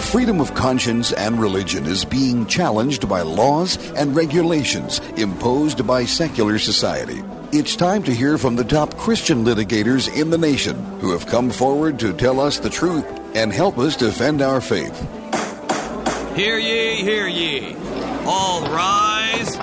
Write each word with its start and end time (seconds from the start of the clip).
Our 0.00 0.06
freedom 0.06 0.40
of 0.40 0.54
conscience 0.54 1.12
and 1.12 1.38
religion 1.38 1.84
is 1.84 2.06
being 2.06 2.46
challenged 2.46 3.06
by 3.06 3.20
laws 3.20 3.76
and 3.92 4.16
regulations 4.16 5.00
imposed 5.18 5.86
by 5.86 6.06
secular 6.06 6.58
society. 6.58 7.22
It's 7.52 7.76
time 7.76 8.02
to 8.04 8.14
hear 8.14 8.38
from 8.38 8.56
the 8.56 8.64
top 8.64 8.96
Christian 8.96 9.44
litigators 9.44 10.10
in 10.18 10.30
the 10.30 10.38
nation 10.38 10.82
who 11.00 11.12
have 11.12 11.26
come 11.26 11.50
forward 11.50 11.98
to 11.98 12.14
tell 12.14 12.40
us 12.40 12.58
the 12.58 12.70
truth 12.70 13.04
and 13.34 13.52
help 13.52 13.76
us 13.76 13.94
defend 13.94 14.40
our 14.40 14.62
faith. 14.62 14.98
Hear 16.34 16.56
ye, 16.56 17.02
hear 17.02 17.28
ye. 17.28 17.76
All 18.24 18.62
rise. 18.72 19.54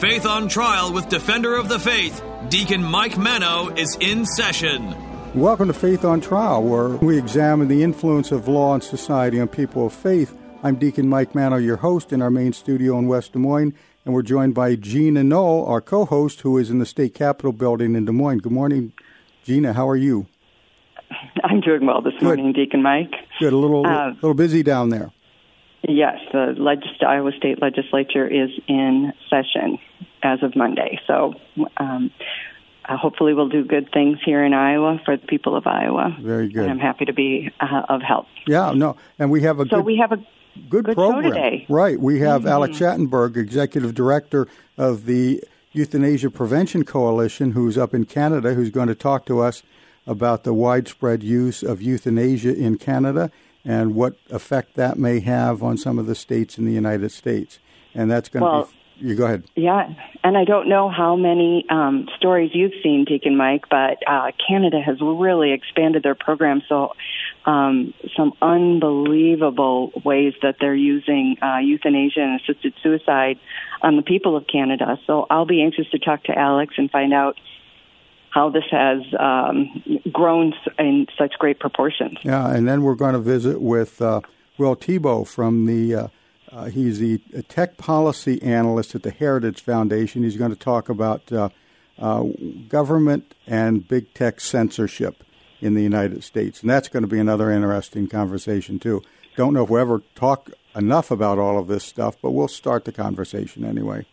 Faith 0.00 0.26
on 0.26 0.48
Trial 0.48 0.92
with 0.92 1.08
Defender 1.08 1.54
of 1.54 1.68
the 1.68 1.78
Faith, 1.78 2.20
Deacon 2.48 2.82
Mike 2.82 3.16
Manno, 3.16 3.68
is 3.68 3.96
in 4.00 4.26
session. 4.26 5.01
Welcome 5.34 5.68
to 5.68 5.74
Faith 5.74 6.04
on 6.04 6.20
Trial, 6.20 6.62
where 6.62 6.88
we 6.88 7.16
examine 7.16 7.68
the 7.68 7.82
influence 7.82 8.32
of 8.32 8.48
law 8.48 8.74
and 8.74 8.82
society 8.82 9.40
on 9.40 9.48
people 9.48 9.86
of 9.86 9.92
faith. 9.94 10.36
I'm 10.62 10.76
Deacon 10.76 11.08
Mike 11.08 11.34
Manno, 11.34 11.56
your 11.56 11.78
host 11.78 12.12
in 12.12 12.20
our 12.20 12.30
main 12.30 12.52
studio 12.52 12.98
in 12.98 13.08
West 13.08 13.32
Des 13.32 13.38
Moines, 13.38 13.72
and 14.04 14.12
we're 14.12 14.22
joined 14.22 14.54
by 14.54 14.76
Gina 14.76 15.24
Knoll, 15.24 15.64
our 15.66 15.80
co 15.80 16.04
host, 16.04 16.40
who 16.42 16.58
is 16.58 16.68
in 16.70 16.78
the 16.80 16.86
State 16.86 17.14
Capitol 17.14 17.52
building 17.52 17.94
in 17.96 18.04
Des 18.04 18.12
Moines. 18.12 18.40
Good 18.40 18.52
morning, 18.52 18.92
Gina. 19.42 19.72
How 19.72 19.88
are 19.88 19.96
you? 19.96 20.26
I'm 21.44 21.60
doing 21.62 21.86
well 21.86 22.02
this 22.02 22.12
Good. 22.14 22.24
morning, 22.24 22.52
Deacon 22.52 22.82
Mike. 22.82 23.12
Good. 23.40 23.54
A 23.54 23.56
little, 23.56 23.86
Uh, 23.86 24.10
little 24.16 24.34
busy 24.34 24.62
down 24.62 24.90
there. 24.90 25.10
Yes, 25.88 26.18
the 26.32 26.54
legis- 26.58 27.02
Iowa 27.06 27.32
State 27.38 27.60
Legislature 27.62 28.26
is 28.26 28.50
in 28.68 29.12
session 29.30 29.78
as 30.22 30.42
of 30.42 30.54
Monday. 30.54 31.00
So 31.06 31.34
um, 31.78 32.10
hopefully 32.96 33.34
we'll 33.34 33.48
do 33.48 33.64
good 33.64 33.90
things 33.92 34.18
here 34.24 34.44
in 34.44 34.52
Iowa 34.54 35.00
for 35.04 35.16
the 35.16 35.26
people 35.26 35.56
of 35.56 35.66
Iowa. 35.66 36.16
Very 36.20 36.48
good. 36.48 36.62
And 36.64 36.70
I'm 36.72 36.78
happy 36.78 37.04
to 37.04 37.12
be 37.12 37.50
uh, 37.60 37.82
of 37.88 38.02
help. 38.02 38.26
Yeah, 38.46 38.72
no, 38.72 38.96
and 39.18 39.30
we 39.30 39.42
have 39.42 39.60
a 39.60 39.64
So 39.68 39.76
good, 39.76 39.84
we 39.86 39.96
have 39.98 40.12
a 40.12 40.16
good, 40.68 40.84
good 40.84 40.96
show 40.96 41.10
program. 41.10 41.32
today. 41.32 41.60
Mm-hmm. 41.64 41.72
Right. 41.72 42.00
We 42.00 42.20
have 42.20 42.46
Alex 42.46 42.78
Schadenberg, 42.78 43.36
Executive 43.36 43.94
Director 43.94 44.48
of 44.76 45.06
the 45.06 45.42
Euthanasia 45.72 46.30
Prevention 46.30 46.84
Coalition, 46.84 47.52
who's 47.52 47.78
up 47.78 47.94
in 47.94 48.04
Canada, 48.04 48.54
who's 48.54 48.70
going 48.70 48.88
to 48.88 48.94
talk 48.94 49.24
to 49.26 49.40
us 49.40 49.62
about 50.06 50.44
the 50.44 50.52
widespread 50.52 51.22
use 51.22 51.62
of 51.62 51.80
euthanasia 51.80 52.54
in 52.54 52.76
Canada 52.76 53.30
and 53.64 53.94
what 53.94 54.16
effect 54.30 54.74
that 54.74 54.98
may 54.98 55.20
have 55.20 55.62
on 55.62 55.78
some 55.78 55.98
of 55.98 56.06
the 56.06 56.14
states 56.16 56.58
in 56.58 56.64
the 56.64 56.72
United 56.72 57.10
States. 57.10 57.58
And 57.94 58.10
that's 58.10 58.28
going 58.28 58.44
Well- 58.44 58.64
to 58.64 58.70
be. 58.70 58.76
You 59.02 59.16
go 59.16 59.24
ahead. 59.24 59.42
Yeah, 59.56 59.88
and 60.22 60.38
I 60.38 60.44
don't 60.44 60.68
know 60.68 60.88
how 60.88 61.16
many 61.16 61.66
um, 61.68 62.08
stories 62.16 62.52
you've 62.54 62.72
seen, 62.84 63.04
Deacon 63.04 63.36
Mike, 63.36 63.64
but 63.68 63.98
uh, 64.06 64.30
Canada 64.48 64.80
has 64.80 65.00
really 65.00 65.52
expanded 65.52 66.04
their 66.04 66.14
program. 66.14 66.62
So, 66.68 66.92
um, 67.44 67.94
some 68.16 68.32
unbelievable 68.40 69.90
ways 70.04 70.34
that 70.42 70.56
they're 70.60 70.76
using 70.76 71.36
uh, 71.42 71.58
euthanasia 71.58 72.20
and 72.20 72.40
assisted 72.40 72.74
suicide 72.80 73.40
on 73.82 73.96
the 73.96 74.02
people 74.02 74.36
of 74.36 74.46
Canada. 74.46 74.96
So, 75.04 75.26
I'll 75.28 75.46
be 75.46 75.62
anxious 75.62 75.90
to 75.90 75.98
talk 75.98 76.22
to 76.24 76.38
Alex 76.38 76.74
and 76.76 76.88
find 76.88 77.12
out 77.12 77.40
how 78.30 78.50
this 78.50 78.64
has 78.70 79.02
um, 79.18 79.82
grown 80.12 80.54
in 80.78 81.08
such 81.18 81.34
great 81.40 81.58
proportions. 81.58 82.18
Yeah, 82.22 82.54
and 82.54 82.68
then 82.68 82.84
we're 82.84 82.94
going 82.94 83.14
to 83.14 83.20
visit 83.20 83.60
with 83.60 84.00
uh, 84.00 84.20
Will 84.58 84.76
Thibeau 84.76 85.24
from 85.26 85.66
the. 85.66 86.08
Uh, 86.52 86.66
he's 86.66 86.98
the 86.98 87.18
tech 87.48 87.78
policy 87.78 88.42
analyst 88.42 88.94
at 88.94 89.02
the 89.02 89.10
Heritage 89.10 89.62
Foundation. 89.62 90.22
He's 90.22 90.36
going 90.36 90.50
to 90.50 90.56
talk 90.56 90.90
about 90.90 91.32
uh, 91.32 91.48
uh, 91.98 92.24
government 92.68 93.34
and 93.46 93.88
big 93.88 94.12
tech 94.12 94.38
censorship 94.38 95.24
in 95.62 95.74
the 95.74 95.82
United 95.82 96.22
States, 96.24 96.60
and 96.60 96.68
that's 96.68 96.88
going 96.88 97.04
to 97.04 97.08
be 97.08 97.18
another 97.18 97.50
interesting 97.50 98.06
conversation 98.06 98.78
too. 98.78 99.02
Don't 99.36 99.54
know 99.54 99.64
if 99.64 99.70
we'll 99.70 99.80
ever 99.80 100.02
talk 100.14 100.50
enough 100.76 101.10
about 101.10 101.38
all 101.38 101.58
of 101.58 101.68
this 101.68 101.84
stuff, 101.84 102.16
but 102.20 102.32
we'll 102.32 102.48
start 102.48 102.84
the 102.84 102.92
conversation 102.92 103.64
anyway. 103.64 104.04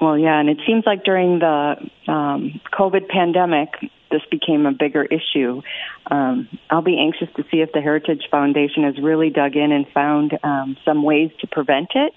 Well, 0.00 0.18
yeah, 0.18 0.40
and 0.40 0.48
it 0.48 0.58
seems 0.66 0.84
like 0.86 1.04
during 1.04 1.38
the 1.38 1.76
um, 2.08 2.60
COVID 2.72 3.08
pandemic, 3.08 3.68
this 4.14 4.22
became 4.30 4.64
a 4.64 4.72
bigger 4.72 5.02
issue. 5.02 5.60
Um, 6.08 6.48
I'll 6.70 6.82
be 6.82 6.98
anxious 6.98 7.28
to 7.36 7.42
see 7.50 7.58
if 7.60 7.72
the 7.72 7.80
Heritage 7.80 8.22
Foundation 8.30 8.84
has 8.84 8.94
really 9.02 9.30
dug 9.30 9.56
in 9.56 9.72
and 9.72 9.86
found 9.92 10.38
um, 10.44 10.76
some 10.84 11.02
ways 11.02 11.32
to 11.40 11.48
prevent 11.48 11.88
it, 11.96 12.12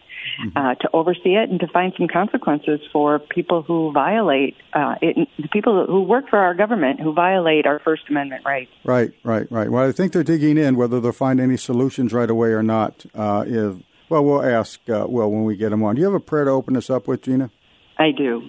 uh, 0.55 0.75
to 0.75 0.89
oversee 0.93 1.35
it, 1.35 1.49
and 1.49 1.59
to 1.59 1.67
find 1.67 1.93
some 1.97 2.07
consequences 2.07 2.79
for 2.93 3.17
people 3.17 3.63
who 3.63 3.91
violate 3.91 4.55
uh, 4.73 4.95
it, 5.01 5.27
the 5.37 5.47
people 5.47 5.87
who 5.87 6.03
work 6.03 6.29
for 6.29 6.37
our 6.37 6.53
government 6.53 6.99
who 6.99 7.13
violate 7.13 7.65
our 7.65 7.79
First 7.79 8.03
Amendment 8.09 8.45
rights. 8.45 8.71
Right, 8.85 9.11
right, 9.23 9.51
right. 9.51 9.71
Well, 9.71 9.89
I 9.89 9.91
think 9.91 10.13
they're 10.13 10.23
digging 10.23 10.57
in. 10.57 10.75
Whether 10.75 10.99
they'll 10.99 11.11
find 11.11 11.39
any 11.39 11.57
solutions 11.57 12.13
right 12.13 12.29
away 12.29 12.49
or 12.49 12.61
not, 12.61 13.05
uh, 13.15 13.43
is 13.47 13.77
well, 14.09 14.23
we'll 14.23 14.43
ask 14.43 14.79
uh, 14.89 15.05
Will 15.07 15.31
when 15.31 15.43
we 15.43 15.57
get 15.57 15.69
them 15.69 15.83
on. 15.83 15.95
Do 15.95 16.01
you 16.01 16.05
have 16.05 16.13
a 16.13 16.19
prayer 16.19 16.45
to 16.45 16.51
open 16.51 16.77
us 16.77 16.89
up 16.89 17.07
with, 17.07 17.23
Gina? 17.23 17.49
I 17.97 18.11
do. 18.15 18.43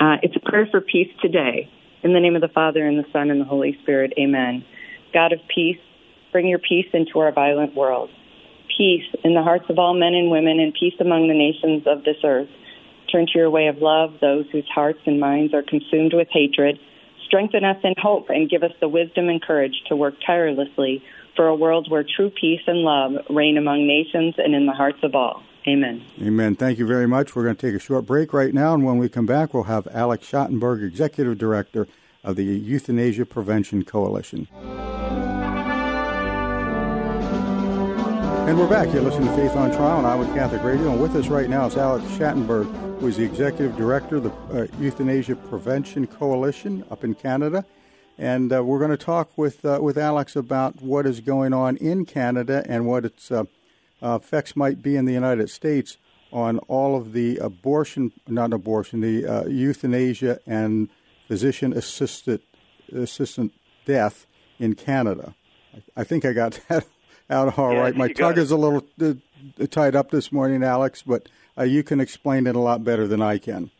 Uh, 0.00 0.16
it's 0.22 0.36
a 0.36 0.40
prayer 0.40 0.68
for 0.70 0.80
peace 0.80 1.08
today. 1.20 1.68
In 2.02 2.12
the 2.12 2.20
name 2.20 2.36
of 2.36 2.42
the 2.42 2.48
Father, 2.48 2.86
and 2.86 2.96
the 2.98 3.10
Son, 3.12 3.30
and 3.30 3.40
the 3.40 3.44
Holy 3.44 3.76
Spirit, 3.82 4.12
amen. 4.18 4.64
God 5.12 5.32
of 5.32 5.40
peace, 5.52 5.78
bring 6.30 6.46
your 6.46 6.60
peace 6.60 6.86
into 6.92 7.18
our 7.18 7.32
violent 7.32 7.74
world. 7.74 8.08
Peace 8.76 9.06
in 9.24 9.34
the 9.34 9.42
hearts 9.42 9.64
of 9.68 9.78
all 9.78 9.94
men 9.94 10.14
and 10.14 10.30
women, 10.30 10.60
and 10.60 10.72
peace 10.78 10.94
among 11.00 11.26
the 11.26 11.34
nations 11.34 11.82
of 11.86 12.04
this 12.04 12.22
earth. 12.22 12.48
Turn 13.10 13.26
to 13.26 13.38
your 13.38 13.50
way 13.50 13.66
of 13.66 13.78
love 13.78 14.14
those 14.20 14.44
whose 14.52 14.68
hearts 14.72 15.00
and 15.06 15.18
minds 15.18 15.52
are 15.54 15.62
consumed 15.62 16.12
with 16.14 16.28
hatred. 16.30 16.78
Strengthen 17.26 17.64
us 17.64 17.78
in 17.82 17.94
hope 17.98 18.26
and 18.28 18.48
give 18.48 18.62
us 18.62 18.72
the 18.80 18.88
wisdom 18.88 19.28
and 19.28 19.42
courage 19.42 19.82
to 19.88 19.96
work 19.96 20.14
tirelessly 20.24 21.02
for 21.34 21.48
a 21.48 21.54
world 21.54 21.90
where 21.90 22.04
true 22.04 22.30
peace 22.30 22.60
and 22.66 22.78
love 22.78 23.12
reign 23.28 23.56
among 23.56 23.86
nations 23.86 24.34
and 24.38 24.54
in 24.54 24.66
the 24.66 24.72
hearts 24.72 24.98
of 25.02 25.14
all. 25.14 25.42
Amen. 25.68 26.02
Amen. 26.22 26.56
Thank 26.56 26.78
you 26.78 26.86
very 26.86 27.06
much. 27.06 27.36
We're 27.36 27.44
going 27.44 27.56
to 27.56 27.66
take 27.66 27.74
a 27.74 27.78
short 27.78 28.06
break 28.06 28.32
right 28.32 28.54
now, 28.54 28.72
and 28.72 28.86
when 28.86 28.96
we 28.96 29.10
come 29.10 29.26
back, 29.26 29.52
we'll 29.52 29.64
have 29.64 29.86
Alex 29.88 30.26
Schadenberg, 30.26 30.82
Executive 30.82 31.36
Director 31.36 31.86
of 32.24 32.36
the 32.36 32.44
Euthanasia 32.44 33.26
Prevention 33.26 33.84
Coalition. 33.84 34.48
And 38.48 38.58
we're 38.58 38.66
back. 38.66 38.90
You're 38.94 39.02
listening 39.02 39.28
to 39.28 39.36
Faith 39.36 39.54
on 39.56 39.70
Trial 39.72 39.98
on 39.98 40.06
Iowa 40.06 40.24
Catholic 40.34 40.62
Radio, 40.62 40.90
and 40.90 41.02
with 41.02 41.14
us 41.14 41.28
right 41.28 41.50
now 41.50 41.66
is 41.66 41.76
Alex 41.76 42.06
Schadenberg, 42.12 42.98
who 42.98 43.06
is 43.06 43.18
the 43.18 43.24
Executive 43.24 43.76
Director 43.76 44.16
of 44.16 44.22
the 44.22 44.32
uh, 44.62 44.66
Euthanasia 44.80 45.36
Prevention 45.36 46.06
Coalition 46.06 46.82
up 46.90 47.04
in 47.04 47.14
Canada. 47.14 47.66
And 48.16 48.50
uh, 48.54 48.64
we're 48.64 48.78
going 48.78 48.90
to 48.90 48.96
talk 48.96 49.36
with 49.36 49.66
uh, 49.66 49.80
with 49.82 49.98
Alex 49.98 50.34
about 50.34 50.80
what 50.80 51.04
is 51.04 51.20
going 51.20 51.52
on 51.52 51.76
in 51.76 52.06
Canada 52.06 52.64
and 52.66 52.86
what 52.86 53.04
its 53.04 53.30
uh, 53.30 53.44
effects 54.02 54.56
might 54.56 54.82
be 54.82 54.96
in 54.96 55.04
the 55.04 55.12
United 55.12 55.50
States 55.50 55.96
on 56.32 56.58
all 56.60 56.96
of 56.96 57.12
the 57.12 57.38
abortion, 57.38 58.12
not 58.26 58.52
abortion, 58.52 59.00
the 59.00 59.26
uh, 59.26 59.44
euthanasia 59.46 60.40
and 60.46 60.88
physician 61.26 61.72
assisted 61.72 62.40
assistant 62.92 63.52
death 63.84 64.26
in 64.58 64.74
Canada. 64.74 65.34
I, 65.74 66.00
I 66.00 66.04
think 66.04 66.24
I 66.24 66.32
got 66.32 66.60
that 66.68 66.86
out 67.30 67.58
all 67.58 67.72
Yeah, 67.72 67.78
right. 67.78 67.96
My 67.96 68.06
you 68.06 68.14
got 68.14 68.32
tongue 68.34 68.38
it. 68.38 68.38
is 68.38 68.50
a 68.50 68.56
little 68.56 68.84
uh, 69.00 69.14
tied 69.70 69.96
up 69.96 70.10
this 70.10 70.32
morning, 70.32 70.62
Alex, 70.62 71.02
but 71.02 71.28
uh, 71.58 71.62
you 71.64 71.82
can 71.82 72.00
explain 72.00 72.46
it 72.46 72.56
a 72.56 72.60
lot 72.60 72.84
better 72.84 73.06
than 73.06 73.22
I 73.22 73.38
can. 73.38 73.70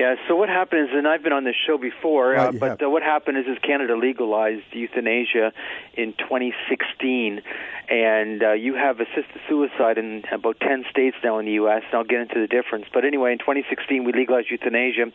Yeah. 0.00 0.14
So 0.28 0.34
what 0.34 0.48
happened 0.48 0.88
is, 0.88 0.96
and 0.96 1.06
I've 1.06 1.22
been 1.22 1.34
on 1.34 1.44
this 1.44 1.56
show 1.66 1.76
before, 1.76 2.34
uh, 2.34 2.52
but 2.52 2.82
uh, 2.82 2.88
what 2.88 3.02
happened 3.02 3.36
is, 3.36 3.44
is 3.44 3.58
Canada 3.58 3.98
legalized 3.98 4.64
euthanasia 4.72 5.52
in 5.92 6.14
2016, 6.14 7.42
and 7.90 8.42
uh, 8.42 8.52
you 8.52 8.76
have 8.76 8.98
assisted 8.98 9.38
suicide 9.46 9.98
in 9.98 10.24
about 10.32 10.58
10 10.58 10.86
states 10.90 11.18
now 11.22 11.38
in 11.38 11.44
the 11.44 11.52
U.S. 11.52 11.82
And 11.84 11.96
I'll 11.96 12.04
get 12.04 12.22
into 12.22 12.40
the 12.40 12.46
difference. 12.46 12.86
But 12.94 13.04
anyway, 13.04 13.32
in 13.32 13.40
2016, 13.40 14.04
we 14.04 14.14
legalized 14.14 14.50
euthanasia, 14.50 15.12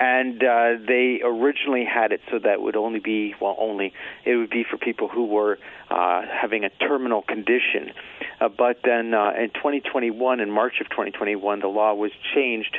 and 0.00 0.42
uh, 0.42 0.80
they 0.80 1.20
originally 1.22 1.84
had 1.84 2.12
it 2.12 2.22
so 2.30 2.38
that 2.38 2.54
it 2.54 2.62
would 2.62 2.76
only 2.76 3.00
be, 3.00 3.34
well, 3.38 3.56
only 3.58 3.92
it 4.24 4.36
would 4.36 4.48
be 4.48 4.64
for 4.64 4.78
people 4.78 5.08
who 5.08 5.26
were 5.26 5.58
uh, 5.90 6.22
having 6.26 6.64
a 6.64 6.70
terminal 6.70 7.20
condition. 7.20 7.92
Uh, 8.40 8.48
but 8.48 8.78
then 8.82 9.12
uh, 9.12 9.32
in 9.38 9.50
2021, 9.50 10.40
in 10.40 10.50
March 10.50 10.80
of 10.80 10.88
2021, 10.88 11.60
the 11.60 11.66
law 11.66 11.92
was 11.92 12.12
changed 12.34 12.78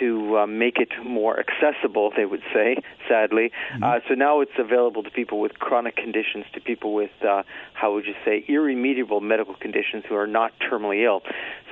to 0.00 0.38
uh, 0.38 0.46
make 0.46 0.78
it 0.78 0.88
more 1.04 1.38
accessible, 1.38 2.12
they 2.16 2.24
would 2.24 2.42
say, 2.52 2.76
sadly. 3.08 3.50
Uh, 3.82 4.00
so 4.08 4.14
now 4.14 4.40
it's 4.40 4.58
available 4.58 5.02
to 5.02 5.10
people 5.10 5.40
with 5.40 5.58
chronic 5.58 5.96
conditions, 5.96 6.44
to 6.52 6.60
people 6.60 6.94
with, 6.94 7.10
uh, 7.26 7.42
how 7.74 7.92
would 7.94 8.06
you 8.06 8.14
say, 8.24 8.44
irremediable 8.48 9.20
medical 9.20 9.54
conditions 9.54 10.04
who 10.08 10.14
are 10.14 10.26
not 10.26 10.52
terminally 10.60 11.04
ill. 11.04 11.22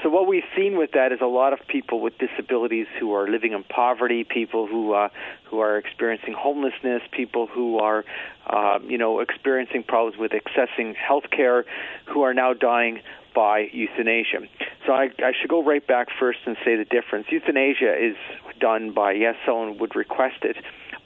So 0.03 0.11
what 0.11 0.27
we've 0.27 0.45
seen 0.57 0.77
with 0.77 0.93
that 0.93 1.13
is 1.13 1.21
a 1.23 1.27
lot 1.27 1.53
of 1.53 1.61
people 1.67 2.01
with 2.01 2.15
disabilities 2.19 2.87
who 3.01 3.15
are 3.15 3.29
living 3.29 3.53
in 3.53 3.65
poverty, 3.65 4.25
people 4.25 4.67
who 4.67 4.93
uh, 4.93 5.09
who 5.55 5.61
are 5.61 5.79
experiencing 5.79 6.35
homelessness, 6.35 7.03
people 7.13 7.47
who 7.47 7.79
are, 7.79 8.05
uh, 8.47 8.79
you 8.87 8.99
know, 8.99 9.21
experiencing 9.21 9.83
problems 9.83 10.19
with 10.19 10.33
accessing 10.33 10.95
health 10.95 11.25
care, 11.31 11.65
who 12.07 12.23
are 12.23 12.35
now 12.35 12.53
dying 12.53 13.01
by 13.35 13.69
euthanasia. 13.73 14.41
So 14.87 14.93
I, 14.93 15.11
I 15.19 15.33
should 15.39 15.51
go 15.51 15.63
right 15.63 15.85
back 15.85 16.09
first 16.19 16.39
and 16.47 16.57
say 16.65 16.77
the 16.77 16.85
difference. 16.85 17.27
Euthanasia 17.31 17.95
is 17.97 18.17
done 18.61 18.93
by, 18.93 19.13
yes, 19.13 19.35
someone 19.45 19.79
would 19.79 19.97
request 19.97 20.43
it, 20.43 20.57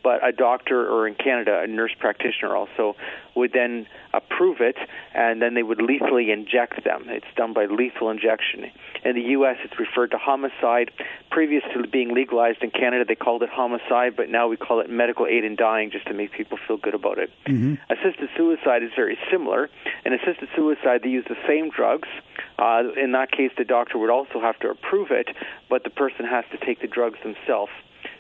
but 0.09 0.27
a 0.27 0.33
doctor 0.33 0.89
or 0.89 1.07
in 1.07 1.15
Canada, 1.15 1.61
a 1.63 1.67
nurse 1.67 1.93
practitioner 1.99 2.57
also 2.57 2.97
would 3.37 3.53
then 3.53 3.87
approve 4.15 4.57
it, 4.63 4.79
and 5.15 5.43
then 5.43 5.53
they 5.53 5.63
would 5.63 5.83
lethally 5.83 6.31
inject 6.31 6.83
them. 6.83 7.05
It's 7.09 7.27
done 7.37 7.53
by 7.53 7.67
lethal 7.67 8.09
injection. 8.09 8.71
In 9.05 9.15
the 9.17 9.27
U.S., 9.37 9.59
it's 9.63 9.79
referred 9.79 10.13
to 10.13 10.17
homicide. 10.17 10.93
Previous 11.31 11.63
to 11.75 11.87
being 11.87 12.15
legalized 12.15 12.63
in 12.63 12.71
Canada, 12.71 13.05
they 13.07 13.17
called 13.17 13.43
it 13.43 13.51
homicide, 13.51 14.17
but 14.17 14.31
now 14.31 14.49
we 14.49 14.57
call 14.57 14.81
it 14.81 14.89
medical 14.89 15.27
aid 15.27 15.45
in 15.45 15.57
dying 15.57 15.91
just 15.91 16.07
to 16.07 16.15
make 16.15 16.33
people 16.33 16.57
feel 16.67 16.79
good 16.79 16.95
about 16.95 17.19
it. 17.19 17.31
Mm-hmm. 17.47 17.75
Assisted 17.93 18.31
suicide 18.35 18.83
is 18.83 18.93
very 18.97 19.19
similar. 19.31 19.69
In 20.07 20.15
assisted 20.15 20.49
suicide, 20.57 21.03
they 21.03 21.11
use 21.11 21.27
the 21.29 21.37
same 21.47 21.69
drugs. 21.69 22.09
Uh, 22.59 22.85
in 22.97 23.13
that 23.13 23.31
case, 23.31 23.51
the 23.59 23.65
doctor 23.65 23.99
would 23.99 24.11
also 24.11 24.41
have 24.41 24.59
to 24.61 24.71
approve 24.71 25.09
it, 25.11 25.29
but 25.69 25.85
the 25.85 25.91
person 25.91 26.25
has 26.25 26.47
to 26.53 26.57
take 26.65 26.81
the 26.81 26.89
drugs 26.89 27.19
themselves. 27.23 27.73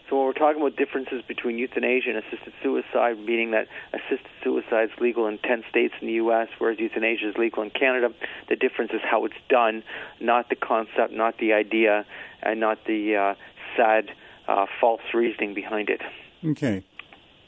So 0.08 0.16
when 0.16 0.26
we're 0.26 0.32
talking 0.32 0.62
about 0.62 0.76
differences 0.76 1.22
between 1.26 1.58
euthanasia 1.58 2.08
and 2.08 2.18
assisted 2.18 2.54
suicide, 2.62 3.18
meaning 3.18 3.50
that 3.50 3.68
assisted 3.92 4.30
suicide 4.42 4.84
is 4.84 5.00
legal 5.00 5.26
in 5.26 5.38
10 5.38 5.64
states 5.68 5.94
in 6.00 6.06
the 6.06 6.14
U.S., 6.14 6.48
whereas 6.58 6.78
euthanasia 6.78 7.28
is 7.28 7.36
legal 7.36 7.62
in 7.62 7.70
Canada, 7.70 8.08
the 8.48 8.56
difference 8.56 8.92
is 8.94 9.02
how 9.02 9.26
it's 9.26 9.36
done, 9.50 9.82
not 10.18 10.48
the 10.48 10.56
concept, 10.56 11.12
not 11.12 11.36
the 11.38 11.52
idea, 11.52 12.06
and 12.42 12.58
not 12.58 12.78
the 12.86 13.16
uh, 13.16 13.34
sad, 13.76 14.10
uh, 14.46 14.64
false 14.80 15.02
reasoning 15.12 15.52
behind 15.52 15.90
it. 15.90 16.00
Okay. 16.42 16.84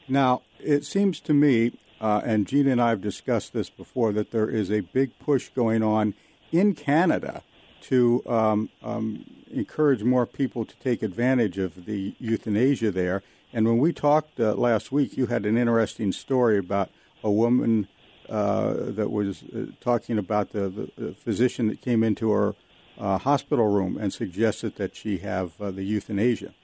Now, 0.06 0.42
it 0.58 0.84
seems 0.84 1.20
to 1.20 1.32
me, 1.32 1.72
uh, 1.98 2.20
and 2.24 2.46
Gina 2.46 2.72
and 2.72 2.82
I 2.82 2.90
have 2.90 3.00
discussed 3.00 3.54
this 3.54 3.70
before, 3.70 4.12
that 4.12 4.32
there 4.32 4.50
is 4.50 4.70
a 4.70 4.80
big 4.80 5.18
push 5.18 5.48
going 5.48 5.82
on 5.82 6.12
in 6.52 6.74
Canada 6.74 7.42
to 7.82 8.22
um, 8.26 8.68
um, 8.82 9.24
encourage 9.50 10.02
more 10.02 10.26
people 10.26 10.64
to 10.64 10.76
take 10.76 11.02
advantage 11.02 11.58
of 11.58 11.86
the 11.86 12.14
euthanasia 12.18 12.90
there. 12.90 13.22
And 13.52 13.66
when 13.66 13.78
we 13.78 13.92
talked 13.92 14.38
uh, 14.38 14.54
last 14.54 14.92
week, 14.92 15.16
you 15.16 15.26
had 15.26 15.44
an 15.44 15.56
interesting 15.56 16.12
story 16.12 16.58
about 16.58 16.90
a 17.22 17.30
woman 17.30 17.88
uh, 18.28 18.74
that 18.78 19.10
was 19.10 19.42
uh, 19.42 19.66
talking 19.80 20.16
about 20.18 20.50
the, 20.50 20.90
the, 20.96 21.12
physician 21.14 21.66
that 21.66 21.80
came 21.80 22.04
into 22.04 22.30
her 22.30 22.54
uh, 22.98 23.18
hospital 23.18 23.66
room 23.66 23.98
and 23.98 24.12
suggested 24.12 24.76
that 24.76 24.94
she 24.94 25.18
have 25.18 25.60
uh, 25.60 25.70
the 25.70 25.82
euthanasia. 25.82 26.54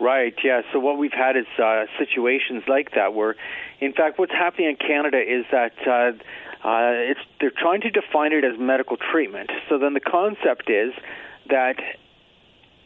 Right. 0.00 0.34
Yeah. 0.44 0.62
So 0.72 0.80
what 0.80 0.98
we've 0.98 1.12
had 1.12 1.36
is 1.36 1.46
uh, 1.62 1.84
situations 1.98 2.64
like 2.68 2.90
that, 2.96 3.14
where, 3.14 3.34
in 3.80 3.92
fact, 3.92 4.18
what's 4.18 4.32
happening 4.32 4.68
in 4.68 4.76
Canada 4.76 5.18
is 5.18 5.46
that 5.52 5.72
uh, 5.86 6.12
Uh, 6.64 7.10
it's 7.10 7.20
they're 7.40 7.50
trying 7.50 7.80
to 7.82 7.90
define 7.90 8.32
it 8.32 8.44
as 8.44 8.58
medical 8.58 8.96
treatment. 8.96 9.50
So 9.68 9.78
then 9.78 9.94
the 9.94 10.00
concept 10.00 10.70
is 10.70 10.92
that 11.48 11.76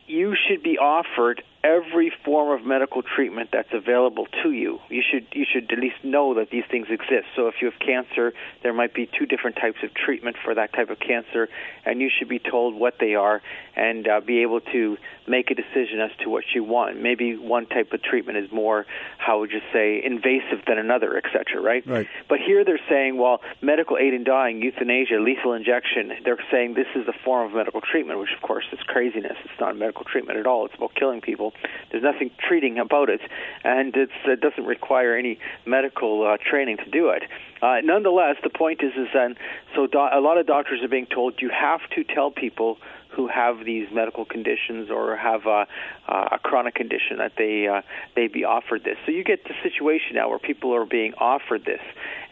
you 0.06 0.34
should 0.34 0.62
be 0.62 0.76
offered 0.78 1.42
every 1.62 2.10
form 2.24 2.58
of 2.58 2.66
medical 2.66 3.02
treatment 3.02 3.50
that's 3.52 3.72
available 3.72 4.26
to 4.42 4.50
you. 4.50 4.78
You 4.88 5.02
should 5.02 5.26
you 5.32 5.44
should 5.50 5.70
at 5.70 5.78
least 5.78 6.02
know 6.02 6.34
that 6.34 6.50
these 6.50 6.64
things 6.70 6.86
exist. 6.90 7.26
So 7.36 7.48
if 7.48 7.56
you 7.60 7.70
have 7.70 7.78
cancer, 7.78 8.32
there 8.62 8.72
might 8.72 8.94
be 8.94 9.06
two 9.06 9.26
different 9.26 9.56
types 9.56 9.78
of 9.82 9.92
treatment 9.92 10.36
for 10.42 10.54
that 10.54 10.72
type 10.72 10.88
of 10.90 10.98
cancer, 10.98 11.48
and 11.84 12.00
you 12.00 12.08
should 12.08 12.28
be 12.28 12.38
told 12.38 12.74
what 12.74 12.94
they 12.98 13.14
are 13.14 13.42
and 13.76 14.08
uh, 14.08 14.20
be 14.20 14.42
able 14.42 14.60
to 14.60 14.96
make 15.26 15.50
a 15.50 15.54
decision 15.54 16.00
as 16.00 16.10
to 16.22 16.30
what 16.30 16.44
you 16.54 16.64
want. 16.64 17.00
Maybe 17.00 17.36
one 17.36 17.66
type 17.66 17.92
of 17.92 18.02
treatment 18.02 18.38
is 18.38 18.50
more, 18.50 18.86
how 19.18 19.40
would 19.40 19.52
you 19.52 19.60
say, 19.72 20.02
invasive 20.02 20.64
than 20.66 20.78
another, 20.78 21.16
etc. 21.16 21.60
Right? 21.60 21.86
Right. 21.86 22.08
But 22.28 22.38
here 22.40 22.64
they're 22.64 22.80
saying, 22.88 23.18
well, 23.18 23.40
medical 23.60 23.98
aid 23.98 24.14
in 24.14 24.24
dying, 24.24 24.62
euthanasia, 24.62 25.20
lethal 25.20 25.52
injection. 25.52 26.12
They're 26.24 26.38
saying 26.50 26.74
this 26.74 26.88
is 26.96 27.06
a 27.06 27.14
form 27.24 27.46
of 27.46 27.54
medical 27.54 27.80
treatment, 27.80 28.18
which 28.18 28.32
of 28.34 28.42
course 28.42 28.64
is 28.72 28.80
craziness. 28.86 29.36
It's 29.44 29.60
not 29.60 29.76
medical 29.76 30.04
treatment 30.04 30.38
at 30.38 30.46
all. 30.46 30.66
It's 30.66 30.74
about 30.74 30.94
killing 30.94 31.20
people. 31.20 31.49
There's 31.90 32.02
nothing 32.02 32.30
treating 32.46 32.78
about 32.78 33.10
it, 33.10 33.20
and 33.64 33.94
it 33.96 34.40
doesn't 34.40 34.64
require 34.64 35.16
any 35.16 35.38
medical 35.66 36.26
uh, 36.26 36.36
training 36.38 36.78
to 36.78 36.90
do 36.90 37.10
it. 37.10 37.24
Uh, 37.62 37.76
nonetheless, 37.82 38.36
the 38.42 38.50
point 38.50 38.82
is 38.82 38.92
is 38.96 39.08
that 39.12 39.36
so 39.74 39.86
do- 39.86 39.98
a 39.98 40.20
lot 40.20 40.38
of 40.38 40.46
doctors 40.46 40.82
are 40.82 40.88
being 40.88 41.06
told 41.06 41.40
you 41.40 41.50
have 41.50 41.80
to 41.94 42.04
tell 42.04 42.30
people 42.30 42.78
who 43.20 43.28
have 43.28 43.66
these 43.66 43.86
medical 43.92 44.24
conditions 44.24 44.88
or 44.90 45.14
have 45.14 45.44
a, 45.44 45.66
a 46.08 46.38
chronic 46.42 46.74
condition 46.74 47.18
that 47.18 47.32
they 47.36 47.68
uh, 47.68 47.82
they 48.16 48.28
be 48.28 48.44
offered 48.44 48.82
this. 48.82 48.96
So 49.04 49.12
you 49.12 49.24
get 49.24 49.44
the 49.44 49.52
situation 49.62 50.14
now 50.14 50.30
where 50.30 50.38
people 50.38 50.74
are 50.74 50.86
being 50.86 51.12
offered 51.18 51.66
this, 51.66 51.82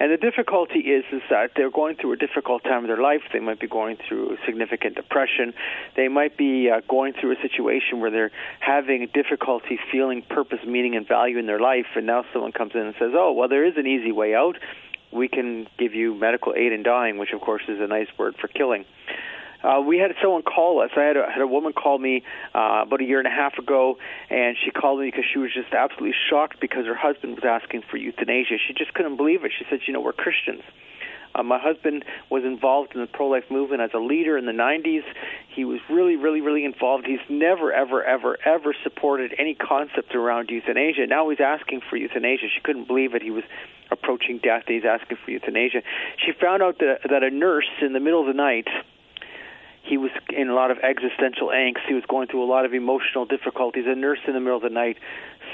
and 0.00 0.10
the 0.10 0.16
difficulty 0.16 0.78
is 0.78 1.04
is 1.12 1.20
that 1.28 1.50
they're 1.56 1.70
going 1.70 1.96
through 1.96 2.12
a 2.12 2.16
difficult 2.16 2.64
time 2.64 2.84
of 2.84 2.88
their 2.88 3.02
life. 3.02 3.20
They 3.34 3.40
might 3.40 3.60
be 3.60 3.68
going 3.68 3.98
through 4.08 4.38
significant 4.46 4.96
depression. 4.96 5.52
They 5.94 6.08
might 6.08 6.38
be 6.38 6.70
uh, 6.70 6.80
going 6.88 7.12
through 7.12 7.32
a 7.32 7.40
situation 7.42 8.00
where 8.00 8.10
they're 8.10 8.32
having 8.60 9.06
difficulty 9.12 9.78
feeling 9.92 10.22
purpose, 10.22 10.60
meaning, 10.66 10.96
and 10.96 11.06
value 11.06 11.38
in 11.38 11.44
their 11.44 11.60
life. 11.60 11.86
And 11.96 12.06
now 12.06 12.24
someone 12.32 12.52
comes 12.52 12.72
in 12.74 12.80
and 12.80 12.94
says, 12.98 13.10
"Oh, 13.12 13.32
well, 13.32 13.48
there 13.48 13.66
is 13.66 13.74
an 13.76 13.86
easy 13.86 14.12
way 14.12 14.34
out." 14.34 14.56
We 15.10 15.28
can 15.28 15.66
give 15.78 15.94
you 15.94 16.14
medical 16.14 16.54
aid 16.54 16.72
in 16.72 16.82
dying, 16.82 17.16
which 17.18 17.32
of 17.32 17.40
course 17.40 17.62
is 17.66 17.80
a 17.80 17.86
nice 17.86 18.08
word 18.18 18.36
for 18.40 18.48
killing. 18.48 18.84
Uh, 19.62 19.80
we 19.80 19.98
had 19.98 20.12
someone 20.22 20.42
call 20.42 20.80
us. 20.80 20.90
I 20.96 21.02
had 21.02 21.16
a, 21.16 21.26
had 21.30 21.42
a 21.42 21.46
woman 21.46 21.72
call 21.72 21.98
me 21.98 22.22
uh, 22.54 22.84
about 22.86 23.00
a 23.00 23.04
year 23.04 23.18
and 23.18 23.26
a 23.26 23.30
half 23.30 23.58
ago, 23.58 23.98
and 24.30 24.56
she 24.62 24.70
called 24.70 25.00
me 25.00 25.06
because 25.06 25.24
she 25.32 25.38
was 25.38 25.52
just 25.52 25.72
absolutely 25.72 26.14
shocked 26.30 26.60
because 26.60 26.86
her 26.86 26.94
husband 26.94 27.34
was 27.34 27.44
asking 27.44 27.82
for 27.90 27.96
euthanasia. 27.96 28.56
She 28.66 28.74
just 28.74 28.94
couldn't 28.94 29.16
believe 29.16 29.44
it. 29.44 29.52
She 29.58 29.64
said, 29.68 29.80
"You 29.86 29.94
know, 29.94 30.00
we're 30.00 30.12
Christians." 30.12 30.62
Uh, 31.34 31.42
my 31.42 31.58
husband 31.58 32.04
was 32.30 32.44
involved 32.44 32.94
in 32.94 33.00
the 33.00 33.06
pro-life 33.06 33.44
movement 33.50 33.82
as 33.82 33.90
a 33.94 33.98
leader 33.98 34.38
in 34.38 34.46
the 34.46 34.52
90s. 34.52 35.04
He 35.54 35.64
was 35.64 35.78
really, 35.90 36.16
really, 36.16 36.40
really 36.40 36.64
involved. 36.64 37.06
He's 37.06 37.20
never, 37.28 37.72
ever, 37.72 38.02
ever, 38.02 38.38
ever 38.44 38.74
supported 38.82 39.34
any 39.38 39.54
concept 39.54 40.14
around 40.14 40.50
euthanasia. 40.50 41.06
Now 41.06 41.28
he's 41.28 41.40
asking 41.40 41.82
for 41.88 41.96
euthanasia. 41.96 42.46
She 42.54 42.60
couldn't 42.62 42.86
believe 42.86 43.14
it. 43.14 43.22
He 43.22 43.30
was 43.30 43.44
approaching 43.90 44.38
death. 44.42 44.64
He's 44.66 44.84
asking 44.84 45.18
for 45.24 45.30
euthanasia. 45.30 45.82
She 46.24 46.32
found 46.32 46.62
out 46.62 46.78
that 46.78 47.00
that 47.08 47.22
a 47.22 47.30
nurse 47.30 47.70
in 47.82 47.92
the 47.92 48.00
middle 48.00 48.20
of 48.20 48.26
the 48.26 48.32
night 48.32 48.66
he 49.88 49.96
was 49.96 50.10
in 50.30 50.48
a 50.48 50.54
lot 50.54 50.70
of 50.70 50.78
existential 50.78 51.48
angst. 51.48 51.86
He 51.86 51.94
was 51.94 52.04
going 52.08 52.28
through 52.28 52.44
a 52.44 52.50
lot 52.50 52.64
of 52.64 52.74
emotional 52.74 53.24
difficulties. 53.24 53.84
A 53.86 53.94
nurse 53.94 54.20
in 54.26 54.34
the 54.34 54.40
middle 54.40 54.56
of 54.56 54.62
the 54.62 54.70
night 54.70 54.98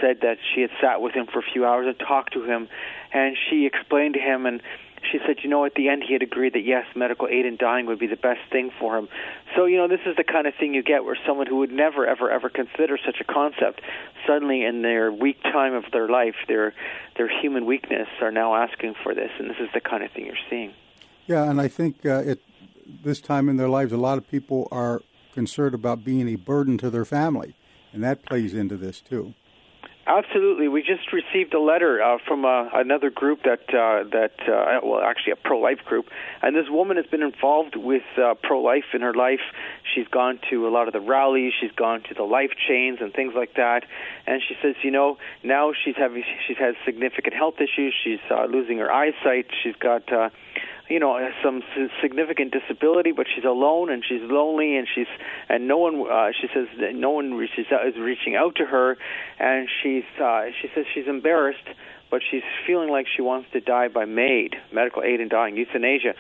said 0.00 0.20
that 0.22 0.38
she 0.54 0.60
had 0.60 0.70
sat 0.81 1.00
with 1.00 1.14
him 1.14 1.26
for 1.26 1.38
a 1.38 1.42
few 1.42 1.64
hours 1.64 1.86
and 1.86 1.98
talked 1.98 2.32
to 2.32 2.42
him, 2.44 2.69
and 3.12 3.36
she 3.48 3.66
explained 3.66 4.14
to 4.14 4.20
him 4.20 4.46
and 4.46 4.60
she 5.10 5.19
said, 5.26 5.36
you 5.42 5.50
know, 5.50 5.64
at 5.64 5.75
the 5.75 5.88
end 5.88 6.02
he 6.06 6.12
had 6.12 6.22
agreed 6.22 6.54
that 6.54 6.64
yes, 6.64 6.86
medical 6.94 7.28
aid 7.28 7.46
in 7.46 7.56
dying 7.56 7.86
would 7.86 7.98
be 7.98 8.06
the 8.06 8.16
best 8.16 8.40
thing 8.50 8.70
for 8.78 8.96
him. 8.96 9.08
So, 9.55 9.67
you 9.67 9.76
know, 9.76 9.88
this 9.88 10.00
is 10.06 10.17
the 10.17 10.24
kind 10.24 10.46
of 10.46 10.55
thing 10.55 10.74
you 10.74 10.82
get 10.82 11.05
where 11.05 11.17
someone 11.26 11.46
who 11.46 11.56
would 11.56 11.72
never, 11.72 12.06
ever, 12.06 12.31
ever 12.31 12.48
consider 12.48 12.98
such 13.05 13.20
a 13.20 13.24
concept, 13.24 13.82
suddenly 14.26 14.64
in 14.64 14.82
their 14.82 15.12
weak 15.12 15.43
time 15.43 15.74
of 15.74 15.84
their 15.93 16.08
life, 16.08 16.34
their 16.48 16.74
their 17.17 17.29
human 17.29 17.67
weakness, 17.67 18.08
are 18.20 18.32
now 18.32 18.55
asking 18.55 18.94
for 19.03 19.14
this, 19.14 19.31
and 19.38 19.48
this 19.48 19.58
is 19.60 19.69
the 19.74 19.81
kind 19.81 20.03
of 20.03 20.10
thing 20.12 20.26
you're 20.26 20.34
seeing. 20.50 20.72
Yeah, 21.26 21.48
and 21.48 21.60
I 21.60 21.69
think 21.69 22.05
uh, 22.05 22.22
it 22.24 22.41
this 23.03 23.20
time 23.20 23.48
in 23.48 23.56
their 23.56 23.69
lives, 23.69 23.93
a 23.93 23.96
lot 23.96 24.19
of 24.19 24.29
people 24.29 24.69
are 24.70 25.00
concerned 25.32 25.74
about 25.74 26.05
being 26.05 26.29
a 26.29 26.36
burden 26.36 26.79
to 26.79 26.91
their 26.91 27.05
family, 27.05 27.55
and 27.93 28.03
that 28.03 28.24
plays 28.24 28.55
into 28.55 28.76
this 28.76 29.00
too. 29.00 29.34
Absolutely. 30.06 30.69
We 30.69 30.82
just 30.82 31.12
received 31.14 31.55
a 31.55 31.60
letter 31.60 32.03
uh, 32.03 32.19
from 32.26 32.44
uh, 32.44 32.69
another 32.74 33.08
group 33.08 33.43
that 33.44 33.62
uh, 33.70 34.05
that 34.12 34.32
uh, 34.46 34.81
well, 34.84 35.00
actually 35.00 35.32
a 35.32 35.36
pro-life 35.36 35.79
group, 35.86 36.06
and 36.43 36.55
this 36.55 36.67
woman 36.69 36.98
has 36.98 37.06
been 37.06 37.22
involved 37.22 37.74
with 37.74 38.03
uh, 38.19 38.34
pro-life 38.43 38.84
in 38.93 39.00
her 39.00 39.14
life. 39.14 39.41
She's 39.94 40.06
gone 40.08 40.41
to 40.50 40.69
a 40.69 40.70
lot 40.70 40.88
of 40.88 40.93
the 40.93 41.00
rallies. 41.00 41.55
She's 41.58 41.72
gone 41.72 42.03
to 42.08 42.14
the 42.14 42.22
life 42.22 42.50
chains 42.69 42.98
and 43.00 43.14
things 43.14 43.32
like 43.34 43.55
that. 43.55 43.84
And 44.26 44.43
she 44.46 44.56
says, 44.60 44.74
you 44.82 44.91
know, 44.91 45.17
now 45.43 45.72
she's 45.72 45.96
having 45.96 46.22
she's 46.46 46.58
has 46.58 46.74
significant 46.84 47.34
health 47.34 47.55
issues. 47.56 47.94
She's 48.05 48.20
uh, 48.31 48.44
losing 48.44 48.79
her 48.79 48.93
eyesight. 48.93 49.46
She's 49.62 49.76
got. 49.76 50.12
Uh, 50.12 50.29
you 50.88 50.98
know 50.98 51.19
some 51.43 51.62
significant 52.03 52.53
disability 52.53 53.12
but 53.12 53.26
she's 53.34 53.44
alone 53.44 53.91
and 53.91 54.05
she's 54.06 54.20
lonely 54.22 54.76
and 54.76 54.86
she's 54.93 55.06
and 55.48 55.67
no 55.67 55.79
one 55.79 56.05
uh, 56.10 56.31
she 56.38 56.48
says 56.55 56.67
that 56.81 56.94
no 56.94 57.10
one 57.10 57.34
reaches 57.34 57.67
out, 57.72 57.86
is 57.86 57.96
reaching 57.96 58.36
out 58.36 58.56
to 58.56 58.64
her 58.64 58.96
and 59.38 59.69
she's 59.82 60.05
uh, 60.22 60.44
she 60.60 60.69
says 60.74 60.84
she's 60.94 61.06
embarrassed 61.06 61.67
but 62.14 62.22
she's 62.30 62.44
feeling 62.64 62.90
like 62.90 63.06
she 63.08 63.22
wants 63.22 63.48
to 63.52 63.60
die 63.60 63.88
by 63.88 64.04
MAID, 64.04 64.54
medical 64.72 65.02
aid 65.02 65.18
in 65.18 65.26
dying, 65.26 65.56
euthanasia. 65.56 66.14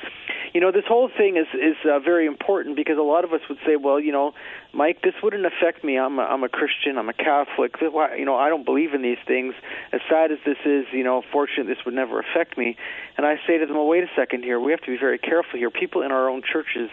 You 0.52 0.60
know, 0.60 0.72
this 0.72 0.82
whole 0.88 1.08
thing 1.08 1.36
is 1.36 1.46
is 1.54 1.76
uh, 1.88 2.00
very 2.00 2.26
important 2.26 2.74
because 2.74 2.98
a 2.98 3.02
lot 3.02 3.22
of 3.22 3.32
us 3.32 3.42
would 3.48 3.58
say, 3.64 3.76
well, 3.76 4.00
you 4.00 4.10
know, 4.10 4.34
Mike, 4.72 5.02
this 5.02 5.14
wouldn't 5.22 5.46
affect 5.46 5.84
me. 5.84 5.96
I'm 5.96 6.18
a, 6.18 6.22
I'm 6.22 6.42
a 6.42 6.48
Christian. 6.48 6.98
I'm 6.98 7.08
a 7.08 7.12
Catholic. 7.12 7.76
You 7.80 8.24
know, 8.24 8.34
I 8.34 8.48
don't 8.48 8.64
believe 8.64 8.92
in 8.92 9.02
these 9.02 9.22
things. 9.24 9.54
As 9.92 10.00
sad 10.10 10.32
as 10.32 10.38
this 10.44 10.58
is, 10.64 10.86
you 10.90 11.04
know, 11.04 11.22
fortunately, 11.30 11.72
this 11.72 11.84
would 11.84 11.94
never 11.94 12.18
affect 12.18 12.58
me. 12.58 12.76
And 13.16 13.24
I 13.24 13.36
say 13.46 13.58
to 13.58 13.64
them, 13.64 13.76
well, 13.76 13.86
wait 13.86 14.02
a 14.02 14.10
second 14.16 14.42
here. 14.42 14.58
We 14.58 14.72
have 14.72 14.80
to 14.80 14.90
be 14.90 14.98
very 14.98 15.18
careful 15.18 15.60
here. 15.60 15.70
People 15.70 16.02
in 16.02 16.10
our 16.10 16.28
own 16.28 16.42
churches 16.42 16.90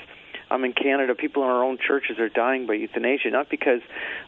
I'm 0.51 0.65
in 0.65 0.73
Canada, 0.73 1.15
people 1.15 1.43
in 1.43 1.49
our 1.49 1.63
own 1.63 1.77
churches 1.77 2.19
are 2.19 2.29
dying 2.29 2.67
by 2.67 2.73
euthanasia, 2.73 3.29
not 3.29 3.49
because 3.49 3.81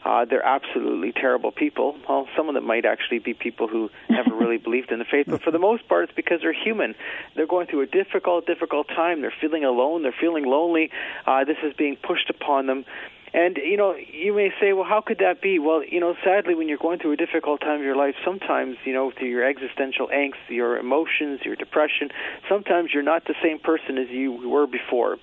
uh, 0.05 0.25
they're 0.25 0.45
absolutely 0.45 1.11
terrible 1.11 1.51
people. 1.51 1.95
Well, 2.07 2.27
some 2.37 2.47
of 2.47 2.55
them 2.55 2.65
might 2.65 2.85
actually 2.85 3.19
be 3.19 3.33
people 3.33 3.67
who 3.67 3.89
never 4.09 4.33
really 4.33 4.57
believed 4.63 4.91
in 4.91 4.99
the 4.99 5.05
faith, 5.05 5.25
but 5.27 5.43
for 5.43 5.51
the 5.51 5.59
most 5.59 5.87
part, 5.87 6.05
it's 6.05 6.13
because 6.15 6.39
they're 6.41 6.53
human. 6.53 6.95
They're 7.35 7.47
going 7.47 7.67
through 7.67 7.81
a 7.81 7.87
difficult, 7.87 8.45
difficult 8.45 8.87
time. 8.87 9.21
They're 9.21 9.33
feeling 9.41 9.65
alone. 9.65 10.03
They're 10.03 10.15
feeling 10.19 10.45
lonely. 10.45 10.89
Uh, 11.27 11.43
this 11.43 11.57
is 11.61 11.73
being 11.73 11.97
pushed 11.97 12.29
upon 12.29 12.67
them 12.67 12.85
And 13.33 13.57
you 13.57 13.77
know, 13.77 13.95
you 13.95 14.33
may 14.33 14.51
say, 14.61 14.73
well, 14.73 14.85
how 14.85 15.01
could 15.01 15.17
that 15.17 15.41
be? 15.41 15.57
Well, 15.57 15.83
you 15.83 15.99
know, 15.99 16.15
sadly, 16.23 16.53
when 16.53 16.69
you're 16.69 16.77
going 16.77 16.99
through 16.99 17.13
a 17.13 17.17
difficult 17.17 17.61
time 17.61 17.79
of 17.79 17.85
your 17.85 17.95
life, 17.95 18.13
sometimes 18.23 18.77
you 18.85 18.93
know, 18.93 19.11
through 19.11 19.29
your 19.29 19.47
existential 19.47 20.07
angst, 20.07 20.49
your 20.49 20.77
emotions, 20.77 21.39
your 21.43 21.55
depression, 21.55 22.09
sometimes 22.47 22.91
you're 22.93 23.01
not 23.01 23.25
the 23.25 23.33
same 23.41 23.57
person 23.57 23.97
as 23.97 24.09
you 24.09 24.47
were 24.47 24.67
before. 24.67 25.17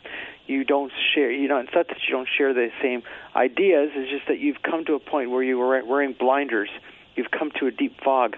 You 0.49 0.64
don't 0.64 0.93
share. 1.14 1.31
You 1.31 1.47
know, 1.47 1.59
it's 1.59 1.75
not 1.75 1.87
that 1.87 1.99
you 2.09 2.14
don't 2.14 2.29
share 2.37 2.52
the 2.52 2.71
same 2.83 3.02
ideas. 3.37 3.90
It's 3.95 4.11
just 4.11 4.26
that 4.26 4.40
you've 4.40 4.62
come 4.62 4.85
to 4.87 4.95
a 4.95 4.99
point 4.99 5.31
where 5.31 5.45
you 5.45 5.57
were 5.57 5.85
wearing 5.85 6.17
blinders. 6.19 6.69
You've 7.14 7.31
come 7.31 7.52
to 7.61 7.67
a 7.67 7.71
deep 7.71 8.00
fog. 8.02 8.37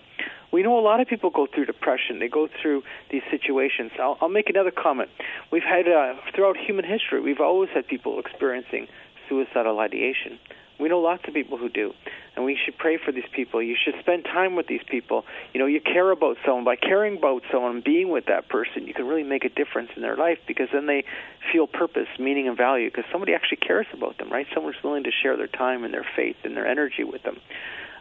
We 0.53 0.63
know 0.63 0.79
a 0.79 0.85
lot 0.85 1.01
of 1.01 1.09
people 1.09 1.31
go 1.31 1.47
through 1.47 1.65
depression. 1.65 2.19
They 2.19 2.29
go 2.29 2.47
through 2.61 2.83
these 3.11 3.23
situations. 3.31 3.93
I'll, 3.99 4.19
I'll 4.21 4.29
make 4.29 4.51
another 4.51 4.71
comment. 4.71 5.09
We've 5.51 5.63
had 5.63 5.89
uh, 5.89 6.15
throughout 6.35 6.59
human 6.59 6.85
history, 6.85 7.23
we've 7.23 7.41
always 7.41 7.71
had 7.75 7.87
people 7.87 8.21
experiencing 8.21 8.89
suicidal 9.33 9.79
ideation. 9.81 10.39
We 10.81 10.89
know 10.89 10.99
lots 10.99 11.23
of 11.29 11.35
people 11.35 11.59
who 11.59 11.69
do, 11.69 11.93
and 12.35 12.45
we 12.45 12.59
should 12.63 12.77
pray 12.77 12.99
for 12.99 13.13
these 13.13 13.29
people. 13.33 13.63
You 13.63 13.77
should 13.83 13.95
spend 14.01 14.25
time 14.25 14.57
with 14.57 14.67
these 14.67 14.81
people. 14.89 15.25
You 15.55 15.61
know, 15.61 15.67
you 15.67 15.81
care 15.81 16.11
about 16.11 16.39
someone. 16.45 16.65
By 16.65 16.77
caring 16.77 17.19
about 17.19 17.43
someone, 17.53 17.83
being 17.85 18.11
with 18.11 18.27
that 18.27 18.49
person, 18.49 18.87
you 18.87 18.95
can 18.95 19.07
really 19.07 19.23
make 19.23 19.45
a 19.45 19.49
difference 19.49 19.91
in 19.95 20.03
their 20.03 20.17
life 20.17 20.39
because 20.47 20.69
then 20.73 20.87
they 20.87 21.05
feel 21.53 21.67
purpose, 21.67 22.09
meaning, 22.19 22.49
and 22.49 22.57
value 22.57 22.91
because 22.91 23.05
somebody 23.13 23.33
actually 23.35 23.59
cares 23.59 23.87
about 23.93 24.19
them, 24.19 24.31
right? 24.31 24.47
Someone's 24.53 24.83
willing 24.83 25.05
to 25.05 25.13
share 25.13 25.37
their 25.37 25.47
time 25.47 25.85
and 25.85 25.95
their 25.95 26.07
faith 26.17 26.37
and 26.43 26.57
their 26.57 26.67
energy 26.67 27.05
with 27.05 27.23
them. 27.23 27.39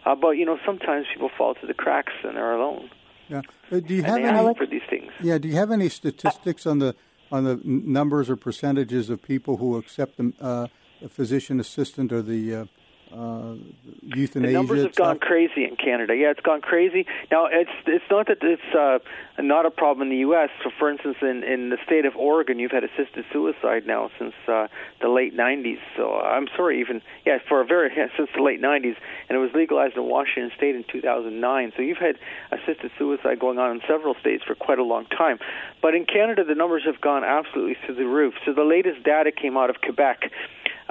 Uh, 0.05 0.15
but 0.15 0.31
you 0.31 0.45
know, 0.45 0.57
sometimes 0.65 1.05
people 1.13 1.29
fall 1.37 1.53
through 1.53 1.67
the 1.67 1.75
cracks 1.75 2.13
and 2.23 2.35
they're 2.35 2.55
alone. 2.55 2.89
Yeah. 3.29 3.41
Uh, 3.71 3.79
do 3.79 3.93
you 3.93 4.03
and 4.03 4.25
have 4.25 4.45
any 4.45 4.53
for 4.55 4.65
these 4.65 4.81
things? 4.89 5.11
Yeah. 5.21 5.37
Do 5.37 5.47
you 5.47 5.55
have 5.55 5.71
any 5.71 5.89
statistics 5.89 6.65
on 6.65 6.79
the 6.79 6.95
on 7.31 7.43
the 7.45 7.59
numbers 7.63 8.29
or 8.29 8.35
percentages 8.35 9.09
of 9.09 9.21
people 9.21 9.57
who 9.57 9.77
accept 9.77 10.17
the, 10.17 10.33
uh, 10.41 10.67
physician 11.09 11.59
assistant 11.59 12.11
or 12.11 12.21
the 12.21 12.55
uh, 12.55 12.65
uh, 13.13 13.55
euthanasia? 14.01 14.47
The 14.47 14.53
numbers 14.53 14.83
have 14.83 14.95
gone 14.95 15.19
crazy 15.19 15.65
in 15.65 15.75
Canada. 15.75 16.15
Yeah, 16.15 16.31
it's 16.31 16.39
gone 16.39 16.61
crazy. 16.61 17.05
Now, 17.31 17.47
it's 17.47 17.71
it's 17.85 18.05
not 18.09 18.27
that 18.27 18.37
it's 18.41 18.61
uh, 18.75 18.99
not 19.39 19.65
a 19.65 19.71
problem 19.71 20.07
in 20.07 20.09
the 20.09 20.21
U.S. 20.21 20.49
So, 20.63 20.71
for 20.77 20.89
instance, 20.89 21.17
in 21.21 21.43
in 21.43 21.69
the 21.69 21.77
state 21.85 22.05
of 22.05 22.15
Oregon, 22.15 22.59
you've 22.59 22.71
had 22.71 22.83
assisted 22.83 23.25
suicide 23.31 23.85
now 23.85 24.09
since 24.17 24.33
uh, 24.47 24.67
the 25.01 25.09
late 25.09 25.35
'90s. 25.35 25.79
So, 25.97 26.19
I'm 26.19 26.47
sorry, 26.55 26.79
even 26.79 27.01
yeah, 27.25 27.39
for 27.47 27.61
a 27.61 27.65
very 27.65 27.91
yeah, 27.95 28.07
since 28.17 28.29
the 28.35 28.41
late 28.41 28.61
'90s, 28.61 28.95
and 29.29 29.35
it 29.35 29.39
was 29.39 29.51
legalized 29.53 29.97
in 29.97 30.03
Washington 30.05 30.51
State 30.55 30.75
in 30.75 30.83
2009. 30.91 31.73
So, 31.75 31.81
you've 31.81 31.97
had 31.97 32.17
assisted 32.51 32.91
suicide 32.97 33.39
going 33.39 33.59
on 33.59 33.71
in 33.71 33.81
several 33.87 34.15
states 34.15 34.43
for 34.45 34.55
quite 34.55 34.79
a 34.79 34.83
long 34.83 35.05
time. 35.07 35.39
But 35.81 35.95
in 35.95 36.05
Canada, 36.05 36.43
the 36.43 36.55
numbers 36.55 36.83
have 36.85 37.01
gone 37.01 37.23
absolutely 37.23 37.77
through 37.85 37.95
the 37.95 38.05
roof. 38.05 38.35
So, 38.45 38.53
the 38.53 38.63
latest 38.63 39.03
data 39.03 39.31
came 39.31 39.57
out 39.57 39.69
of 39.69 39.81
Quebec. 39.81 40.31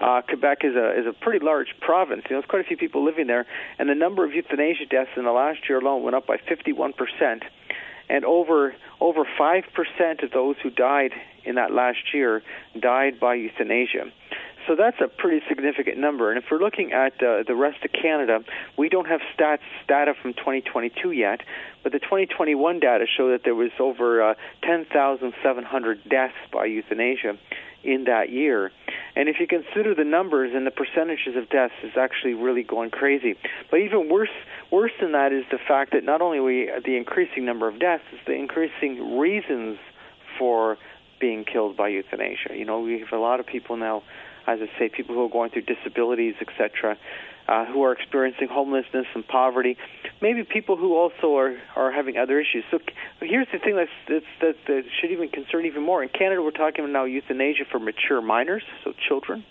Uh, 0.01 0.23
Quebec 0.23 0.59
is 0.65 0.75
a 0.77 0.99
is 0.99 1.07
a 1.07 1.13
pretty 1.13 1.45
large 1.45 1.75
province. 1.81 2.23
You 2.29 2.37
know, 2.37 2.41
there's 2.41 2.49
quite 2.49 2.65
a 2.65 2.69
few 2.69 2.77
people 2.77 3.05
living 3.05 3.27
there, 3.27 3.47
and 3.79 3.89
the 3.89 3.95
number 3.95 4.25
of 4.25 4.33
euthanasia 4.33 4.87
deaths 4.87 5.11
in 5.17 5.25
the 5.25 5.33
last 5.33 5.69
year 5.69 5.79
alone 5.79 6.03
went 6.03 6.17
up 6.17 6.27
by 6.27 6.39
51 6.49 6.95
percent, 6.95 7.43
and 8.09 8.25
over 8.25 8.75
over 9.01 9.25
five 9.37 9.65
percent 9.75 10.23
of 10.23 10.31
those 10.31 10.57
who 10.63 10.71
died 10.71 11.13
in 11.45 11.57
that 11.57 11.73
last 11.73 12.15
year 12.15 12.43
died 12.79 13.21
by 13.21 13.35
euthanasia. 13.35 14.07
So 14.67 14.77
that's 14.77 15.01
a 15.01 15.09
pretty 15.09 15.45
significant 15.49 15.99
number. 15.99 16.31
And 16.31 16.39
if 16.39 16.45
we're 16.51 16.59
looking 16.59 16.93
at 16.93 17.15
uh, 17.23 17.43
the 17.47 17.55
rest 17.55 17.85
of 17.85 17.93
Canada, 17.93 18.41
we 18.77 18.89
don't 18.89 19.07
have 19.07 19.21
stats 19.37 19.59
data 19.89 20.15
from 20.21 20.35
2022 20.35 21.13
yet, 21.13 21.41
but 21.83 21.93
the 21.93 21.99
2021 21.99 22.81
data 22.81 23.07
show 23.17 23.31
that 23.31 23.43
there 23.45 23.55
was 23.55 23.71
over 23.79 24.31
uh, 24.31 24.35
10,700 24.63 26.09
deaths 26.09 26.35
by 26.53 26.67
euthanasia 26.67 27.39
in 27.83 28.05
that 28.05 28.31
year. 28.31 28.71
And 29.17 29.29
if 29.29 29.37
you 29.41 29.47
consider 29.47 29.95
the 29.95 30.05
numbers 30.05 30.53
and 30.55 30.67
the 30.67 30.71
percentages 30.71 31.37
of 31.37 31.49
deaths, 31.49 31.75
is 31.83 31.93
actually 31.97 32.35
really 32.35 32.63
going 32.63 32.91
crazy. 32.91 33.37
But 33.71 33.79
even 33.81 34.09
worse, 34.09 34.29
worse 34.71 34.93
than 35.01 35.13
that 35.13 35.33
is 35.33 35.45
the 35.51 35.59
fact 35.59 35.93
that 35.93 36.05
not 36.05 36.21
only 36.21 36.41
we 36.41 36.71
the 36.85 36.97
increasing 36.97 37.45
number 37.45 37.67
of 37.67 37.79
deaths, 37.79 38.05
is 38.13 38.21
the 38.27 38.35
increasing 38.35 39.19
reasons 39.19 39.79
for 40.39 40.79
being 41.21 41.45
killed 41.45 41.77
by 41.77 41.89
euthanasia. 41.89 42.57
You 42.57 42.65
know, 42.65 42.81
we 42.81 43.01
have 43.01 43.13
a 43.13 43.19
lot 43.19 43.41
of 43.41 43.47
people 43.47 43.77
now, 43.77 44.03
as 44.51 44.59
I 44.61 44.79
say, 44.79 44.89
people 44.89 45.15
who 45.15 45.25
are 45.25 45.29
going 45.29 45.51
through 45.51 45.63
disabilities, 45.63 46.35
etc., 46.41 46.99
uh, 47.49 47.65
who 47.67 47.83
are 47.83 47.93
experiencing 47.93 48.49
homelessness 48.49 49.07
and 49.15 49.27
poverty. 49.27 49.77
Maybe 50.21 50.45
people 50.45 50.77
who 50.77 50.97
also 50.97 51.37
are 51.37 51.57
are 51.75 51.91
having 51.91 52.17
other 52.17 52.39
issues. 52.39 52.65
So 52.71 52.79
here's 53.21 53.49
the 53.53 53.59
thing 53.59 53.77
that's, 53.77 53.91
that's 54.09 54.25
that 54.41 54.57
that 54.67 54.85
should 55.01 55.11
even 55.11 55.29
concern 55.29 55.67
even 55.67 55.83
more. 55.83 56.03
In 56.03 56.09
Canada, 56.09 56.43
we're 56.43 56.51
talking 56.53 56.85
about 56.85 56.93
now 56.93 57.05
euthanasia 57.05 57.65
for 57.71 57.79
mature 57.79 58.21
minors, 58.21 58.63
so 58.85 58.93
children. 59.09 59.45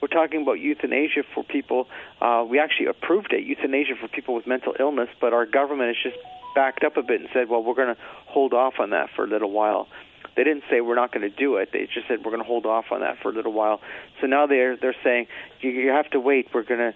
We're 0.00 0.08
talking 0.08 0.42
about 0.42 0.58
euthanasia 0.58 1.22
for 1.34 1.44
people. 1.44 1.88
Uh, 2.20 2.44
we 2.48 2.58
actually 2.58 2.86
approved 2.86 3.32
it, 3.32 3.44
euthanasia 3.44 3.94
for 4.00 4.08
people 4.08 4.34
with 4.34 4.46
mental 4.46 4.74
illness, 4.78 5.08
but 5.20 5.32
our 5.32 5.46
government 5.46 5.94
has 5.94 6.12
just 6.12 6.24
backed 6.54 6.84
up 6.84 6.96
a 6.96 7.02
bit 7.02 7.20
and 7.20 7.30
said, 7.32 7.48
well, 7.48 7.62
we're 7.62 7.74
going 7.74 7.94
to 7.94 8.00
hold 8.26 8.52
off 8.52 8.74
on 8.80 8.90
that 8.90 9.10
for 9.14 9.24
a 9.24 9.28
little 9.28 9.50
while. 9.50 9.86
They 10.36 10.44
didn't 10.44 10.64
say 10.70 10.80
we're 10.80 10.94
not 10.94 11.12
going 11.12 11.28
to 11.28 11.34
do 11.34 11.56
it. 11.56 11.70
They 11.72 11.86
just 11.92 12.08
said 12.08 12.24
we're 12.24 12.30
going 12.30 12.42
to 12.42 12.48
hold 12.48 12.66
off 12.66 12.86
on 12.90 13.00
that 13.00 13.18
for 13.22 13.30
a 13.30 13.32
little 13.32 13.52
while. 13.52 13.80
So 14.20 14.26
now 14.26 14.46
they're 14.46 14.76
they're 14.76 14.96
saying 15.04 15.26
you, 15.60 15.70
you 15.70 15.90
have 15.90 16.10
to 16.10 16.20
wait. 16.20 16.48
We're 16.54 16.62
going 16.62 16.80
to 16.80 16.94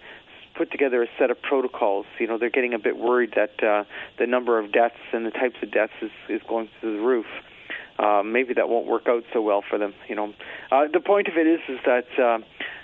put 0.57 0.71
together 0.71 1.02
a 1.02 1.07
set 1.19 1.31
of 1.31 1.40
protocols. 1.43 2.07
You 2.19 2.26
know, 2.26 2.38
they're 2.38 2.50
getting 2.50 2.75
a 2.75 2.78
bit 2.78 2.97
worried 2.97 3.35
that 3.37 3.62
uh, 3.62 3.85
the 4.19 4.26
number 4.26 4.59
of 4.59 4.73
deaths 4.73 4.97
and 5.12 5.26
the 5.26 5.31
types 5.31 5.57
of 5.62 5.71
deaths 5.71 5.93
is, 6.00 6.11
is 6.28 6.40
going 6.49 6.69
through 6.81 6.97
the 6.97 7.02
roof. 7.02 7.26
Uh, 7.99 8.23
maybe 8.23 8.55
that 8.55 8.69
won't 8.69 8.87
work 8.87 9.05
out 9.09 9.25
so 9.33 9.40
well 9.40 9.62
for 9.69 9.78
them. 9.78 9.95
You 10.09 10.16
know, 10.16 10.35
uh, 10.71 10.85
the 10.93 11.00
point 11.00 11.28
of 11.28 11.37
it 11.37 11.47
is 11.47 11.61
is 11.69 11.78
that 11.87 12.07
uh, 12.19 12.38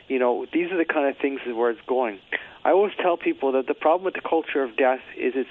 you 0.09 0.19
know 0.19 0.47
these 0.53 0.71
are 0.73 0.79
the 0.79 0.85
kind 0.85 1.09
of 1.09 1.21
things 1.21 1.41
where 1.47 1.71
it's 1.71 1.81
going. 1.87 2.19
I 2.65 2.71
always 2.71 2.93
tell 3.01 3.17
people 3.17 3.53
that 3.53 3.67
the 3.67 3.75
problem 3.75 4.05
with 4.05 4.15
the 4.15 4.27
culture 4.27 4.63
of 4.63 4.77
death 4.77 5.01
is 5.17 5.35
it's 5.37 5.51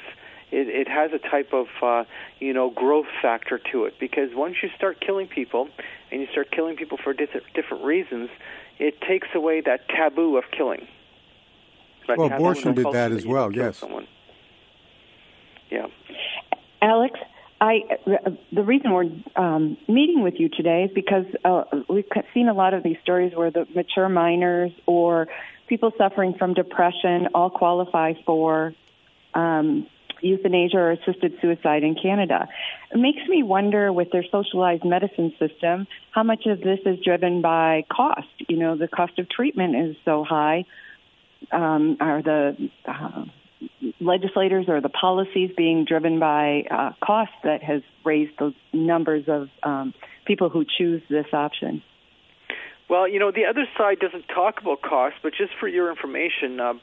it, 0.52 0.68
it 0.68 0.88
has 0.88 1.12
a 1.14 1.20
type 1.20 1.54
of 1.54 1.68
uh, 1.82 2.04
you 2.40 2.54
know 2.54 2.70
growth 2.70 3.08
factor 3.22 3.60
to 3.72 3.86
it 3.86 3.96
because 4.00 4.30
once 4.34 4.58
you 4.62 4.70
start 4.76 5.00
killing 5.00 5.28
people 5.28 5.70
and 6.12 6.22
you 6.22 6.28
start 6.32 6.52
killing 6.52 6.76
people 6.76 6.98
for 7.02 7.14
different 7.14 7.46
different 7.54 7.84
reasons, 7.84 8.30
it 8.80 9.00
takes 9.02 9.30
away 9.34 9.62
that 9.62 9.88
taboo 9.90 10.38
of 10.38 10.44
killing. 10.56 10.88
That 12.08 12.18
Well, 12.18 12.32
abortion 12.32 12.74
did 12.74 12.92
that 12.92 13.12
as 13.12 13.24
you 13.24 13.32
well, 13.32 13.52
yes. 13.52 13.78
Someone. 13.78 14.08
Yeah. 15.70 15.88
Alex, 16.82 17.18
I 17.62 17.82
the 18.52 18.64
reason 18.64 18.92
we're 18.92 19.10
um, 19.36 19.78
meeting 19.88 20.24
with 20.24 20.34
you 20.38 20.50
today 20.50 20.86
is 20.86 20.92
because 20.94 21.26
uh, 21.46 21.64
we've 21.88 22.06
seen 22.34 22.50
a 22.50 22.54
lot 22.54 22.74
of 22.74 22.84
these 22.84 22.98
stories 23.04 23.34
where 23.36 23.52
the 23.52 23.68
mature 23.76 24.10
minors 24.10 24.72
or 24.86 25.28
people 25.68 25.92
suffering 25.98 26.34
from 26.38 26.54
depression 26.54 27.30
all 27.34 27.50
qualify 27.50 28.14
for 28.26 28.74
um, 29.36 29.88
euthanasia 30.22 30.78
or 30.78 30.92
assisted 30.92 31.34
suicide 31.42 31.84
in 31.84 31.96
Canada. 31.96 32.48
It 32.92 32.98
makes 32.98 33.22
me 33.28 33.44
wonder 33.44 33.92
with 33.92 34.12
their 34.12 34.26
socialized 34.32 34.86
medicine 34.86 35.34
system 35.40 35.88
how 36.12 36.24
much 36.24 36.46
of 36.46 36.60
this 36.60 36.80
is 36.86 37.00
driven 37.04 37.42
by 37.42 37.86
cost. 37.92 38.28
You 38.48 38.58
know, 38.58 38.78
the 38.78 38.88
cost 38.88 39.20
of 39.20 39.30
treatment 39.30 39.76
is 39.76 39.96
so 40.06 40.24
high. 40.24 40.66
Um, 41.52 41.98
are 42.00 42.22
the 42.22 42.70
uh, 42.86 43.26
legislators 44.00 44.66
or 44.68 44.82
the 44.82 44.90
policies 44.90 45.52
being 45.56 45.86
driven 45.86 46.20
by 46.20 46.64
uh, 46.70 46.92
cost 47.04 47.32
that 47.44 47.64
has 47.64 47.82
raised 48.06 48.34
those 48.40 48.54
numbers 48.74 49.26
of 49.28 49.50
um, 49.64 49.94
people 50.26 50.50
who 50.50 50.66
choose 50.78 51.02
this 51.10 51.28
option? 51.34 51.82
Well, 52.90 53.08
you 53.08 53.20
know, 53.20 53.32
the 53.32 53.46
other 53.46 53.66
side 53.78 54.00
doesn't 54.00 54.26
talk 54.28 54.60
about 54.62 54.82
cost, 54.82 55.16
but 55.24 55.34
just 55.34 55.54
for 55.60 55.68
your 55.68 55.90
information, 55.90 56.60
uh, 56.60 56.74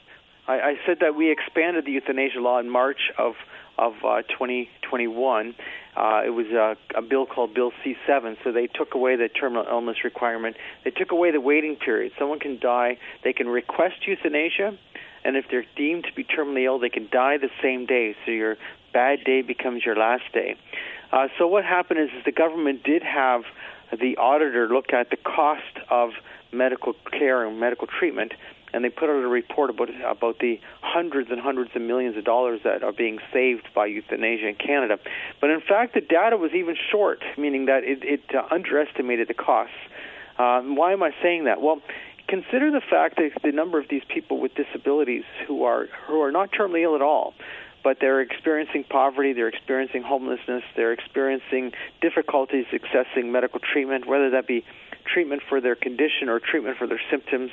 I, 0.49 0.71
I 0.71 0.73
said 0.85 0.97
that 1.01 1.15
we 1.15 1.31
expanded 1.31 1.85
the 1.85 1.91
euthanasia 1.91 2.39
law 2.39 2.59
in 2.59 2.69
March 2.69 3.11
of 3.17 3.35
of 3.77 3.93
uh, 4.03 4.23
2021. 4.23 5.55
Uh, 5.95 6.21
it 6.25 6.31
was 6.31 6.47
a, 6.47 6.75
a 6.97 7.01
bill 7.01 7.25
called 7.25 7.53
Bill 7.53 7.71
C7. 7.85 8.35
So 8.43 8.51
they 8.51 8.67
took 8.67 8.93
away 8.93 9.15
the 9.15 9.29
terminal 9.29 9.65
illness 9.69 10.03
requirement. 10.03 10.57
They 10.83 10.91
took 10.91 11.13
away 11.13 11.31
the 11.31 11.39
waiting 11.39 11.77
period. 11.77 12.11
Someone 12.19 12.39
can 12.39 12.59
die. 12.59 12.97
They 13.23 13.31
can 13.31 13.47
request 13.47 14.05
euthanasia, 14.05 14.77
and 15.23 15.37
if 15.37 15.45
they're 15.49 15.65
deemed 15.77 16.05
to 16.05 16.13
be 16.13 16.25
terminally 16.25 16.65
ill, 16.65 16.79
they 16.79 16.89
can 16.89 17.07
die 17.09 17.37
the 17.37 17.51
same 17.63 17.85
day. 17.85 18.15
So 18.25 18.31
your 18.31 18.57
bad 18.91 19.23
day 19.23 19.43
becomes 19.43 19.85
your 19.85 19.95
last 19.95 20.23
day. 20.33 20.55
Uh, 21.13 21.27
so 21.37 21.47
what 21.47 21.63
happened 21.63 22.01
is, 22.01 22.09
is 22.17 22.25
the 22.25 22.33
government 22.33 22.83
did 22.83 23.03
have 23.03 23.43
the 23.97 24.17
auditor 24.17 24.67
look 24.67 24.91
at 24.93 25.09
the 25.09 25.17
cost 25.17 25.77
of 25.89 26.11
medical 26.51 26.93
care 27.11 27.45
and 27.45 27.59
medical 27.59 27.87
treatment, 27.87 28.33
and 28.73 28.83
they 28.83 28.89
put 28.89 29.09
out 29.09 29.23
a 29.23 29.27
report 29.27 29.69
about 29.69 29.89
about 30.05 30.39
the 30.39 30.59
hundreds 30.81 31.29
and 31.31 31.39
hundreds 31.39 31.71
of 31.75 31.81
millions 31.81 32.17
of 32.17 32.23
dollars 32.23 32.61
that 32.63 32.83
are 32.83 32.93
being 32.93 33.19
saved 33.33 33.67
by 33.73 33.85
euthanasia 33.85 34.47
in 34.47 34.55
Canada. 34.55 34.97
But 35.41 35.49
in 35.49 35.61
fact, 35.61 35.93
the 35.93 36.01
data 36.01 36.37
was 36.37 36.51
even 36.53 36.75
short, 36.91 37.23
meaning 37.37 37.65
that 37.65 37.83
it, 37.83 38.03
it 38.03 38.21
uh, 38.35 38.43
underestimated 38.51 39.27
the 39.27 39.33
costs. 39.33 39.75
Um, 40.37 40.75
why 40.75 40.93
am 40.93 41.03
I 41.03 41.11
saying 41.21 41.45
that? 41.45 41.61
Well, 41.61 41.81
consider 42.27 42.71
the 42.71 42.81
fact 42.81 43.17
that 43.17 43.31
the 43.43 43.51
number 43.51 43.79
of 43.79 43.89
these 43.89 44.03
people 44.07 44.39
with 44.39 44.53
disabilities 44.55 45.23
who 45.47 45.63
are 45.63 45.87
who 46.07 46.21
are 46.21 46.31
not 46.31 46.51
terminally 46.51 46.83
ill 46.83 46.95
at 46.95 47.01
all, 47.01 47.33
but 47.83 47.97
they're 47.99 48.21
experiencing 48.21 48.83
poverty, 48.83 49.33
they're 49.33 49.47
experiencing 49.47 50.01
homelessness, 50.01 50.63
they're 50.75 50.93
experiencing 50.93 51.71
difficulties 52.01 52.65
accessing 52.73 53.31
medical 53.31 53.59
treatment, 53.59 54.07
whether 54.07 54.29
that 54.31 54.47
be 54.47 54.65
treatment 55.05 55.41
for 55.47 55.61
their 55.61 55.75
condition 55.75 56.29
or 56.29 56.39
treatment 56.39 56.77
for 56.77 56.87
their 56.87 57.01
symptoms, 57.09 57.51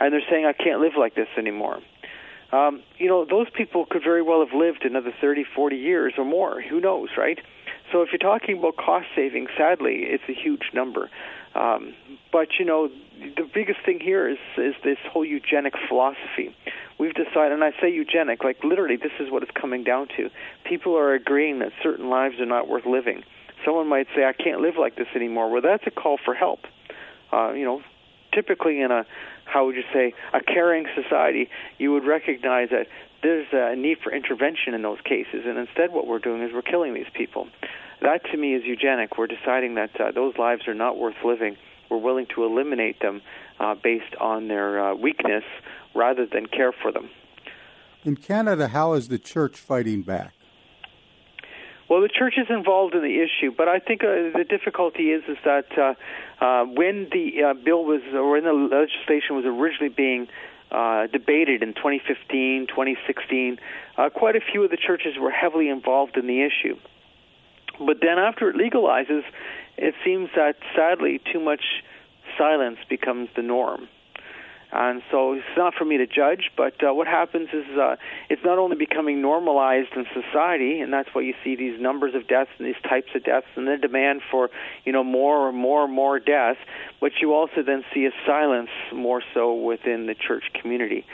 and 0.00 0.12
they're 0.12 0.22
saying, 0.30 0.46
I 0.46 0.52
can't 0.52 0.80
live 0.80 0.92
like 0.98 1.14
this 1.14 1.28
anymore. 1.36 1.80
Um, 2.50 2.82
you 2.96 3.08
know, 3.08 3.26
those 3.26 3.46
people 3.50 3.84
could 3.84 4.02
very 4.02 4.22
well 4.22 4.44
have 4.44 4.54
lived 4.54 4.84
another 4.84 5.12
30, 5.20 5.44
40 5.54 5.76
years 5.76 6.14
or 6.16 6.24
more. 6.24 6.62
Who 6.62 6.80
knows, 6.80 7.10
right? 7.16 7.38
So 7.92 8.02
if 8.02 8.08
you're 8.12 8.18
talking 8.18 8.58
about 8.58 8.76
cost 8.76 9.06
saving, 9.14 9.48
sadly, 9.56 10.04
it's 10.04 10.24
a 10.28 10.32
huge 10.34 10.70
number. 10.72 11.10
Um, 11.54 11.94
but 12.32 12.48
you 12.58 12.64
know, 12.64 12.88
the 13.36 13.48
biggest 13.52 13.80
thing 13.84 14.00
here 14.00 14.28
is 14.28 14.38
is 14.56 14.74
this 14.84 14.98
whole 15.10 15.24
eugenic 15.24 15.74
philosophy. 15.88 16.54
We've 16.98 17.14
decided, 17.14 17.52
and 17.52 17.64
I 17.64 17.72
say 17.80 17.90
eugenic, 17.90 18.42
like 18.44 18.62
literally, 18.64 18.96
this 18.96 19.12
is 19.20 19.30
what 19.30 19.42
it's 19.42 19.52
coming 19.52 19.84
down 19.84 20.08
to. 20.16 20.30
People 20.64 20.96
are 20.96 21.14
agreeing 21.14 21.60
that 21.60 21.72
certain 21.82 22.08
lives 22.08 22.40
are 22.40 22.46
not 22.46 22.68
worth 22.68 22.86
living. 22.86 23.22
Someone 23.64 23.88
might 23.88 24.06
say, 24.14 24.24
"I 24.24 24.32
can't 24.32 24.60
live 24.60 24.76
like 24.78 24.96
this 24.96 25.08
anymore." 25.14 25.50
Well, 25.50 25.62
that's 25.62 25.86
a 25.86 25.90
call 25.90 26.18
for 26.24 26.34
help. 26.34 26.60
Uh, 27.32 27.52
you 27.52 27.64
know, 27.64 27.82
typically 28.32 28.80
in 28.80 28.90
a 28.90 29.04
how 29.44 29.66
would 29.66 29.76
you 29.76 29.84
say 29.92 30.14
a 30.32 30.40
caring 30.40 30.86
society, 30.94 31.48
you 31.78 31.92
would 31.92 32.04
recognize 32.04 32.68
that 32.70 32.86
there's 33.22 33.46
a 33.52 33.74
need 33.74 33.98
for 34.04 34.12
intervention 34.12 34.74
in 34.74 34.82
those 34.82 35.00
cases, 35.00 35.44
and 35.46 35.58
instead, 35.58 35.92
what 35.92 36.06
we're 36.06 36.18
doing 36.18 36.42
is 36.42 36.52
we're 36.52 36.62
killing 36.62 36.94
these 36.94 37.10
people. 37.14 37.48
That 38.00 38.24
to 38.30 38.36
me 38.36 38.54
is 38.54 38.64
eugenic. 38.64 39.18
We're 39.18 39.26
deciding 39.26 39.74
that 39.74 40.00
uh, 40.00 40.12
those 40.12 40.36
lives 40.38 40.68
are 40.68 40.74
not 40.74 40.96
worth 40.96 41.16
living. 41.24 41.56
We're 41.90 41.98
willing 41.98 42.26
to 42.34 42.44
eliminate 42.44 43.00
them 43.00 43.22
uh, 43.58 43.74
based 43.74 44.14
on 44.20 44.48
their 44.48 44.82
uh, 44.82 44.94
weakness 44.94 45.44
rather 45.94 46.26
than 46.26 46.46
care 46.46 46.72
for 46.72 46.92
them. 46.92 47.10
In 48.04 48.16
Canada, 48.16 48.68
how 48.68 48.92
is 48.94 49.08
the 49.08 49.18
church 49.18 49.56
fighting 49.56 50.02
back? 50.02 50.34
Well, 51.88 52.02
the 52.02 52.08
church 52.08 52.34
is 52.36 52.46
involved 52.50 52.94
in 52.94 53.00
the 53.00 53.22
issue, 53.22 53.50
but 53.56 53.66
I 53.66 53.78
think 53.78 54.04
uh, 54.04 54.36
the 54.36 54.44
difficulty 54.46 55.10
is 55.10 55.24
is 55.26 55.38
that 55.44 55.66
uh, 55.78 55.94
uh, 56.44 56.64
when 56.64 57.08
the 57.10 57.42
uh, 57.42 57.54
bill 57.54 57.82
was 57.84 58.02
or 58.12 58.32
when 58.32 58.44
the 58.44 58.52
legislation 58.52 59.36
was 59.36 59.46
originally 59.46 59.88
being 59.88 60.28
uh, 60.70 61.06
debated 61.06 61.62
in 61.62 61.72
2015, 61.72 62.66
2016, 62.68 63.58
uh, 63.96 64.10
quite 64.10 64.36
a 64.36 64.40
few 64.40 64.64
of 64.64 64.70
the 64.70 64.76
churches 64.76 65.16
were 65.18 65.30
heavily 65.30 65.70
involved 65.70 66.18
in 66.18 66.26
the 66.26 66.42
issue. 66.42 66.76
But 67.78 67.98
then 68.02 68.18
after 68.18 68.50
it 68.50 68.56
legalizes, 68.56 69.22
it 69.78 69.94
seems 70.04 70.28
that 70.36 70.56
sadly 70.74 71.20
too 71.32 71.40
much 71.40 71.62
silence 72.36 72.78
becomes 72.88 73.28
the 73.36 73.42
norm. 73.42 73.88
And 74.70 75.02
so 75.10 75.32
it's 75.32 75.56
not 75.56 75.72
for 75.74 75.86
me 75.86 75.96
to 75.96 76.06
judge, 76.06 76.50
but 76.54 76.74
uh, 76.86 76.92
what 76.92 77.06
happens 77.06 77.48
is 77.54 77.64
uh, 77.78 77.96
it's 78.28 78.44
not 78.44 78.58
only 78.58 78.76
becoming 78.76 79.22
normalized 79.22 79.88
in 79.96 80.04
society, 80.12 80.80
and 80.80 80.92
that's 80.92 81.08
why 81.14 81.22
you 81.22 81.32
see 81.42 81.56
these 81.56 81.80
numbers 81.80 82.14
of 82.14 82.28
deaths 82.28 82.50
and 82.58 82.66
these 82.66 82.82
types 82.86 83.08
of 83.14 83.24
deaths 83.24 83.46
and 83.56 83.66
the 83.66 83.78
demand 83.78 84.20
for 84.30 84.50
you 84.84 84.92
know 84.92 85.02
more 85.02 85.48
and 85.48 85.56
more 85.56 85.84
and 85.84 85.94
more 85.94 86.18
deaths, 86.18 86.60
but 87.00 87.12
you 87.22 87.32
also 87.32 87.62
then 87.64 87.82
see 87.94 88.04
a 88.04 88.10
silence 88.26 88.68
more 88.92 89.22
so 89.32 89.54
within 89.54 90.06
the 90.06 90.14
church 90.14 90.44
community. 90.60 91.06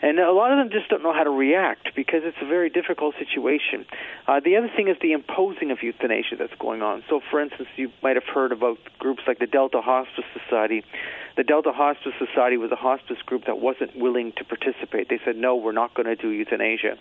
And 0.00 0.20
a 0.20 0.32
lot 0.32 0.52
of 0.52 0.58
them 0.58 0.70
just 0.70 0.88
don't 0.90 1.02
know 1.02 1.12
how 1.12 1.24
to 1.24 1.30
react 1.30 1.94
because 1.96 2.20
it's 2.24 2.36
a 2.40 2.46
very 2.46 2.70
difficult 2.70 3.16
situation. 3.18 3.84
Uh, 4.28 4.40
the 4.40 4.56
other 4.56 4.70
thing 4.74 4.88
is 4.88 4.96
the 5.02 5.12
imposing 5.12 5.70
of 5.70 5.82
euthanasia 5.82 6.36
that's 6.38 6.54
going 6.60 6.82
on. 6.82 7.02
So, 7.08 7.20
for 7.30 7.40
instance, 7.40 7.68
you 7.76 7.90
might 8.02 8.14
have 8.14 8.24
heard 8.32 8.52
about 8.52 8.78
groups 8.98 9.22
like 9.26 9.40
the 9.40 9.46
Delta 9.46 9.80
Hospice 9.80 10.24
Society. 10.32 10.84
The 11.36 11.42
Delta 11.42 11.72
Hospice 11.72 12.12
Society 12.18 12.56
was 12.56 12.70
a 12.70 12.76
hospice 12.76 13.18
group 13.26 13.46
that 13.46 13.58
wasn't 13.58 13.96
willing 13.96 14.32
to 14.36 14.44
participate. 14.44 15.08
They 15.08 15.20
said, 15.24 15.36
no, 15.36 15.56
we're 15.56 15.72
not 15.72 15.94
going 15.94 16.06
to 16.06 16.16
do 16.16 16.30
euthanasia. 16.30 16.96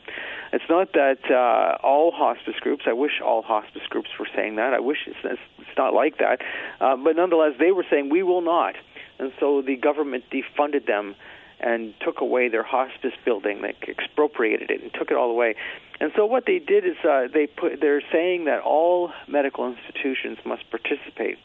It's 0.53 0.65
not 0.69 0.93
that 0.93 1.19
uh, 1.29 1.85
all 1.85 2.11
hospice 2.11 2.55
groups, 2.61 2.83
I 2.87 2.93
wish 2.93 3.21
all 3.23 3.41
hospice 3.41 3.81
groups 3.89 4.09
were 4.19 4.27
saying 4.35 4.55
that. 4.55 4.73
I 4.73 4.79
wish 4.79 4.99
it's, 5.07 5.17
it's 5.23 5.77
not 5.77 5.93
like 5.93 6.17
that. 6.17 6.41
Uh, 6.79 6.95
but 6.95 7.15
nonetheless, 7.15 7.53
they 7.59 7.71
were 7.71 7.85
saying, 7.89 8.09
we 8.09 8.23
will 8.23 8.41
not. 8.41 8.75
And 9.19 9.31
so 9.39 9.61
the 9.61 9.75
government 9.75 10.25
defunded 10.31 10.85
them 10.85 11.15
and 11.59 11.93
took 12.01 12.21
away 12.21 12.49
their 12.49 12.63
hospice 12.63 13.13
building, 13.25 13.61
They 13.61 13.75
expropriated 13.87 14.69
it 14.69 14.81
and 14.81 14.93
took 14.93 15.09
it 15.09 15.17
all 15.17 15.31
away. 15.31 15.55
And 15.99 16.11
so 16.15 16.25
what 16.25 16.45
they 16.45 16.59
did 16.59 16.85
is 16.85 16.95
uh, 17.03 17.27
they 17.33 17.47
put 17.47 17.81
they're 17.81 18.03
saying 18.11 18.45
that 18.45 18.61
all 18.61 19.11
medical 19.27 19.67
institutions 19.67 20.37
must 20.45 20.69
participate, 20.69 21.37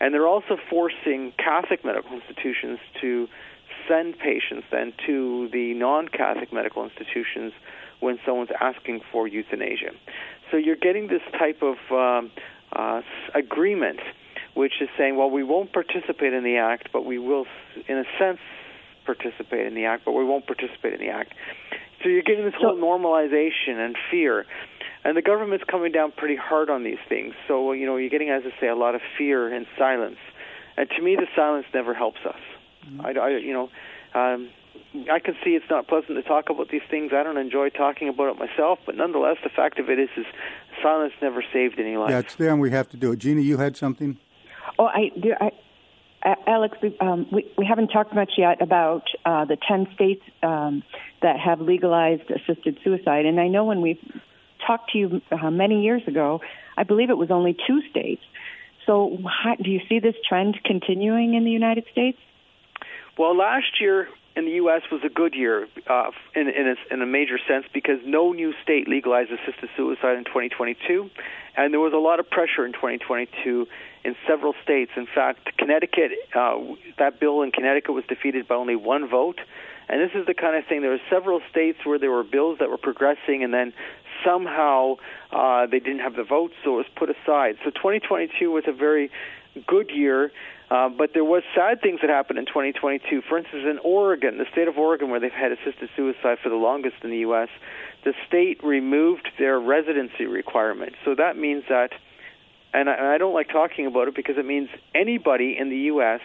and 0.00 0.14
they're 0.14 0.26
also 0.26 0.56
forcing 0.70 1.32
Catholic 1.36 1.84
medical 1.84 2.12
institutions 2.14 2.78
to 3.02 3.28
send 3.86 4.18
patients 4.18 4.66
then 4.70 4.94
to 5.06 5.50
the 5.52 5.74
non-Catholic 5.74 6.52
medical 6.52 6.84
institutions 6.84 7.52
when 8.00 8.18
someone's 8.24 8.50
asking 8.58 9.00
for 9.12 9.28
euthanasia. 9.28 9.90
So 10.50 10.56
you're 10.56 10.76
getting 10.76 11.08
this 11.08 11.22
type 11.38 11.62
of 11.62 11.76
um, 11.90 12.30
uh, 12.72 13.02
agreement, 13.34 14.00
which 14.54 14.80
is 14.80 14.88
saying, 14.96 15.16
well, 15.16 15.30
we 15.30 15.42
won't 15.42 15.72
participate 15.72 16.32
in 16.32 16.44
the 16.44 16.56
act, 16.56 16.88
but 16.92 17.04
we 17.04 17.18
will, 17.18 17.46
in 17.88 17.98
a 17.98 18.04
sense, 18.18 18.38
participate 19.04 19.66
in 19.66 19.74
the 19.74 19.84
act, 19.84 20.04
but 20.04 20.12
we 20.12 20.24
won't 20.24 20.46
participate 20.46 20.94
in 20.94 21.00
the 21.00 21.08
act. 21.08 21.32
So 22.02 22.08
you're 22.08 22.22
getting 22.22 22.44
this 22.44 22.54
whole 22.58 22.76
normalization 22.76 23.78
and 23.84 23.96
fear. 24.10 24.46
And 25.04 25.16
the 25.16 25.22
government's 25.22 25.64
coming 25.64 25.92
down 25.92 26.12
pretty 26.12 26.36
hard 26.36 26.70
on 26.70 26.82
these 26.82 26.98
things. 27.08 27.34
So, 27.46 27.72
you 27.72 27.86
know, 27.86 27.96
you're 27.96 28.10
getting, 28.10 28.30
as 28.30 28.42
I 28.46 28.58
say, 28.60 28.68
a 28.68 28.74
lot 28.74 28.94
of 28.94 29.02
fear 29.18 29.52
and 29.52 29.66
silence. 29.78 30.18
And 30.76 30.88
to 30.90 31.02
me, 31.02 31.16
the 31.16 31.26
silence 31.36 31.66
never 31.74 31.94
helps 31.94 32.20
us. 32.26 32.40
Mm-hmm. 32.86 33.06
I, 33.06 33.10
I, 33.12 33.28
you 33.36 33.52
know, 33.52 33.70
um, 34.14 34.50
I 35.10 35.18
can 35.18 35.34
see 35.44 35.50
it's 35.50 35.68
not 35.68 35.88
pleasant 35.88 36.16
to 36.16 36.22
talk 36.22 36.50
about 36.50 36.70
these 36.70 36.82
things. 36.90 37.12
I 37.14 37.22
don't 37.22 37.36
enjoy 37.36 37.68
talking 37.68 38.08
about 38.08 38.30
it 38.34 38.38
myself, 38.38 38.78
but 38.86 38.96
nonetheless, 38.96 39.36
the 39.42 39.50
fact 39.50 39.78
of 39.78 39.90
it 39.90 39.98
is, 39.98 40.08
is 40.16 40.26
silence 40.82 41.12
never 41.20 41.44
saved 41.52 41.78
any 41.78 41.96
life. 41.96 42.10
Yeah, 42.10 42.20
it's 42.20 42.34
there, 42.36 42.50
and 42.50 42.60
we 42.60 42.70
have 42.70 42.88
to 42.90 42.96
do 42.96 43.12
it. 43.12 43.18
Gina, 43.18 43.40
you 43.40 43.58
had 43.58 43.76
something. 43.76 44.18
Oh, 44.78 44.86
I 44.86 45.10
do. 45.20 45.34
I, 45.40 45.50
Alex, 46.46 46.78
um, 47.00 47.26
we, 47.30 47.50
we 47.58 47.66
haven't 47.66 47.88
talked 47.88 48.14
much 48.14 48.32
yet 48.38 48.62
about 48.62 49.02
uh, 49.26 49.44
the 49.44 49.58
10 49.68 49.88
states 49.94 50.22
um, 50.42 50.82
that 51.20 51.38
have 51.38 51.60
legalized 51.60 52.30
assisted 52.30 52.78
suicide. 52.82 53.26
And 53.26 53.38
I 53.38 53.48
know 53.48 53.64
when 53.64 53.82
we 53.82 54.00
talked 54.66 54.92
to 54.92 54.98
you 54.98 55.22
uh, 55.30 55.50
many 55.50 55.82
years 55.82 56.02
ago, 56.06 56.40
I 56.76 56.84
believe 56.84 57.10
it 57.10 57.18
was 57.18 57.30
only 57.30 57.56
two 57.66 57.82
states. 57.90 58.22
So, 58.86 59.18
how, 59.26 59.54
do 59.56 59.70
you 59.70 59.80
see 59.88 59.98
this 59.98 60.14
trend 60.28 60.58
continuing 60.64 61.34
in 61.34 61.44
the 61.44 61.50
United 61.50 61.84
States? 61.92 62.18
Well, 63.16 63.36
last 63.36 63.80
year 63.80 64.08
in 64.36 64.44
the 64.44 64.52
U.S. 64.52 64.82
was 64.90 65.02
a 65.04 65.08
good 65.08 65.34
year 65.34 65.68
uh, 65.86 66.10
in, 66.34 66.48
in, 66.48 66.68
a, 66.68 66.94
in 66.94 67.02
a 67.02 67.06
major 67.06 67.38
sense 67.46 67.64
because 67.72 68.00
no 68.04 68.32
new 68.32 68.52
state 68.62 68.88
legalized 68.88 69.30
assisted 69.30 69.70
suicide 69.76 70.18
in 70.18 70.24
2022, 70.24 71.10
and 71.56 71.72
there 71.72 71.80
was 71.80 71.92
a 71.92 71.98
lot 71.98 72.18
of 72.18 72.28
pressure 72.28 72.66
in 72.66 72.72
2022 72.72 73.68
in 74.04 74.16
several 74.26 74.54
states. 74.64 74.90
In 74.96 75.06
fact, 75.06 75.56
Connecticut, 75.56 76.10
uh, 76.34 76.58
that 76.98 77.20
bill 77.20 77.42
in 77.42 77.52
Connecticut 77.52 77.94
was 77.94 78.04
defeated 78.08 78.48
by 78.48 78.56
only 78.56 78.76
one 78.76 79.08
vote. 79.08 79.40
And 79.88 80.00
this 80.00 80.10
is 80.18 80.26
the 80.26 80.34
kind 80.34 80.56
of 80.56 80.66
thing. 80.66 80.80
There 80.80 80.90
were 80.90 80.98
several 81.10 81.40
states 81.50 81.78
where 81.84 81.98
there 81.98 82.10
were 82.10 82.24
bills 82.24 82.58
that 82.58 82.70
were 82.70 82.78
progressing, 82.78 83.44
and 83.44 83.52
then 83.52 83.72
somehow 84.24 84.96
uh, 85.30 85.66
they 85.66 85.78
didn't 85.78 86.00
have 86.00 86.16
the 86.16 86.24
votes, 86.24 86.54
so 86.64 86.74
it 86.74 86.76
was 86.76 86.86
put 86.96 87.10
aside. 87.10 87.56
So 87.64 87.70
2022 87.70 88.50
was 88.50 88.64
a 88.66 88.72
very 88.72 89.10
good 89.66 89.90
year. 89.90 90.32
Uh, 90.74 90.88
but 90.88 91.10
there 91.14 91.24
was 91.24 91.44
sad 91.54 91.80
things 91.80 92.00
that 92.00 92.10
happened 92.10 92.36
in 92.36 92.46
2022. 92.46 93.22
For 93.28 93.38
instance, 93.38 93.62
in 93.64 93.78
Oregon, 93.84 94.38
the 94.38 94.46
state 94.50 94.66
of 94.66 94.76
Oregon, 94.76 95.08
where 95.08 95.20
they've 95.20 95.30
had 95.30 95.52
assisted 95.52 95.88
suicide 95.96 96.38
for 96.42 96.48
the 96.48 96.56
longest 96.56 96.96
in 97.04 97.10
the 97.10 97.18
U.S., 97.18 97.48
the 98.02 98.12
state 98.26 98.58
removed 98.64 99.28
their 99.38 99.60
residency 99.60 100.26
requirement. 100.26 100.94
So 101.04 101.14
that 101.14 101.36
means 101.36 101.62
that 101.68 101.90
and 102.72 102.90
I, 102.90 102.94
and 102.94 103.06
I 103.06 103.18
don't 103.18 103.34
like 103.34 103.50
talking 103.50 103.86
about 103.86 104.08
it 104.08 104.16
because 104.16 104.34
it 104.36 104.44
means 104.44 104.68
anybody 104.96 105.56
in 105.56 105.70
the 105.70 105.94
U.S. 105.94 106.20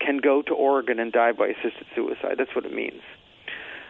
can 0.00 0.16
go 0.16 0.40
to 0.40 0.54
Oregon 0.54 0.98
and 0.98 1.12
die 1.12 1.32
by 1.32 1.48
assisted 1.48 1.86
suicide. 1.94 2.36
That's 2.38 2.54
what 2.56 2.64
it 2.64 2.72
means. 2.72 3.02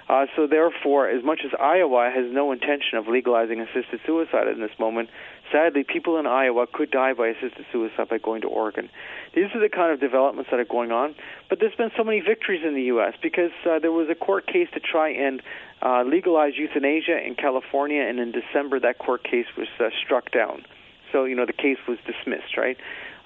Uh, 0.08 0.26
so 0.34 0.48
therefore, 0.48 1.08
as 1.08 1.22
much 1.22 1.42
as 1.44 1.52
Iowa 1.54 2.10
has 2.12 2.26
no 2.32 2.50
intention 2.50 2.98
of 2.98 3.06
legalizing 3.06 3.60
assisted 3.60 4.00
suicide 4.04 4.48
in 4.48 4.60
this 4.60 4.76
moment, 4.76 5.08
sadly, 5.52 5.84
people 5.84 6.18
in 6.18 6.26
Iowa 6.26 6.66
could 6.66 6.90
die 6.90 7.12
by 7.12 7.28
assisted 7.28 7.64
suicide 7.72 8.08
by 8.08 8.18
going 8.18 8.42
to 8.42 8.48
Oregon. 8.48 8.88
These 9.34 9.46
are 9.54 9.60
the 9.60 9.68
kind 9.68 9.92
of 9.92 10.00
developments 10.00 10.50
that 10.50 10.60
are 10.60 10.64
going 10.64 10.92
on. 10.92 11.14
But 11.48 11.60
there's 11.60 11.74
been 11.74 11.90
so 11.96 12.04
many 12.04 12.20
victories 12.20 12.62
in 12.64 12.74
the 12.74 12.82
U.S. 12.94 13.14
because 13.22 13.52
uh, 13.68 13.78
there 13.78 13.92
was 13.92 14.08
a 14.10 14.14
court 14.14 14.46
case 14.46 14.68
to 14.74 14.80
try 14.80 15.10
and 15.10 15.42
uh, 15.82 16.02
legalize 16.02 16.54
euthanasia 16.56 17.26
in 17.26 17.34
California, 17.34 18.02
and 18.02 18.18
in 18.18 18.32
December 18.32 18.80
that 18.80 18.98
court 18.98 19.24
case 19.24 19.46
was 19.56 19.68
uh, 19.78 19.90
struck 20.04 20.30
down. 20.30 20.64
So 21.12 21.24
you 21.24 21.34
know 21.34 21.46
the 21.46 21.52
case 21.52 21.78
was 21.88 21.98
dismissed, 22.06 22.56
right? 22.56 22.76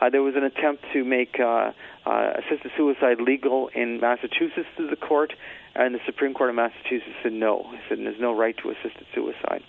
Uh, 0.00 0.10
there 0.10 0.22
was 0.22 0.34
an 0.36 0.44
attempt 0.44 0.84
to 0.92 1.04
make 1.04 1.38
uh, 1.40 1.72
uh, 2.04 2.32
assisted 2.38 2.72
suicide 2.76 3.20
legal 3.20 3.68
in 3.68 4.00
Massachusetts 4.00 4.68
through 4.76 4.90
the 4.90 4.96
court, 4.96 5.32
and 5.74 5.94
the 5.94 6.00
Supreme 6.04 6.34
Court 6.34 6.50
of 6.50 6.56
Massachusetts 6.56 7.16
said 7.22 7.32
no. 7.32 7.70
It 7.72 7.80
said 7.88 7.98
there's 7.98 8.20
no 8.20 8.36
right 8.36 8.56
to 8.58 8.70
assisted 8.70 9.06
suicide. 9.14 9.62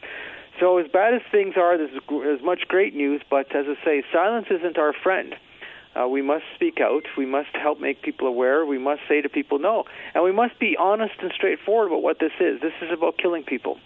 So 0.60 0.78
as 0.78 0.88
bad 0.88 1.14
as 1.14 1.22
things 1.32 1.56
are, 1.58 1.78
there's, 1.78 2.02
there's 2.10 2.42
much 2.42 2.62
great 2.68 2.96
news, 2.96 3.22
but 3.30 3.54
as 3.56 3.66
I 3.68 3.84
say, 3.84 4.04
silence 4.14 4.48
isn't 4.50 4.78
our 4.78 4.94
friend. 4.94 5.36
Uh, 5.96 6.08
we 6.08 6.22
must 6.22 6.44
speak 6.56 6.80
out. 6.82 7.04
We 7.18 7.26
must 7.26 7.50
help 7.54 7.80
make 7.80 8.02
people 8.02 8.28
aware. 8.28 8.66
We 8.66 8.78
must 8.78 9.02
say 9.08 9.22
to 9.22 9.30
people 9.30 9.60
no, 9.60 9.86
and 10.14 10.24
we 10.24 10.32
must 10.32 10.60
be 10.60 10.76
honest 10.78 11.14
and 11.22 11.32
straightforward 11.34 11.88
about 11.88 12.04
what 12.04 12.20
this 12.20 12.34
is. 12.40 12.62
This 12.62 12.74
is 12.82 12.90
about 12.92 13.18
killing 13.18 13.44
people. 13.44 13.78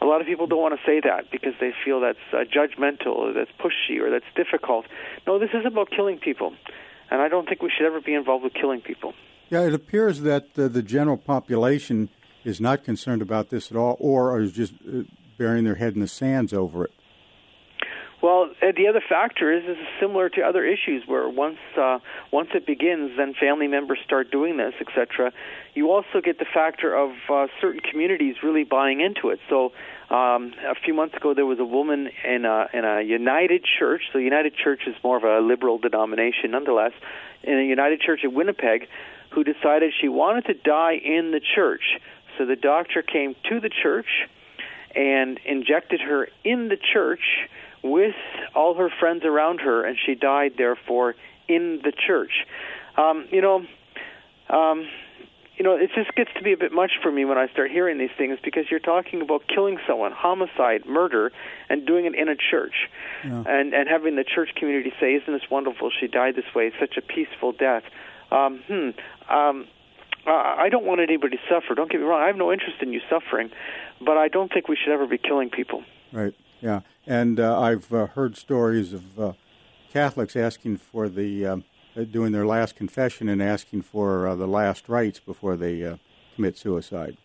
a 0.00 0.06
lot 0.06 0.20
of 0.20 0.26
people 0.26 0.46
don't 0.46 0.60
want 0.60 0.74
to 0.74 0.84
say 0.84 1.00
that 1.00 1.30
because 1.30 1.54
they 1.60 1.72
feel 1.84 2.00
that's 2.00 2.18
uh, 2.32 2.38
judgmental 2.44 3.14
or 3.14 3.32
that's 3.32 3.50
pushy 3.58 4.00
or 4.00 4.10
that's 4.10 4.24
difficult. 4.34 4.86
No, 5.26 5.38
this 5.38 5.50
is 5.54 5.64
about 5.64 5.90
killing 5.90 6.18
people, 6.18 6.52
and 7.10 7.20
I 7.22 7.28
don't 7.28 7.48
think 7.48 7.62
we 7.62 7.70
should 7.76 7.86
ever 7.86 8.00
be 8.00 8.14
involved 8.14 8.44
with 8.44 8.54
killing 8.54 8.80
people. 8.80 9.14
Yeah, 9.50 9.62
it 9.62 9.74
appears 9.74 10.22
that 10.22 10.46
uh, 10.58 10.68
the 10.68 10.82
general 10.82 11.16
population 11.16 12.08
is 12.44 12.60
not 12.60 12.82
concerned 12.84 13.22
about 13.22 13.50
this 13.50 13.70
at 13.70 13.76
all, 13.76 13.96
or 14.00 14.40
is 14.40 14.52
just 14.52 14.74
uh, 14.86 15.02
burying 15.36 15.64
their 15.64 15.76
head 15.76 15.94
in 15.94 16.00
the 16.00 16.08
sands 16.08 16.52
over 16.52 16.84
it. 16.84 16.92
Well, 18.24 18.48
uh, 18.62 18.72
the 18.74 18.88
other 18.88 19.02
factor 19.06 19.52
is 19.52 19.66
this 19.66 19.76
is 19.76 19.86
similar 20.00 20.30
to 20.30 20.40
other 20.40 20.64
issues 20.64 21.02
where 21.06 21.28
once 21.28 21.58
uh, 21.76 21.98
once 22.32 22.48
it 22.54 22.64
begins, 22.64 23.10
then 23.18 23.34
family 23.34 23.68
members 23.68 23.98
start 24.02 24.30
doing 24.30 24.56
this, 24.56 24.72
etc. 24.80 25.30
You 25.74 25.90
also 25.90 26.22
get 26.24 26.38
the 26.38 26.46
factor 26.46 26.96
of 26.96 27.10
uh, 27.28 27.48
certain 27.60 27.80
communities 27.80 28.36
really 28.42 28.64
buying 28.64 29.02
into 29.02 29.28
it. 29.28 29.40
So 29.50 29.72
um, 30.08 30.54
a 30.66 30.74
few 30.74 30.94
months 30.94 31.14
ago, 31.16 31.34
there 31.34 31.44
was 31.44 31.58
a 31.58 31.66
woman 31.66 32.08
in 32.26 32.46
a 32.46 32.66
in 32.72 32.86
a 32.86 33.02
United 33.02 33.62
Church. 33.78 34.04
So 34.10 34.18
United 34.18 34.54
Church 34.56 34.80
is 34.86 34.94
more 35.04 35.18
of 35.18 35.24
a 35.24 35.46
liberal 35.46 35.76
denomination, 35.76 36.52
nonetheless, 36.52 36.92
in 37.42 37.58
a 37.58 37.64
United 37.64 38.00
Church 38.00 38.20
in 38.24 38.32
Winnipeg, 38.32 38.88
who 39.32 39.44
decided 39.44 39.92
she 40.00 40.08
wanted 40.08 40.46
to 40.46 40.54
die 40.54 40.94
in 40.94 41.30
the 41.30 41.42
church. 41.54 42.00
So 42.38 42.46
the 42.46 42.56
doctor 42.56 43.02
came 43.02 43.36
to 43.50 43.60
the 43.60 43.68
church 43.68 44.08
and 44.94 45.40
injected 45.44 46.00
her 46.00 46.28
in 46.44 46.68
the 46.68 46.76
church 46.92 47.48
with 47.82 48.14
all 48.54 48.74
her 48.74 48.90
friends 49.00 49.24
around 49.24 49.60
her, 49.60 49.84
and 49.84 49.96
she 50.04 50.14
died, 50.14 50.54
therefore, 50.56 51.14
in 51.48 51.80
the 51.84 51.92
church. 51.92 52.46
Um, 52.96 53.26
you 53.30 53.42
know, 53.42 53.64
um, 54.48 54.86
you 55.56 55.64
know, 55.64 55.76
it 55.76 55.90
just 55.94 56.14
gets 56.14 56.30
to 56.36 56.42
be 56.42 56.52
a 56.52 56.56
bit 56.56 56.72
much 56.72 56.92
for 57.02 57.12
me 57.12 57.24
when 57.24 57.38
I 57.38 57.46
start 57.48 57.70
hearing 57.70 57.98
these 57.98 58.10
things 58.18 58.38
because 58.42 58.64
you're 58.70 58.80
talking 58.80 59.20
about 59.20 59.42
killing 59.46 59.78
someone, 59.86 60.10
homicide, 60.12 60.84
murder, 60.84 61.30
and 61.68 61.86
doing 61.86 62.06
it 62.06 62.14
in 62.14 62.28
a 62.28 62.34
church, 62.34 62.74
yeah. 63.24 63.44
and 63.46 63.72
and 63.72 63.88
having 63.88 64.16
the 64.16 64.24
church 64.24 64.50
community 64.56 64.92
say, 64.98 65.14
"Isn't 65.14 65.32
this 65.32 65.48
wonderful? 65.50 65.90
She 66.00 66.08
died 66.08 66.34
this 66.34 66.52
way, 66.54 66.72
such 66.80 66.96
a 66.96 67.02
peaceful 67.02 67.52
death." 67.52 67.84
Um, 68.32 68.62
hmm. 68.66 68.90
Um, 69.32 69.66
I 70.26 70.68
don't 70.70 70.84
want 70.84 71.00
anybody 71.00 71.36
to 71.36 71.42
suffer. 71.48 71.74
Don't 71.74 71.90
get 71.90 72.00
me 72.00 72.06
wrong. 72.06 72.22
I 72.22 72.26
have 72.26 72.36
no 72.36 72.52
interest 72.52 72.76
in 72.80 72.92
you 72.92 73.00
suffering, 73.10 73.50
but 74.00 74.16
I 74.16 74.28
don't 74.28 74.52
think 74.52 74.68
we 74.68 74.76
should 74.76 74.92
ever 74.92 75.06
be 75.06 75.18
killing 75.18 75.50
people. 75.50 75.84
Right. 76.12 76.34
Yeah. 76.60 76.80
And 77.06 77.38
uh, 77.38 77.60
I've 77.60 77.92
uh, 77.92 78.06
heard 78.06 78.36
stories 78.36 78.92
of 78.92 79.20
uh, 79.20 79.32
Catholics 79.92 80.34
asking 80.34 80.78
for 80.78 81.08
the 81.08 81.46
uh, 81.46 81.56
doing 82.10 82.32
their 82.32 82.46
last 82.46 82.74
confession 82.74 83.28
and 83.28 83.42
asking 83.42 83.82
for 83.82 84.26
uh, 84.26 84.34
the 84.34 84.46
last 84.46 84.88
rites 84.88 85.20
before 85.20 85.56
they 85.56 85.84
uh, 85.84 85.96
commit 86.34 86.58
suicide. 86.58 87.16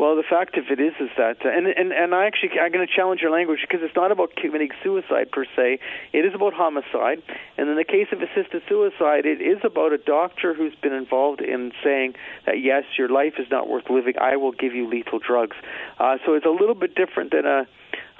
Well, 0.00 0.16
the 0.16 0.22
fact 0.22 0.56
of 0.56 0.64
it 0.70 0.80
is, 0.80 0.94
is 0.98 1.10
that, 1.18 1.44
and 1.44 1.66
and 1.66 1.92
and 1.92 2.14
I 2.14 2.24
actually 2.24 2.58
I'm 2.58 2.72
going 2.72 2.86
to 2.86 2.90
challenge 2.90 3.20
your 3.20 3.30
language 3.30 3.58
because 3.60 3.80
it's 3.82 3.94
not 3.94 4.10
about 4.10 4.34
committing 4.34 4.70
suicide 4.82 5.30
per 5.30 5.44
se. 5.54 5.78
It 6.14 6.24
is 6.24 6.34
about 6.34 6.54
homicide, 6.54 7.22
and 7.58 7.68
in 7.68 7.76
the 7.76 7.84
case 7.84 8.06
of 8.10 8.22
assisted 8.22 8.62
suicide, 8.66 9.26
it 9.26 9.42
is 9.42 9.58
about 9.62 9.92
a 9.92 9.98
doctor 9.98 10.54
who's 10.54 10.74
been 10.76 10.94
involved 10.94 11.42
in 11.42 11.72
saying 11.84 12.14
that 12.46 12.62
yes, 12.62 12.84
your 12.96 13.10
life 13.10 13.34
is 13.38 13.50
not 13.50 13.68
worth 13.68 13.90
living. 13.90 14.14
I 14.18 14.36
will 14.36 14.52
give 14.52 14.72
you 14.72 14.88
lethal 14.88 15.18
drugs. 15.18 15.58
Uh, 15.98 16.16
so 16.24 16.32
it's 16.32 16.46
a 16.46 16.48
little 16.48 16.74
bit 16.74 16.94
different 16.94 17.32
than 17.32 17.44
a 17.44 17.66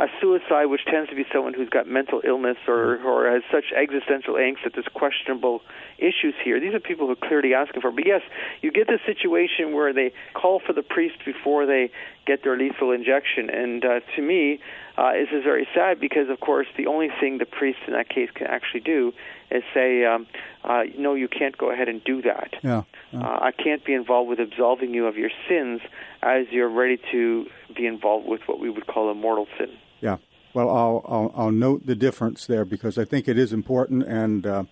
a 0.00 0.06
suicide, 0.18 0.64
which 0.64 0.80
tends 0.86 1.10
to 1.10 1.14
be 1.14 1.26
someone 1.30 1.52
who's 1.52 1.68
got 1.68 1.86
mental 1.86 2.22
illness 2.24 2.56
or 2.66 2.96
or 3.04 3.30
has 3.30 3.42
such 3.52 3.66
existential 3.76 4.34
angst 4.34 4.64
that 4.64 4.72
there's 4.72 4.88
questionable 4.94 5.60
issues 5.98 6.34
here. 6.42 6.58
These 6.58 6.72
are 6.72 6.80
people 6.80 7.06
who 7.06 7.12
are 7.12 7.28
clearly 7.28 7.52
asking 7.52 7.82
for. 7.82 7.88
It. 7.88 7.96
But 7.96 8.06
yes, 8.06 8.22
you 8.62 8.72
get 8.72 8.86
this 8.88 9.00
situation 9.04 9.74
where 9.74 9.92
they 9.92 10.12
call 10.32 10.58
for 10.58 10.72
the 10.72 10.82
priest 10.82 11.16
before 11.26 11.66
they 11.66 11.90
get 12.26 12.42
their 12.42 12.56
lethal 12.56 12.92
injection, 12.92 13.50
and 13.50 13.84
uh, 13.84 14.00
to 14.16 14.22
me, 14.22 14.60
uh, 14.96 15.12
this 15.12 15.28
is 15.32 15.44
very 15.44 15.68
sad 15.74 16.00
because, 16.00 16.30
of 16.30 16.40
course, 16.40 16.66
the 16.78 16.86
only 16.86 17.08
thing 17.20 17.36
the 17.36 17.44
priest 17.44 17.80
in 17.86 17.92
that 17.92 18.08
case 18.08 18.30
can 18.34 18.46
actually 18.46 18.80
do 18.80 19.12
is 19.50 19.62
say, 19.74 20.06
um, 20.06 20.26
uh, 20.64 20.84
"No, 20.96 21.12
you 21.12 21.28
can't 21.28 21.58
go 21.58 21.70
ahead 21.70 21.90
and 21.90 22.02
do 22.04 22.22
that. 22.22 22.54
Yeah, 22.62 22.84
yeah. 23.12 23.20
Uh, 23.20 23.38
I 23.42 23.52
can't 23.52 23.84
be 23.84 23.92
involved 23.92 24.30
with 24.30 24.40
absolving 24.40 24.94
you 24.94 25.06
of 25.06 25.18
your 25.18 25.30
sins 25.46 25.82
as 26.22 26.46
you're 26.50 26.70
ready 26.70 26.98
to 27.12 27.46
be 27.76 27.86
involved 27.86 28.26
with 28.26 28.40
what 28.48 28.60
we 28.60 28.70
would 28.70 28.86
call 28.86 29.10
a 29.10 29.14
mortal 29.14 29.46
sin." 29.58 29.68
Well, 30.52 30.68
I'll, 30.68 31.04
I'll, 31.06 31.32
I'll 31.36 31.52
note 31.52 31.86
the 31.86 31.94
difference 31.94 32.46
there 32.46 32.64
because 32.64 32.98
I 32.98 33.04
think 33.04 33.28
it 33.28 33.38
is 33.38 33.52
important, 33.52 34.02
and 34.02 34.46
uh, 34.46 34.64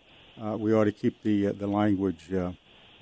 uh, 0.42 0.56
we 0.56 0.72
ought 0.74 0.84
to 0.84 0.92
keep 0.92 1.22
the 1.22 1.48
uh, 1.48 1.52
the 1.52 1.66
language 1.66 2.32
uh, 2.32 2.52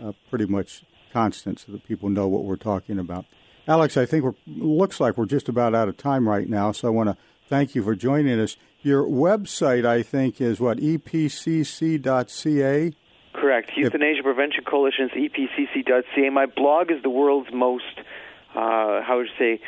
uh, 0.03 0.13
pretty 0.29 0.47
much 0.47 0.85
constant 1.13 1.61
so 1.61 1.73
that 1.73 1.85
people 1.87 2.09
know 2.11 2.29
what 2.29 2.45
we're 2.45 2.57
talking 2.57 2.99
about. 2.99 3.25
Alex, 3.67 3.97
I 3.97 4.05
think 4.07 4.25
we're 4.25 4.35
looks 4.47 5.01
like 5.01 5.17
we're 5.17 5.27
just 5.27 5.49
about 5.49 5.75
out 5.75 5.89
of 5.89 5.97
time 5.97 6.29
right 6.29 6.49
now, 6.49 6.73
so 6.73 6.89
I 6.89 6.91
want 6.91 7.09
to 7.09 7.17
thank 7.49 7.75
you 7.75 7.83
for 7.83 7.95
joining 7.95 8.39
us. 8.39 8.57
Your 8.83 9.05
website, 9.05 9.87
I 9.87 10.03
think, 10.03 10.41
is 10.41 10.61
what 10.61 10.79
epcc.ca. 10.79 12.03
Correct. 13.33 13.71
Euthanasia 13.77 14.23
Prevention 14.23 14.65
Coalition's 14.65 15.11
epcc.ca. 15.11 16.31
My 16.31 16.47
blog 16.47 16.91
is 16.91 17.03
the 17.03 17.11
world's 17.11 17.53
most, 17.53 17.85
uh, 18.55 19.03
how 19.03 19.17
would 19.19 19.27
you 19.27 19.33
say, 19.39 19.61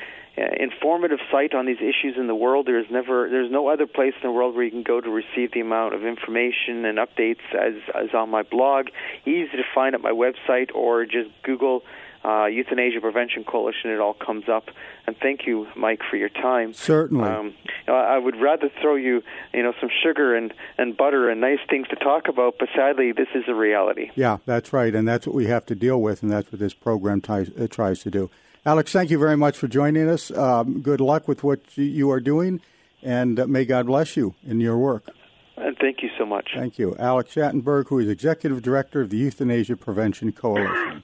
informative 0.61 1.19
site 1.31 1.55
on 1.55 1.67
these 1.67 1.79
issues 1.79 2.17
in 2.17 2.27
the 2.27 2.35
world. 2.35 2.67
There's 2.67 2.91
never, 2.91 3.29
there's 3.29 3.51
no 3.51 3.69
other 3.69 3.87
place 3.87 4.15
in 4.23 4.29
the 4.29 4.33
world 4.33 4.55
where 4.55 4.65
you 4.65 4.71
can 4.71 4.83
go 4.83 5.01
to 5.01 5.11
receive 5.11 5.53
the 5.53 5.61
amount 5.61 5.95
of 5.95 6.05
information 6.05 6.85
and 6.85 6.99
updates 6.99 7.43
as 7.55 7.75
as 7.95 8.15
on 8.15 8.31
my 8.31 8.43
blog. 8.43 8.89
Easy 9.27 9.57
to 9.57 9.65
find 9.75 9.95
at 9.95 10.01
my 10.01 10.13
website, 10.13 10.75
or 10.75 11.05
just 11.05 11.31
Google 11.43 11.83
uh, 12.25 12.47
Euthanasia 12.47 13.01
Prevention 13.01 13.45
Coalition. 13.45 13.91
It 13.91 14.01
all 14.01 14.15
comes 14.15 14.49
up. 14.49 14.69
And 15.07 15.17
thank 15.17 15.47
you, 15.47 15.67
Mike, 15.77 16.01
for 16.09 16.17
your 16.17 16.29
time. 16.29 16.75
Certainly. 16.75 17.29
Um, 17.29 17.55
I 17.87 18.19
would 18.19 18.37
rather 18.37 18.71
throw 18.83 18.97
you, 18.97 19.23
you 19.55 19.63
know, 19.63 19.73
some 19.81 19.89
sugar 20.03 20.37
and, 20.37 20.53
and 20.77 20.97
butter 20.97 21.31
and 21.31 21.41
nice 21.41 21.61
things 21.71 21.89
to 21.89 21.97
talk 21.97 22.29
about, 22.29 22.57
but 22.59 22.69
sadly, 22.77 23.13
this 23.13 23.29
is 23.35 23.45
a 23.49 23.55
reality. 23.55 24.11
Yeah, 24.15 24.39
that's 24.45 24.73
right, 24.73 24.95
and 24.95 25.09
that's 25.09 25.27
what 25.27 25.35
we 25.35 25.47
have 25.47 25.65
to 25.67 25.75
deal 25.75 26.03
with, 26.03 26.23
and 26.23 26.31
that's 26.31 26.53
what 26.53 26.59
this 26.59 26.75
program 26.75 27.23
uh, 27.27 27.45
tries 27.71 28.01
to 28.01 28.11
do. 28.11 28.31
Alex, 28.67 28.93
thank 28.93 29.11
you 29.11 29.19
very 29.19 29.37
much 29.37 29.57
for 29.57 29.69
joining 29.69 30.09
us. 30.09 30.31
Um, 30.31 30.81
good 30.81 31.01
luck 31.01 31.29
with 31.29 31.43
what 31.43 31.61
you 31.77 32.11
are 32.11 32.21
doing, 32.21 32.61
and 33.03 33.41
uh, 33.41 33.47
may 33.47 33.65
God 33.65 33.87
bless 33.87 34.17
you 34.17 34.35
in 34.45 34.61
your 34.61 34.77
work. 34.77 35.09
And 35.57 35.77
thank 35.81 36.03
you 36.03 36.11
so 36.17 36.25
much. 36.25 36.51
Thank 36.55 36.79
you. 36.79 36.95
Alex 36.99 37.35
Schadenberg, 37.35 37.89
who 37.89 37.99
is 37.99 38.09
Executive 38.09 38.63
Director 38.63 39.01
of 39.01 39.11
the 39.11 39.17
Euthanasia 39.17 39.77
Prevention 39.77 40.33
Coalition. 40.33 41.03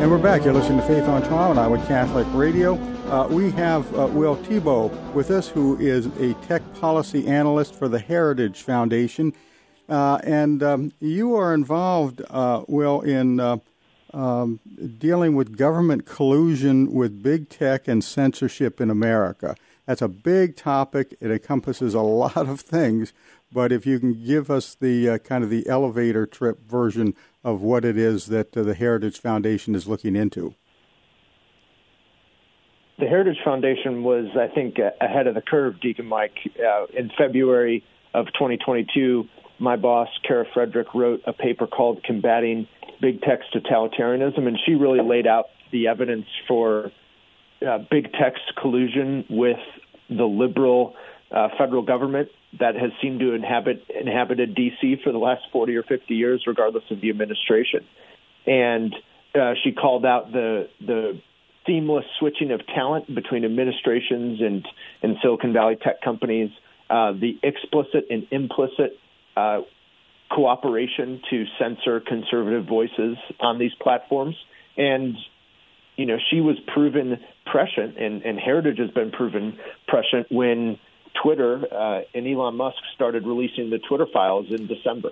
And 0.00 0.10
we're 0.10 0.18
back. 0.18 0.44
You're 0.44 0.54
listening 0.54 0.80
to 0.80 0.86
Faith 0.86 1.04
on 1.04 1.22
Trial 1.22 1.50
on 1.50 1.58
Iowa 1.58 1.78
Catholic 1.86 2.26
Radio. 2.32 2.74
Uh, 3.08 3.28
we 3.28 3.50
have 3.52 3.86
uh, 3.96 4.06
Will 4.06 4.36
Thibeau 4.36 4.88
with 5.12 5.30
us, 5.30 5.48
who 5.48 5.78
is 5.78 6.06
a 6.18 6.34
tech 6.46 6.62
policy 6.74 7.26
analyst 7.28 7.74
for 7.74 7.86
the 7.86 7.98
Heritage 7.98 8.62
Foundation. 8.62 9.32
Uh, 9.88 10.18
and 10.24 10.62
um, 10.62 10.92
you 11.00 11.34
are 11.34 11.52
involved, 11.52 12.22
uh, 12.30 12.62
Will, 12.68 13.00
in 13.00 13.40
uh, 13.40 13.58
um, 14.12 14.60
dealing 14.98 15.34
with 15.34 15.56
government 15.56 16.06
collusion 16.06 16.92
with 16.92 17.22
big 17.22 17.48
tech 17.48 17.88
and 17.88 18.02
censorship 18.04 18.80
in 18.80 18.90
America. 18.90 19.56
That's 19.86 20.02
a 20.02 20.08
big 20.08 20.56
topic. 20.56 21.16
It 21.20 21.30
encompasses 21.30 21.94
a 21.94 22.00
lot 22.00 22.36
of 22.36 22.60
things. 22.60 23.12
But 23.52 23.72
if 23.72 23.84
you 23.84 24.00
can 24.00 24.24
give 24.24 24.50
us 24.50 24.74
the 24.74 25.08
uh, 25.08 25.18
kind 25.18 25.44
of 25.44 25.50
the 25.50 25.68
elevator 25.68 26.26
trip 26.26 26.60
version 26.66 27.14
of 27.44 27.60
what 27.60 27.84
it 27.84 27.98
is 27.98 28.26
that 28.26 28.56
uh, 28.56 28.62
the 28.62 28.74
Heritage 28.74 29.20
Foundation 29.20 29.74
is 29.74 29.86
looking 29.86 30.16
into. 30.16 30.54
The 32.98 33.06
Heritage 33.06 33.38
Foundation 33.44 34.04
was, 34.04 34.26
I 34.38 34.46
think, 34.54 34.76
ahead 35.00 35.26
of 35.26 35.34
the 35.34 35.42
curve, 35.42 35.80
Deacon 35.80 36.06
Mike. 36.06 36.36
Uh, 36.56 36.86
in 36.96 37.10
February 37.18 37.84
of 38.14 38.26
2022, 38.26 39.26
my 39.62 39.76
boss, 39.76 40.08
Kara 40.26 40.44
Frederick, 40.52 40.92
wrote 40.94 41.22
a 41.26 41.32
paper 41.32 41.66
called 41.66 42.02
Combating 42.02 42.66
Big 43.00 43.22
Tech's 43.22 43.46
Totalitarianism, 43.54 44.46
and 44.46 44.58
she 44.66 44.74
really 44.74 45.00
laid 45.00 45.26
out 45.26 45.46
the 45.70 45.86
evidence 45.86 46.26
for 46.48 46.90
uh, 47.66 47.78
big 47.90 48.12
tech's 48.12 48.40
collusion 48.60 49.24
with 49.30 49.60
the 50.08 50.24
liberal 50.24 50.94
uh, 51.30 51.48
federal 51.56 51.82
government 51.82 52.28
that 52.58 52.74
has 52.74 52.90
seemed 53.00 53.20
to 53.20 53.32
inhabit 53.32 53.86
inhabited 53.88 54.54
D.C. 54.54 54.96
for 55.02 55.12
the 55.12 55.18
last 55.18 55.42
40 55.52 55.76
or 55.76 55.82
50 55.84 56.14
years, 56.14 56.42
regardless 56.46 56.84
of 56.90 57.00
the 57.00 57.08
administration. 57.08 57.86
And 58.46 58.94
uh, 59.34 59.54
she 59.62 59.72
called 59.72 60.04
out 60.04 60.32
the 60.32 60.68
the 60.80 61.20
seamless 61.66 62.04
switching 62.18 62.50
of 62.50 62.66
talent 62.66 63.12
between 63.14 63.44
administrations 63.44 64.40
and 64.40 64.66
and 65.02 65.16
Silicon 65.22 65.52
Valley 65.52 65.76
tech 65.76 66.02
companies, 66.02 66.50
uh, 66.90 67.12
the 67.12 67.38
explicit 67.42 68.06
and 68.10 68.26
implicit 68.30 68.98
uh, 69.36 69.60
cooperation 70.30 71.20
to 71.30 71.44
censor 71.58 72.00
conservative 72.00 72.66
voices 72.66 73.16
on 73.40 73.58
these 73.58 73.72
platforms. 73.80 74.36
And, 74.76 75.16
you 75.96 76.06
know, 76.06 76.16
she 76.30 76.40
was 76.40 76.56
proven 76.72 77.18
prescient, 77.44 77.98
and, 77.98 78.22
and 78.22 78.38
Heritage 78.38 78.78
has 78.78 78.90
been 78.90 79.10
proven 79.10 79.58
prescient 79.86 80.28
when 80.30 80.78
Twitter 81.22 81.62
uh, 81.70 82.00
and 82.14 82.26
Elon 82.26 82.56
Musk 82.56 82.78
started 82.94 83.26
releasing 83.26 83.70
the 83.70 83.78
Twitter 83.78 84.06
files 84.12 84.46
in 84.50 84.66
December. 84.66 85.10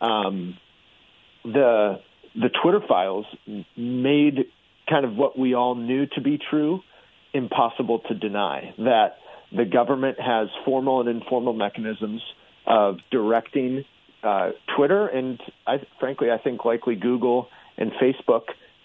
Um, 0.00 0.56
the 1.44 2.00
the 2.34 2.50
Twitter 2.62 2.80
files 2.86 3.26
made 3.76 4.46
kind 4.88 5.04
of 5.04 5.16
what 5.16 5.38
we 5.38 5.54
all 5.54 5.74
knew 5.74 6.06
to 6.06 6.20
be 6.20 6.38
true, 6.50 6.80
impossible 7.32 8.00
to 8.00 8.14
deny 8.14 8.74
that 8.78 9.16
the 9.50 9.64
government 9.64 10.20
has 10.20 10.48
formal 10.64 11.00
and 11.00 11.08
informal 11.08 11.52
mechanisms 11.52 12.22
of 12.68 12.98
directing 13.10 13.84
uh, 14.22 14.50
Twitter 14.76 15.08
and, 15.08 15.40
I, 15.66 15.80
frankly, 15.98 16.30
I 16.30 16.38
think 16.38 16.64
likely 16.64 16.94
Google 16.94 17.48
and 17.78 17.92
Facebook 17.92 18.42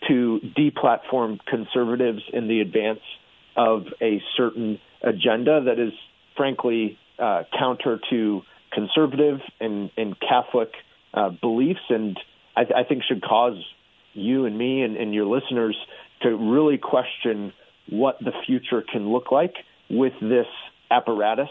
to 0.07 0.39
deplatform 0.57 1.39
conservatives 1.45 2.21
in 2.31 2.47
the 2.47 2.61
advance 2.61 3.01
of 3.55 3.85
a 4.01 4.21
certain 4.37 4.79
agenda 5.01 5.65
that 5.65 5.79
is, 5.79 5.93
frankly, 6.37 6.97
uh, 7.19 7.43
counter 7.57 7.99
to 8.09 8.41
conservative 8.71 9.39
and, 9.59 9.91
and 9.97 10.15
Catholic 10.19 10.71
uh, 11.13 11.29
beliefs, 11.29 11.81
and 11.89 12.17
I, 12.55 12.61
I, 12.61 12.83
think 12.83 13.03
should 13.03 13.21
cause 13.21 13.63
you 14.13 14.45
and 14.45 14.57
me 14.57 14.81
and, 14.81 14.97
and 14.97 15.13
your 15.13 15.25
listeners 15.25 15.77
to 16.23 16.35
really 16.35 16.79
question 16.79 17.53
what 17.87 18.17
the 18.19 18.31
future 18.47 18.81
can 18.81 19.09
look 19.09 19.31
like 19.31 19.53
with 19.89 20.13
this 20.21 20.47
apparatus 20.89 21.49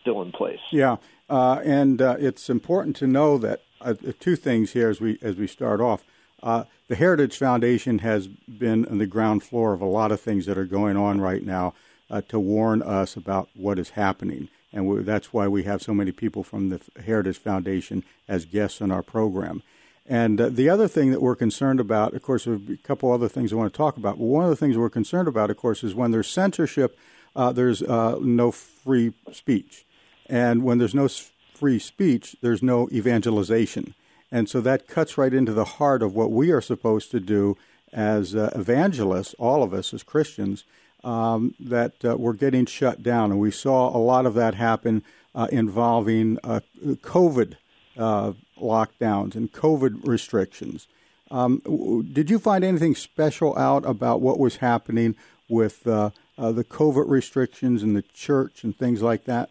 still 0.00 0.22
in 0.22 0.32
place. 0.32 0.58
Yeah, 0.72 0.96
uh, 1.28 1.60
and 1.64 2.00
uh, 2.00 2.16
it's 2.18 2.48
important 2.48 2.96
to 2.96 3.06
know 3.06 3.38
that 3.38 3.62
uh, 3.80 3.94
two 4.20 4.36
things 4.36 4.72
here 4.72 4.88
as 4.88 5.00
we 5.00 5.18
as 5.22 5.36
we 5.36 5.46
start 5.46 5.80
off. 5.80 6.04
Uh, 6.42 6.64
the 6.88 6.94
Heritage 6.94 7.38
Foundation 7.38 8.00
has 8.00 8.28
been 8.28 8.86
on 8.86 8.98
the 8.98 9.06
ground 9.06 9.42
floor 9.42 9.72
of 9.72 9.80
a 9.80 9.86
lot 9.86 10.12
of 10.12 10.20
things 10.20 10.46
that 10.46 10.58
are 10.58 10.66
going 10.66 10.96
on 10.96 11.20
right 11.20 11.44
now 11.44 11.74
uh, 12.10 12.20
to 12.28 12.38
warn 12.38 12.82
us 12.82 13.16
about 13.16 13.48
what 13.54 13.78
is 13.78 13.90
happening, 13.90 14.48
and 14.72 14.86
we, 14.86 15.02
that's 15.02 15.32
why 15.32 15.48
we 15.48 15.64
have 15.64 15.82
so 15.82 15.92
many 15.92 16.12
people 16.12 16.42
from 16.42 16.68
the 16.68 16.80
Heritage 17.04 17.38
Foundation 17.38 18.04
as 18.28 18.44
guests 18.44 18.80
on 18.80 18.90
our 18.92 19.02
program. 19.02 19.62
And 20.08 20.40
uh, 20.40 20.48
the 20.50 20.68
other 20.68 20.86
thing 20.86 21.10
that 21.10 21.20
we're 21.20 21.34
concerned 21.34 21.80
about, 21.80 22.14
of 22.14 22.22
course, 22.22 22.46
a 22.46 22.60
couple 22.84 23.10
other 23.10 23.28
things 23.28 23.52
I 23.52 23.56
want 23.56 23.72
to 23.72 23.76
talk 23.76 23.96
about. 23.96 24.18
But 24.18 24.24
one 24.24 24.44
of 24.44 24.50
the 24.50 24.56
things 24.56 24.78
we're 24.78 24.88
concerned 24.88 25.26
about, 25.26 25.50
of 25.50 25.56
course, 25.56 25.82
is 25.82 25.96
when 25.96 26.12
there's 26.12 26.30
censorship, 26.30 26.96
there's 27.34 27.82
no 27.82 28.52
free 28.52 29.14
speech, 29.32 29.85
and 30.28 30.62
when 30.62 30.78
there's 30.78 30.94
no 30.94 31.08
free 31.08 31.78
speech, 31.78 32.36
there's 32.42 32.62
no 32.62 32.88
evangelization. 32.92 33.94
And 34.30 34.48
so 34.48 34.60
that 34.60 34.88
cuts 34.88 35.16
right 35.16 35.32
into 35.32 35.52
the 35.52 35.64
heart 35.64 36.02
of 36.02 36.14
what 36.14 36.30
we 36.30 36.50
are 36.50 36.60
supposed 36.60 37.10
to 37.12 37.20
do 37.20 37.56
as 37.92 38.34
uh, 38.34 38.50
evangelists, 38.54 39.34
all 39.38 39.62
of 39.62 39.72
us 39.72 39.94
as 39.94 40.02
Christians, 40.02 40.64
um, 41.04 41.54
that 41.60 42.04
uh, 42.04 42.16
we're 42.16 42.32
getting 42.32 42.66
shut 42.66 43.02
down. 43.02 43.30
And 43.30 43.40
we 43.40 43.50
saw 43.50 43.96
a 43.96 43.98
lot 43.98 44.26
of 44.26 44.34
that 44.34 44.54
happen 44.54 45.02
uh, 45.34 45.46
involving 45.52 46.38
uh, 46.42 46.60
COVID 46.84 47.54
uh, 47.96 48.32
lockdowns 48.58 49.34
and 49.34 49.52
COVID 49.52 50.06
restrictions. 50.06 50.88
Um, 51.30 52.02
did 52.12 52.30
you 52.30 52.38
find 52.38 52.64
anything 52.64 52.94
special 52.94 53.56
out 53.58 53.84
about 53.86 54.20
what 54.20 54.38
was 54.38 54.56
happening 54.56 55.14
with 55.48 55.86
uh, 55.86 56.10
the 56.36 56.64
COVID 56.64 57.08
restrictions 57.08 57.82
in 57.82 57.94
the 57.94 58.02
church 58.02 58.64
and 58.64 58.76
things 58.76 59.02
like 59.02 59.24
that? 59.24 59.50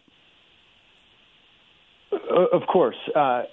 Of 2.36 2.66
course. 2.66 2.96
Uh, 3.14 3.44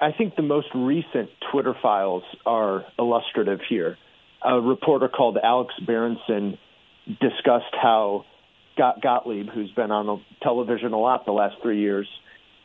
I 0.00 0.12
think 0.18 0.34
the 0.34 0.42
most 0.42 0.66
recent 0.74 1.30
Twitter 1.52 1.74
files 1.80 2.24
are 2.44 2.84
illustrative 2.98 3.60
here. 3.68 3.96
A 4.44 4.60
reporter 4.60 5.08
called 5.08 5.38
Alex 5.42 5.72
Berenson 5.86 6.58
discussed 7.06 7.72
how 7.72 8.24
Scott 8.74 9.00
Gottlieb, 9.00 9.48
who's 9.48 9.70
been 9.70 9.92
on 9.92 10.22
television 10.42 10.92
a 10.92 10.98
lot 10.98 11.24
the 11.24 11.32
last 11.32 11.54
three 11.62 11.80
years, 11.80 12.08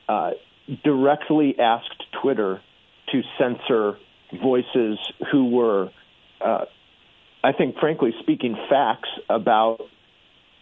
uh, 0.10 0.32
directly 0.84 1.56
asked 1.60 2.04
Twitter 2.22 2.60
to 3.12 3.22
censor 3.38 3.98
voices 4.42 4.98
who 5.32 5.52
were, 5.52 5.90
uh, 6.44 6.66
I 7.44 7.52
think, 7.54 7.78
frankly 7.80 8.14
speaking, 8.20 8.58
facts 8.68 9.10
about 9.30 9.78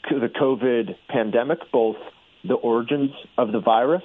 the 0.10 0.28
COVID 0.28 0.96
pandemic, 1.08 1.60
both 1.72 1.98
the 2.44 2.56
origins 2.56 3.12
of 3.38 3.52
the 3.52 3.60
virus 3.60 4.04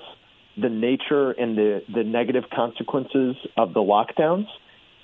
the 0.57 0.69
nature 0.69 1.33
and 1.33 1.57
the, 1.57 1.83
the 1.93 2.05
negative 2.05 2.45
consequences 2.55 3.37
of 3.57 3.75
the 3.75 3.81
lockdowns, 3.81 4.47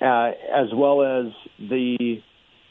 uh, 0.01 0.31
as 0.53 0.69
well 0.73 1.01
as 1.03 1.33
the 1.59 2.21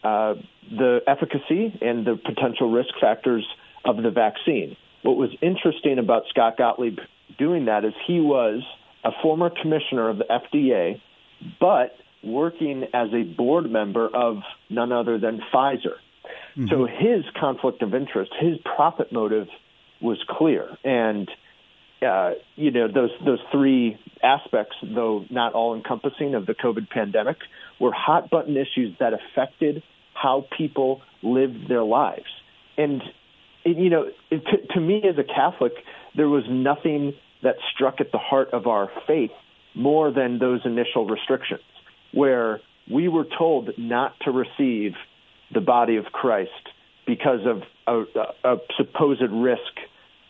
uh, 0.02 0.34
the 0.70 1.00
efficacy 1.06 1.78
and 1.82 2.06
the 2.06 2.16
potential 2.24 2.70
risk 2.70 2.88
factors 3.00 3.46
of 3.84 4.02
the 4.02 4.10
vaccine. 4.10 4.76
What 5.02 5.16
was 5.16 5.30
interesting 5.42 5.98
about 5.98 6.22
Scott 6.30 6.56
Gottlieb 6.56 6.98
doing 7.38 7.66
that 7.66 7.84
is 7.84 7.92
he 8.06 8.18
was 8.18 8.62
a 9.04 9.10
former 9.22 9.50
commissioner 9.50 10.08
of 10.08 10.18
the 10.18 10.24
FDA, 10.24 11.00
but 11.60 11.96
working 12.22 12.84
as 12.94 13.08
a 13.12 13.22
board 13.22 13.70
member 13.70 14.08
of 14.08 14.38
none 14.68 14.92
other 14.92 15.18
than 15.18 15.40
Pfizer. 15.52 15.96
Mm-hmm. 16.56 16.68
So 16.68 16.86
his 16.86 17.24
conflict 17.38 17.82
of 17.82 17.94
interest, 17.94 18.32
his 18.38 18.58
profit 18.76 19.12
motive 19.12 19.48
was 20.00 20.18
clear. 20.28 20.76
And 20.84 21.30
uh, 22.02 22.32
you 22.56 22.70
know 22.70 22.88
those 22.88 23.10
those 23.24 23.40
three 23.52 23.98
aspects, 24.22 24.76
though 24.82 25.24
not 25.30 25.52
all 25.52 25.74
encompassing 25.74 26.34
of 26.34 26.46
the 26.46 26.54
COVID 26.54 26.88
pandemic, 26.90 27.36
were 27.78 27.92
hot 27.92 28.30
button 28.30 28.56
issues 28.56 28.96
that 29.00 29.12
affected 29.12 29.82
how 30.14 30.46
people 30.56 31.02
lived 31.22 31.68
their 31.68 31.82
lives. 31.82 32.26
And 32.76 33.02
it, 33.64 33.76
you 33.76 33.90
know, 33.90 34.06
it, 34.30 34.44
to, 34.44 34.74
to 34.74 34.80
me 34.80 35.02
as 35.08 35.16
a 35.18 35.24
Catholic, 35.24 35.72
there 36.16 36.28
was 36.28 36.44
nothing 36.48 37.14
that 37.42 37.56
struck 37.74 38.00
at 38.00 38.12
the 38.12 38.18
heart 38.18 38.50
of 38.52 38.66
our 38.66 38.90
faith 39.06 39.30
more 39.74 40.10
than 40.10 40.38
those 40.38 40.60
initial 40.64 41.06
restrictions, 41.06 41.62
where 42.12 42.60
we 42.90 43.08
were 43.08 43.26
told 43.38 43.70
not 43.78 44.14
to 44.22 44.30
receive 44.30 44.94
the 45.52 45.60
body 45.60 45.96
of 45.96 46.06
Christ 46.06 46.50
because 47.06 47.40
of 47.46 47.62
a, 47.86 48.04
a, 48.44 48.54
a 48.54 48.56
supposed 48.76 49.22
risk 49.30 49.60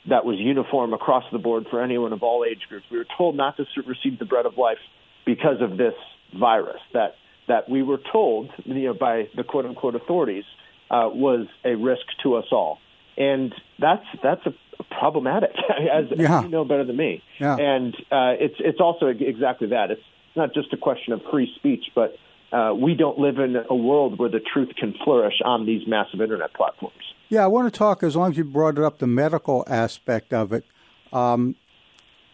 that 0.09 0.25
was 0.25 0.39
uniform 0.39 0.93
across 0.93 1.25
the 1.33 1.39
board 1.39 1.67
for 1.71 1.83
anyone 1.83 2.13
of 2.13 2.23
all 2.23 2.45
age 2.45 2.63
groups. 2.69 2.87
We 2.91 2.99
were 2.99 3.07
told 3.17 3.37
not 3.37 3.57
to 3.57 3.65
receive 3.87 4.19
the 4.19 4.25
bread 4.25 4.47
of 4.47 4.57
life 4.57 4.79
because 5.27 5.61
of 5.61 5.77
this 5.77 5.95
virus 6.39 6.81
that 6.93 7.17
that 7.49 7.69
we 7.69 7.83
were 7.83 7.99
told, 8.13 8.49
you 8.65 8.85
know, 8.85 8.95
by 8.95 9.29
the 9.37 9.43
quote 9.43 9.67
unquote 9.67 9.97
authorities, 9.97 10.45
uh, 10.91 11.09
was 11.13 11.47
a 11.65 11.75
risk 11.75 12.03
to 12.23 12.37
us 12.37 12.47
all, 12.53 12.79
and 13.17 13.55
that's 13.79 14.07
that's 14.23 14.47
a 14.47 14.55
problematic, 14.85 15.51
as, 15.71 16.07
yeah. 16.17 16.39
as 16.39 16.45
you 16.45 16.51
know 16.51 16.65
better 16.65 16.85
than 16.85 16.97
me. 16.97 17.23
Yeah. 17.39 17.57
And 17.57 17.95
uh, 18.11 18.35
it's 18.39 18.57
it's 18.59 18.81
also 18.81 19.07
exactly 19.07 19.69
that. 19.69 19.91
It's 19.91 20.03
not 20.37 20.55
just 20.55 20.73
a 20.73 20.77
question 20.77 21.13
of 21.13 21.21
free 21.31 21.53
speech, 21.57 21.87
but 21.95 22.17
uh, 22.53 22.75
we 22.75 22.95
don't 22.95 23.19
live 23.19 23.39
in 23.39 23.57
a 23.69 23.75
world 23.75 24.19
where 24.19 24.31
the 24.31 24.41
truth 24.41 24.71
can 24.77 24.95
flourish 25.05 25.41
on 25.45 25.67
these 25.67 25.87
massive 25.87 26.21
internet 26.21 26.55
platforms. 26.55 26.97
Yeah, 27.31 27.45
I 27.45 27.47
want 27.47 27.73
to 27.73 27.79
talk, 27.79 28.03
as 28.03 28.17
long 28.17 28.33
as 28.33 28.37
you 28.37 28.43
brought 28.43 28.77
it 28.77 28.83
up, 28.83 28.99
the 28.99 29.07
medical 29.07 29.65
aspect 29.69 30.35
of 30.35 30.53
it. 30.53 30.65
Um, 31.13 31.55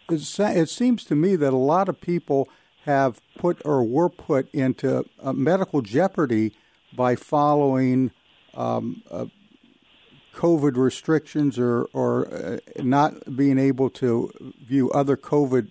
it 0.08 0.68
seems 0.70 1.04
to 1.04 1.14
me 1.14 1.36
that 1.36 1.52
a 1.52 1.56
lot 1.56 1.90
of 1.90 2.00
people 2.00 2.48
have 2.86 3.20
put 3.36 3.60
or 3.66 3.84
were 3.84 4.08
put 4.08 4.50
into 4.54 5.04
uh, 5.22 5.34
medical 5.34 5.82
jeopardy 5.82 6.54
by 6.94 7.14
following 7.14 8.10
um, 8.54 9.02
uh, 9.10 9.26
COVID 10.34 10.78
restrictions 10.78 11.58
or, 11.58 11.84
or 11.92 12.32
uh, 12.32 12.58
not 12.82 13.36
being 13.36 13.58
able 13.58 13.90
to 13.90 14.32
view 14.66 14.90
other 14.92 15.18
COVID 15.18 15.70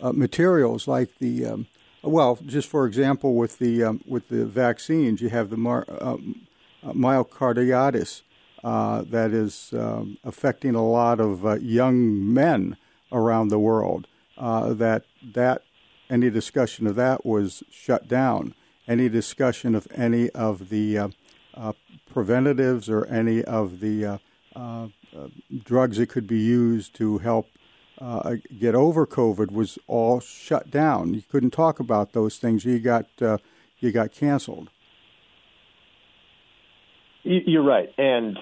uh, 0.00 0.10
materials 0.10 0.88
like 0.88 1.18
the 1.20 1.46
um, 1.46 1.68
well, 2.02 2.40
just 2.44 2.68
for 2.68 2.86
example, 2.86 3.36
with 3.36 3.58
the 3.58 3.84
um, 3.84 4.00
with 4.04 4.28
the 4.28 4.46
vaccines, 4.46 5.20
you 5.20 5.28
have 5.28 5.50
the 5.50 5.56
mar- 5.56 5.86
um, 6.00 6.46
uh, 6.82 6.92
myocarditis 6.92 8.22
uh, 8.64 9.02
that 9.02 9.32
is 9.32 9.72
um, 9.72 10.18
affecting 10.24 10.74
a 10.74 10.86
lot 10.86 11.20
of 11.20 11.46
uh, 11.46 11.54
young 11.56 12.32
men 12.32 12.76
around 13.12 13.48
the 13.48 13.58
world. 13.58 14.06
Uh, 14.36 14.72
that 14.72 15.04
that 15.34 15.62
any 16.10 16.30
discussion 16.30 16.86
of 16.86 16.94
that 16.96 17.26
was 17.26 17.62
shut 17.70 18.08
down. 18.08 18.54
Any 18.86 19.08
discussion 19.08 19.74
of 19.74 19.86
any 19.94 20.30
of 20.30 20.70
the 20.70 20.98
uh, 20.98 21.08
uh, 21.54 21.72
preventatives 22.10 22.88
or 22.88 23.04
any 23.06 23.44
of 23.44 23.80
the 23.80 24.20
drugs 25.64 25.98
that 25.98 26.08
could 26.08 26.26
be 26.26 26.38
used 26.38 26.94
to 26.96 27.18
help 27.18 27.48
get 28.58 28.74
over 28.74 29.06
COVID 29.06 29.50
was 29.50 29.78
all 29.86 30.20
shut 30.20 30.70
down. 30.70 31.14
You 31.14 31.22
couldn't 31.22 31.50
talk 31.50 31.80
about 31.80 32.12
those 32.12 32.38
things. 32.38 32.64
You 32.64 32.78
got 32.78 33.06
you 33.20 33.92
got 33.92 34.12
canceled. 34.12 34.70
You're 37.30 37.62
right, 37.62 37.90
and 37.98 38.38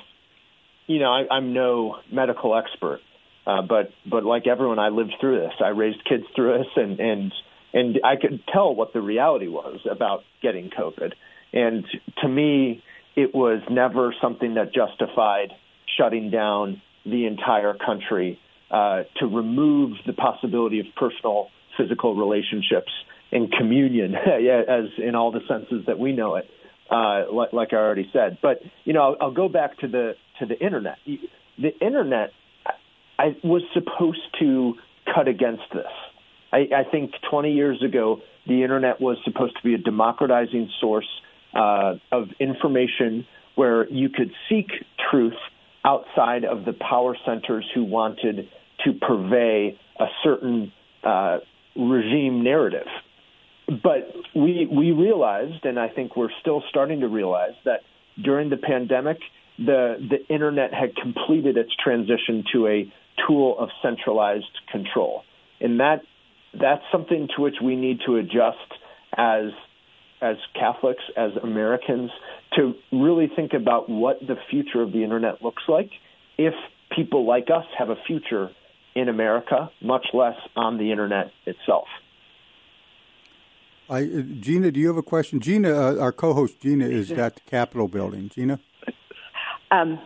you 0.87 1.01
know 1.01 1.11
I, 1.11 1.38
am 1.38 1.53
no 1.53 1.96
medical 2.12 2.57
expert, 2.57 3.01
uh, 3.44 3.62
but 3.62 3.90
but 4.09 4.25
like 4.25 4.46
everyone, 4.46 4.79
I 4.79 4.90
lived 4.90 5.14
through 5.20 5.40
this. 5.40 5.55
I 5.59 5.70
raised 5.70 6.05
kids 6.09 6.22
through 6.37 6.59
this, 6.59 6.68
and 6.77 7.01
and 7.01 7.33
and 7.72 8.01
I 8.05 8.14
could 8.14 8.44
tell 8.46 8.72
what 8.72 8.92
the 8.92 9.01
reality 9.01 9.49
was 9.49 9.81
about 9.90 10.22
getting 10.40 10.70
COVID. 10.70 11.14
And 11.53 11.85
to 12.22 12.29
me, 12.29 12.85
it 13.16 13.35
was 13.35 13.61
never 13.68 14.14
something 14.22 14.55
that 14.55 14.72
justified 14.72 15.51
shutting 15.99 16.31
down 16.31 16.81
the 17.05 17.27
entire 17.27 17.75
country 17.75 18.38
uh, 18.70 19.03
to 19.16 19.27
remove 19.27 19.96
the 20.07 20.12
possibility 20.12 20.79
of 20.79 20.87
personal 20.94 21.49
physical 21.77 22.14
relationships 22.14 22.92
and 23.33 23.51
communion, 23.51 24.14
as 24.68 24.85
in 24.99 25.16
all 25.16 25.33
the 25.33 25.40
senses 25.49 25.87
that 25.87 25.99
we 25.99 26.12
know 26.12 26.37
it. 26.37 26.49
Uh, 26.90 27.33
like, 27.33 27.53
like 27.53 27.72
I 27.72 27.77
already 27.77 28.09
said. 28.12 28.38
But 28.42 28.61
you 28.85 28.92
know, 28.92 29.03
I'll, 29.03 29.16
I'll 29.20 29.35
go 29.35 29.49
back 29.49 29.79
to 29.79 29.88
the 29.88 30.12
to 30.40 30.46
the 30.46 30.59
internet. 30.59 30.99
The 31.07 31.79
internet, 31.81 32.31
I 33.18 33.37
was 33.42 33.62
supposed 33.72 34.20
to 34.40 34.75
cut 35.14 35.29
against 35.29 35.62
this. 35.72 35.87
I, 36.53 36.59
I 36.75 36.90
think 36.90 37.12
20 37.31 37.53
years 37.53 37.83
ago, 37.83 38.20
the 38.46 38.62
internet 38.62 39.01
was 39.01 39.16
supposed 39.25 39.57
to 39.57 39.62
be 39.62 39.75
a 39.75 39.79
democratizing 39.79 40.70
source 40.81 41.09
uh, 41.55 41.94
of 42.12 42.29
information 42.38 43.27
where 43.55 43.88
you 43.88 44.09
could 44.11 44.31
seek 44.49 44.66
truth 45.11 45.35
outside 45.85 46.44
of 46.44 46.64
the 46.64 46.72
power 46.72 47.16
centers 47.25 47.64
who 47.75 47.85
wanted 47.85 48.49
to 48.85 48.92
purvey 48.92 49.79
a 49.99 50.05
certain 50.22 50.72
uh, 51.03 51.38
regime 51.75 52.44
narrative. 52.44 52.87
But 53.68 54.14
we 54.35 54.66
we 54.70 54.92
realized, 54.92 55.64
and 55.64 55.79
I 55.79 55.88
think 55.88 56.16
we're 56.16 56.31
still 56.40 56.62
starting 56.68 57.00
to 57.00 57.09
realize 57.09 57.55
that 57.64 57.81
during 58.22 58.48
the 58.48 58.57
pandemic, 58.57 59.18
the 59.59 59.96
the 59.98 60.26
internet 60.33 60.72
had 60.72 60.94
completed 60.94 61.57
its 61.57 61.70
transition 61.83 62.44
to 62.52 62.68
a 62.68 62.92
tool 63.26 63.59
of 63.59 63.70
centralized 63.83 64.44
control, 64.70 65.22
and 65.61 65.81
that 65.81 66.02
that's 66.52 66.83
something 66.92 67.29
to 67.35 67.42
which 67.42 67.57
we 67.62 67.74
need 67.74 68.00
to 68.07 68.16
adjust 68.16 68.72
as 69.16 69.46
as 70.20 70.37
Catholics, 70.55 71.02
as 71.16 71.33
Americans, 71.42 72.11
to 72.57 72.74
really 72.92 73.31
think 73.35 73.52
about 73.52 73.88
what 73.88 74.20
the 74.20 74.37
future 74.50 74.81
of 74.81 74.92
the 74.92 75.02
internet 75.02 75.42
looks 75.42 75.62
like 75.68 75.90
if 76.38 76.55
people 76.94 77.26
like 77.26 77.48
us 77.55 77.64
have 77.79 77.90
a 77.90 77.96
future 78.07 78.50
in 78.94 79.09
America, 79.09 79.70
much 79.83 80.07
less 80.14 80.37
on 80.55 80.79
the 80.79 80.90
internet 80.90 81.33
itself. 81.44 81.87
I, 83.88 84.03
uh, 84.03 84.22
Gina, 84.40 84.70
do 84.70 84.81
you 84.81 84.88
have 84.88 84.96
a 84.96 85.03
question? 85.03 85.40
Gina, 85.40 85.70
uh, 85.70 85.99
our 85.99 86.12
co-host 86.12 86.61
Gina, 86.61 86.87
is 86.87 87.11
at 87.12 87.37
the 87.37 87.40
Capitol 87.42 87.88
building. 87.88 88.29
Gina. 88.29 88.59
Um, 89.70 89.99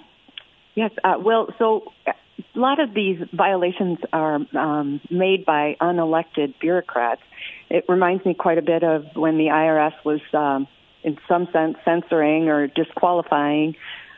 yes. 0.75 0.91
Uh, 1.03 1.15
well, 1.19 1.49
so 1.59 1.93
uh, 2.07 2.13
a 2.55 2.59
lot 2.59 2.81
of 2.81 2.95
these 2.95 3.19
violations 3.33 3.99
are 4.13 4.41
um, 4.57 5.01
made 5.11 5.45
by 5.45 5.77
unelected 5.81 6.55
bureaucrats. 6.61 7.23
It 7.69 7.85
reminds 7.89 8.25
me 8.25 8.35
quite 8.35 8.59
a 8.59 8.63
bit 8.63 8.83
of 8.83 9.05
when 9.15 9.39
the 9.39 9.47
IRS 9.47 9.95
was, 10.05 10.21
um, 10.35 10.67
in 11.03 11.19
some 11.29 11.49
sense, 11.53 11.77
censoring 11.85 12.49
or 12.49 12.67
disqualifying 12.67 13.77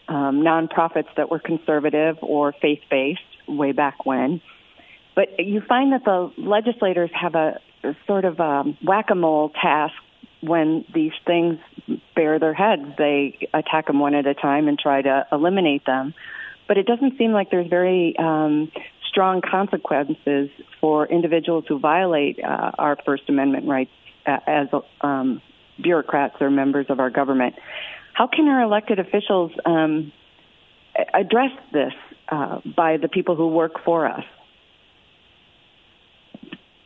um, 0.09 0.43
nonprofits 0.43 1.15
that 1.17 1.31
were 1.31 1.39
conservative 1.39 2.17
or 2.23 2.53
faith-based 2.61 3.21
way 3.49 3.73
back 3.73 4.05
when. 4.05 4.41
But 5.15 5.39
you 5.39 5.61
find 5.61 5.93
that 5.93 6.05
the 6.05 6.33
legislators 6.39 7.11
have 7.15 7.35
a, 7.35 7.61
a 7.61 7.61
sort 8.07 8.25
of 8.25 8.41
a 8.41 8.65
whack-a-mole 8.85 9.51
task 9.51 9.95
when 10.41 10.85
these 10.93 11.13
things 11.27 11.59
bear 12.15 12.39
their 12.39 12.55
heads. 12.55 12.83
They 12.99 13.49
attack 13.55 13.87
them 13.87 14.01
one 14.01 14.15
at 14.15 14.27
a 14.27 14.35
time 14.35 14.69
and 14.69 14.79
try 14.79 15.03
to 15.03 15.27
eliminate 15.31 15.85
them. 15.87 16.15
But 16.69 16.79
it 16.79 16.87
doesn't 16.87 17.19
seem 17.19 17.33
like 17.33 17.51
there's 17.51 17.69
very 17.69 18.17
um, 18.19 18.71
strong 19.09 19.41
consequences 19.41 20.51
for 20.81 21.07
individuals 21.07 21.65
who 21.69 21.79
violate 21.79 22.39
uh, 22.43 22.73
our 22.79 22.97
First 23.05 23.25
Amendment 23.29 23.69
rights 23.69 23.91
uh, 24.27 24.39
as 24.47 24.69
um, 25.01 25.43
bureaucrats 25.81 26.37
or 26.41 26.51
members 26.51 26.87
of 26.89 26.99
our 26.99 27.11
government. 27.11 27.55
How 28.15 28.27
can 28.27 28.49
our 28.49 28.63
elected 28.63 28.99
officials 28.99 29.53
um, 29.65 30.13
address 31.15 31.51
this 31.73 31.93
uh, 32.29 32.61
by 32.77 32.97
the 32.97 33.09
people 33.09 33.37
who 33.37 33.49
work 33.49 33.85
for 33.85 34.07
us? 34.07 34.25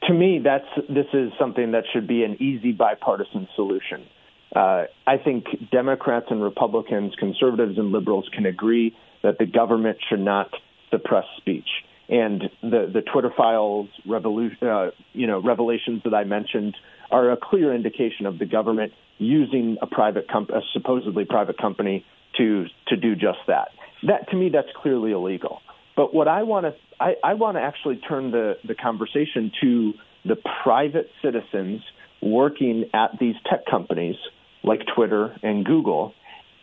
To 0.06 0.12
me, 0.12 0.40
that's 0.42 0.88
this 0.88 1.06
is 1.12 1.32
something 1.38 1.72
that 1.72 1.84
should 1.92 2.06
be 2.06 2.22
an 2.22 2.40
easy 2.40 2.72
bipartisan 2.72 3.48
solution. 3.56 4.06
Uh, 4.54 4.84
I 5.06 5.16
think 5.22 5.46
Democrats 5.72 6.26
and 6.30 6.42
Republicans, 6.42 7.14
conservatives 7.18 7.76
and 7.78 7.90
liberals 7.90 8.28
can 8.32 8.46
agree 8.46 8.96
that 9.22 9.38
the 9.38 9.46
government 9.46 9.98
should 10.08 10.20
not 10.20 10.50
suppress 10.90 11.24
speech. 11.38 11.68
And 12.08 12.42
the, 12.62 12.88
the 12.92 13.02
Twitter 13.02 13.32
files 13.36 13.88
revolution, 14.06 14.56
uh, 14.62 14.90
you 15.12 15.26
know, 15.26 15.42
revelations 15.42 16.02
that 16.04 16.14
I 16.14 16.22
mentioned 16.22 16.76
are 17.10 17.32
a 17.32 17.36
clear 17.36 17.74
indication 17.74 18.26
of 18.26 18.38
the 18.38 18.46
government 18.46 18.92
using 19.18 19.76
a 19.82 19.86
private 19.86 20.28
comp- 20.28 20.50
a 20.50 20.60
supposedly 20.72 21.24
private 21.24 21.58
company 21.58 22.04
to 22.38 22.66
to 22.88 22.96
do 22.96 23.14
just 23.16 23.38
that. 23.48 23.68
That 24.06 24.30
to 24.30 24.36
me, 24.36 24.50
that's 24.50 24.68
clearly 24.80 25.10
illegal. 25.10 25.60
But 25.96 26.14
what 26.14 26.28
I 26.28 26.42
want 26.42 26.66
to 26.66 26.74
I, 27.00 27.14
I 27.24 27.34
want 27.34 27.56
to 27.56 27.62
actually 27.62 27.96
turn 27.96 28.30
the 28.30 28.54
the 28.66 28.74
conversation 28.74 29.50
to 29.62 29.92
the 30.24 30.36
private 30.62 31.10
citizens 31.22 31.80
working 32.22 32.90
at 32.92 33.18
these 33.18 33.34
tech 33.48 33.66
companies 33.70 34.16
like 34.62 34.80
Twitter 34.94 35.36
and 35.42 35.64
Google, 35.64 36.12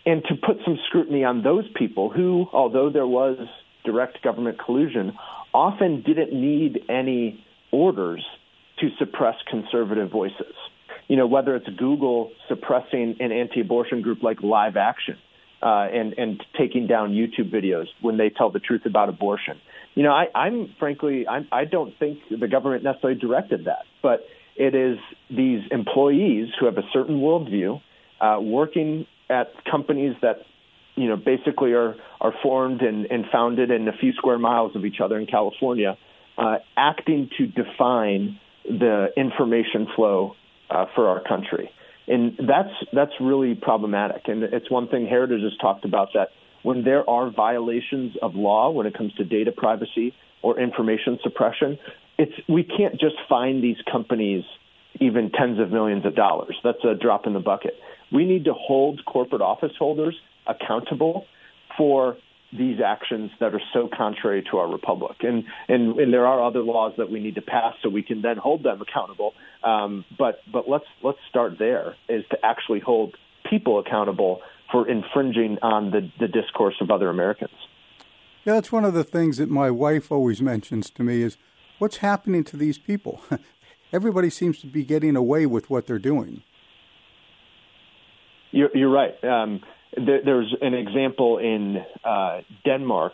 and 0.06 0.24
to 0.26 0.36
put 0.36 0.58
some 0.66 0.78
scrutiny 0.88 1.24
on 1.24 1.42
those 1.42 1.66
people 1.76 2.10
who, 2.10 2.48
although 2.52 2.90
there 2.90 3.08
was 3.08 3.38
direct 3.86 4.22
government 4.22 4.58
collusion, 4.64 5.14
often 5.54 6.04
didn't 6.04 6.34
need 6.34 6.82
any 6.90 7.44
orders 7.72 8.26
to 8.80 8.90
suppress 8.98 9.36
conservative 9.50 10.12
voices. 10.12 10.54
You 11.08 11.18
know, 11.18 11.28
whether 11.28 11.56
it's 11.56 11.68
Google 11.78 12.32
suppressing 12.48 13.18
an 13.20 13.32
anti-abortion 13.32 14.02
group 14.02 14.24
like 14.24 14.42
Live 14.42 14.78
Action 14.78 15.18
uh, 15.64 15.88
and 15.94 16.14
and 16.18 16.44
taking 16.58 16.88
down 16.88 17.12
YouTube 17.12 17.50
videos 17.50 17.86
when 18.02 18.18
they 18.18 18.30
tell 18.30 18.50
the 18.50 18.60
truth 18.60 18.86
about 18.86 19.10
abortion. 19.10 19.60
You 19.96 20.04
know, 20.04 20.12
I, 20.12 20.28
I'm 20.36 20.76
frankly, 20.78 21.28
I'm, 21.28 21.48
I 21.52 21.66
don't 21.66 21.98
think 21.98 22.20
the 22.30 22.48
government 22.48 22.84
necessarily 22.84 23.20
directed 23.20 23.66
that, 23.66 23.86
but 24.02 24.26
it 24.56 24.76
is 24.76 24.98
these 25.30 25.62
employees 25.72 26.50
who 26.60 26.66
have 26.66 26.78
a 26.78 26.88
certain 26.92 27.20
worldview, 27.20 27.82
uh, 28.20 28.40
working 28.42 29.08
at 29.30 29.54
companies 29.70 30.16
that 30.22 30.40
you 30.96 31.08
know 31.08 31.16
basically 31.16 31.74
are 31.74 31.96
are 32.20 32.34
formed 32.44 32.82
and, 32.82 33.06
and 33.06 33.26
founded 33.32 33.72
in 33.72 33.88
a 33.88 33.94
few 33.94 34.14
square 34.14 34.38
miles 34.38 34.76
of 34.76 34.86
each 34.86 35.00
other 35.00 35.18
in 35.18 35.28
California, 35.28 35.98
uh, 36.38 36.58
acting 36.76 37.30
to 37.38 37.48
define 37.48 38.40
the 38.66 39.08
information 39.16 39.88
flow 39.96 40.36
uh, 40.70 40.86
for 40.96 41.08
our 41.08 41.22
country, 41.22 41.72
and 42.08 42.38
that's 42.38 42.74
that's 42.92 43.14
really 43.20 43.56
problematic. 43.56 44.24
And 44.28 44.44
it's 44.44 44.70
one 44.70 44.88
thing 44.88 45.08
Heritage 45.08 45.42
has 45.44 45.54
talked 45.62 45.86
about 45.86 46.10
that 46.14 46.30
when 46.64 46.84
there 46.84 47.08
are 47.10 47.30
violations 47.30 48.16
of 48.22 48.36
law 48.36 48.72
when 48.72 48.88
it 48.88 48.98
comes 48.98 49.14
to 49.16 49.24
data 49.24 49.52
privacy 49.52 50.14
or 50.42 50.60
information 50.60 51.20
suppression, 51.24 51.78
it's 52.18 52.34
we 52.48 52.64
can't 52.64 53.00
just 53.00 53.16
find 53.30 53.64
these 53.64 53.78
companies 53.92 54.44
even 55.00 55.32
tens 55.32 55.60
of 55.60 55.72
millions 55.72 56.06
of 56.06 56.16
dollars. 56.16 56.56
That's 56.64 56.84
a 56.84 56.94
drop 56.94 57.26
in 57.26 57.34
the 57.34 57.40
bucket. 57.40 57.74
We 58.12 58.26
need 58.26 58.46
to 58.46 58.54
hold 58.54 59.04
corporate 59.06 59.42
office 59.42 59.72
holders 59.78 60.16
accountable 60.46 61.26
for 61.78 62.18
these 62.58 62.80
actions 62.86 63.32
that 63.40 63.54
are 63.54 63.62
so 63.74 63.90
contrary 63.96 64.44
to 64.52 64.58
our 64.58 64.72
republic. 64.72 65.18
And, 65.22 65.44
and, 65.68 66.00
and 66.00 66.14
there 66.14 66.26
are 66.28 66.46
other 66.46 66.62
laws 66.62 66.94
that 66.98 67.10
we 67.10 67.20
need 67.20 67.36
to 67.36 67.42
pass 67.42 67.74
so 67.82 67.90
we 67.90 68.04
can 68.04 68.22
then 68.22 68.38
hold 68.38 68.64
them 68.64 68.82
accountable. 68.82 69.34
Um, 69.64 70.06
but, 70.18 70.40
but 70.52 70.70
let's, 70.70 70.86
let's 71.02 71.18
start 71.30 71.54
there 71.58 71.96
is 72.10 72.24
to 72.32 72.38
actually 72.44 72.80
hold 72.80 73.16
people 73.50 73.80
accountable 73.80 74.42
for 74.72 74.88
infringing 74.88 75.58
on 75.62 75.92
the, 75.92 76.12
the 76.20 76.28
discourse 76.28 76.76
of 76.82 76.92
other 76.92 77.10
Americans. 77.10 77.54
Yeah, 78.46 78.54
that's 78.54 78.72
one 78.72 78.86
of 78.86 78.94
the 78.94 79.04
things 79.04 79.38
that 79.38 79.50
my 79.50 79.72
wife 79.72 80.12
always 80.12 80.42
mentions 80.42 80.90
to 80.92 81.04
me 81.04 81.22
is 81.22 81.38
what's 81.80 81.98
happening 81.98 82.44
to 82.46 82.58
these 82.58 82.78
people? 82.78 83.22
Everybody 83.94 84.30
seems 84.30 84.60
to 84.62 84.68
be 84.68 84.84
getting 84.84 85.16
away 85.16 85.46
with 85.46 85.70
what 85.70 85.88
they're 85.88 86.00
doing. 86.00 86.42
You're, 88.52 88.70
you're 88.76 88.92
right. 88.92 89.22
Um, 89.24 89.62
there, 89.96 90.22
there's 90.24 90.56
an 90.62 90.74
example 90.74 91.38
in 91.38 91.84
uh, 92.04 92.42
Denmark 92.66 93.14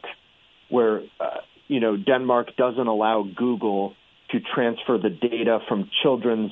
where 0.69 1.01
uh, 1.19 1.41
you 1.67 1.79
know 1.79 1.97
Denmark 1.97 2.55
doesn't 2.57 2.87
allow 2.87 3.23
Google 3.35 3.95
to 4.31 4.39
transfer 4.39 4.97
the 4.97 5.09
data 5.09 5.59
from 5.67 5.89
children's 6.03 6.51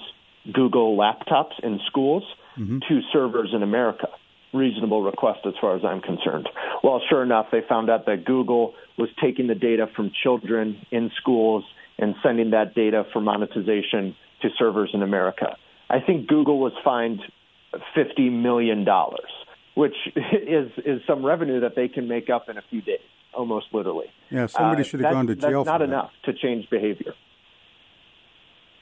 Google 0.51 0.97
laptops 0.97 1.53
in 1.61 1.79
schools 1.87 2.23
mm-hmm. 2.57 2.79
to 2.87 3.01
servers 3.13 3.51
in 3.53 3.63
America. 3.63 4.07
Reasonable 4.53 5.03
request 5.03 5.39
as 5.45 5.53
far 5.59 5.75
as 5.75 5.83
I'm 5.83 6.01
concerned. 6.01 6.47
Well, 6.84 7.01
sure 7.09 7.21
enough, 7.21 7.47
they 7.51 7.61
found 7.67 7.89
out 7.89 8.05
that 8.05 8.23
Google 8.25 8.73
was 8.97 9.09
taking 9.21 9.47
the 9.47 9.55
data 9.55 9.88
from 9.95 10.11
children 10.23 10.86
in 10.89 11.11
schools 11.17 11.63
and 11.99 12.15
sending 12.23 12.51
that 12.51 12.73
data 12.73 13.05
for 13.11 13.21
monetization 13.21 14.15
to 14.41 14.49
servers 14.57 14.91
in 14.93 15.03
America. 15.03 15.57
I 15.89 15.99
think 15.99 16.28
Google 16.28 16.59
was 16.59 16.71
fined 16.84 17.19
fifty 17.93 18.30
million 18.30 18.86
dollars, 18.86 19.30
which 19.78 19.95
is 20.15 20.71
is 20.78 21.01
some 21.05 21.23
revenue 21.23 21.59
that 21.59 21.75
they 21.75 21.88
can 21.88 22.07
make 22.07 22.30
up 22.30 22.49
in 22.49 22.57
a 22.57 22.63
few 22.69 22.82
days, 22.82 22.99
almost 23.34 23.67
literally. 23.71 24.07
Yeah, 24.32 24.47
somebody 24.47 24.82
uh, 24.82 24.86
should 24.86 24.99
have 25.01 25.13
gone 25.13 25.28
to 25.28 25.36
jail. 25.36 25.63
That's 25.63 25.67
not 25.67 25.78
that. 25.80 25.84
enough 25.84 26.11
to 26.25 26.34
change 26.34 26.67
behavior. 26.69 27.13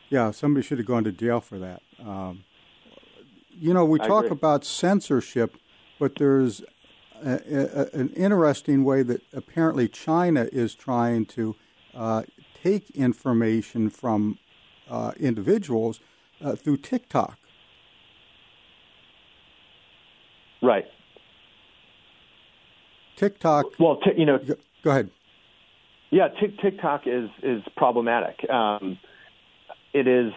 Yeah, 0.09 0.31
somebody 0.31 0.65
should 0.65 0.77
have 0.77 0.87
gone 0.87 1.03
to 1.03 1.11
jail 1.11 1.41
for 1.41 1.59
that. 1.59 1.81
Um, 1.99 2.45
you 3.51 3.73
know, 3.73 3.83
we 3.83 3.99
talk 3.99 4.29
about 4.31 4.63
censorship, 4.63 5.57
but 5.99 6.15
there's 6.15 6.61
a, 7.23 7.89
a, 7.93 7.99
an 7.99 8.09
interesting 8.09 8.85
way 8.85 9.03
that 9.03 9.21
apparently 9.33 9.89
China 9.89 10.47
is 10.51 10.75
trying 10.75 11.25
to 11.25 11.55
uh, 11.93 12.23
take 12.53 12.89
information 12.91 13.89
from 13.89 14.37
uh, 14.89 15.11
individuals 15.19 15.99
uh, 16.41 16.55
through 16.55 16.77
TikTok. 16.77 17.37
Right. 20.65 20.85
TikTok. 23.17 23.79
Well, 23.79 23.97
t- 23.97 24.11
you 24.17 24.25
know. 24.25 24.39
Go 24.83 24.89
ahead. 24.91 25.09
Yeah, 26.11 26.27
TikTok 26.61 27.07
is 27.07 27.29
is 27.43 27.61
problematic. 27.75 28.49
Um, 28.49 28.97
it 29.93 30.07
is, 30.07 30.33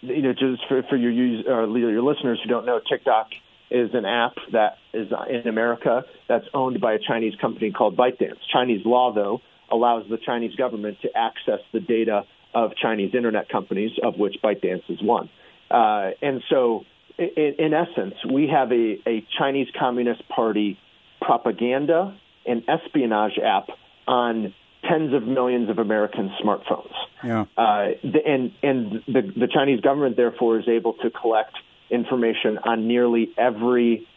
you 0.00 0.22
know, 0.22 0.32
just 0.32 0.62
for, 0.68 0.82
for 0.88 0.96
your 0.96 1.10
use, 1.10 1.44
uh, 1.48 1.66
your 1.68 2.02
listeners 2.02 2.40
who 2.42 2.50
don't 2.50 2.66
know, 2.66 2.80
TikTok 2.88 3.28
is 3.70 3.90
an 3.94 4.04
app 4.04 4.34
that 4.52 4.76
is 4.92 5.08
in 5.30 5.48
America 5.48 6.02
that's 6.28 6.44
owned 6.52 6.80
by 6.80 6.94
a 6.94 6.98
Chinese 6.98 7.34
company 7.40 7.70
called 7.70 7.96
ByteDance. 7.96 8.38
Chinese 8.52 8.84
law, 8.84 9.12
though, 9.14 9.40
allows 9.70 10.04
the 10.10 10.18
Chinese 10.18 10.54
government 10.56 10.98
to 11.02 11.08
access 11.16 11.60
the 11.72 11.80
data 11.80 12.24
of 12.54 12.72
Chinese 12.76 13.14
internet 13.14 13.48
companies, 13.48 13.92
of 14.02 14.18
which 14.18 14.36
ByteDance 14.44 14.82
is 14.90 15.02
one. 15.02 15.30
Uh, 15.70 16.10
and 16.20 16.42
so, 16.50 16.84
in, 17.18 17.54
in 17.58 17.74
essence, 17.74 18.14
we 18.30 18.48
have 18.48 18.70
a, 18.72 18.98
a 19.06 19.26
Chinese 19.38 19.68
Communist 19.78 20.28
Party 20.28 20.78
propaganda 21.20 22.18
and 22.46 22.64
espionage 22.68 23.38
app 23.38 23.68
on 24.06 24.54
tens 24.88 25.14
of 25.14 25.22
millions 25.22 25.70
of 25.70 25.78
American 25.78 26.30
smartphones. 26.42 26.92
Yeah. 27.22 27.44
Uh, 27.56 27.90
the, 28.02 28.18
and 28.26 28.52
and 28.62 29.02
the, 29.06 29.22
the 29.36 29.48
Chinese 29.52 29.80
government, 29.80 30.16
therefore, 30.16 30.58
is 30.58 30.68
able 30.68 30.94
to 30.94 31.10
collect 31.10 31.56
information 31.90 32.58
on 32.64 32.88
nearly 32.88 33.30
every 33.38 34.08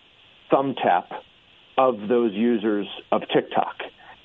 thumb 0.49 0.75
tap 0.81 1.11
of 1.77 2.07
those 2.07 2.33
users 2.33 2.87
of 3.11 3.21
TikTok. 3.33 3.75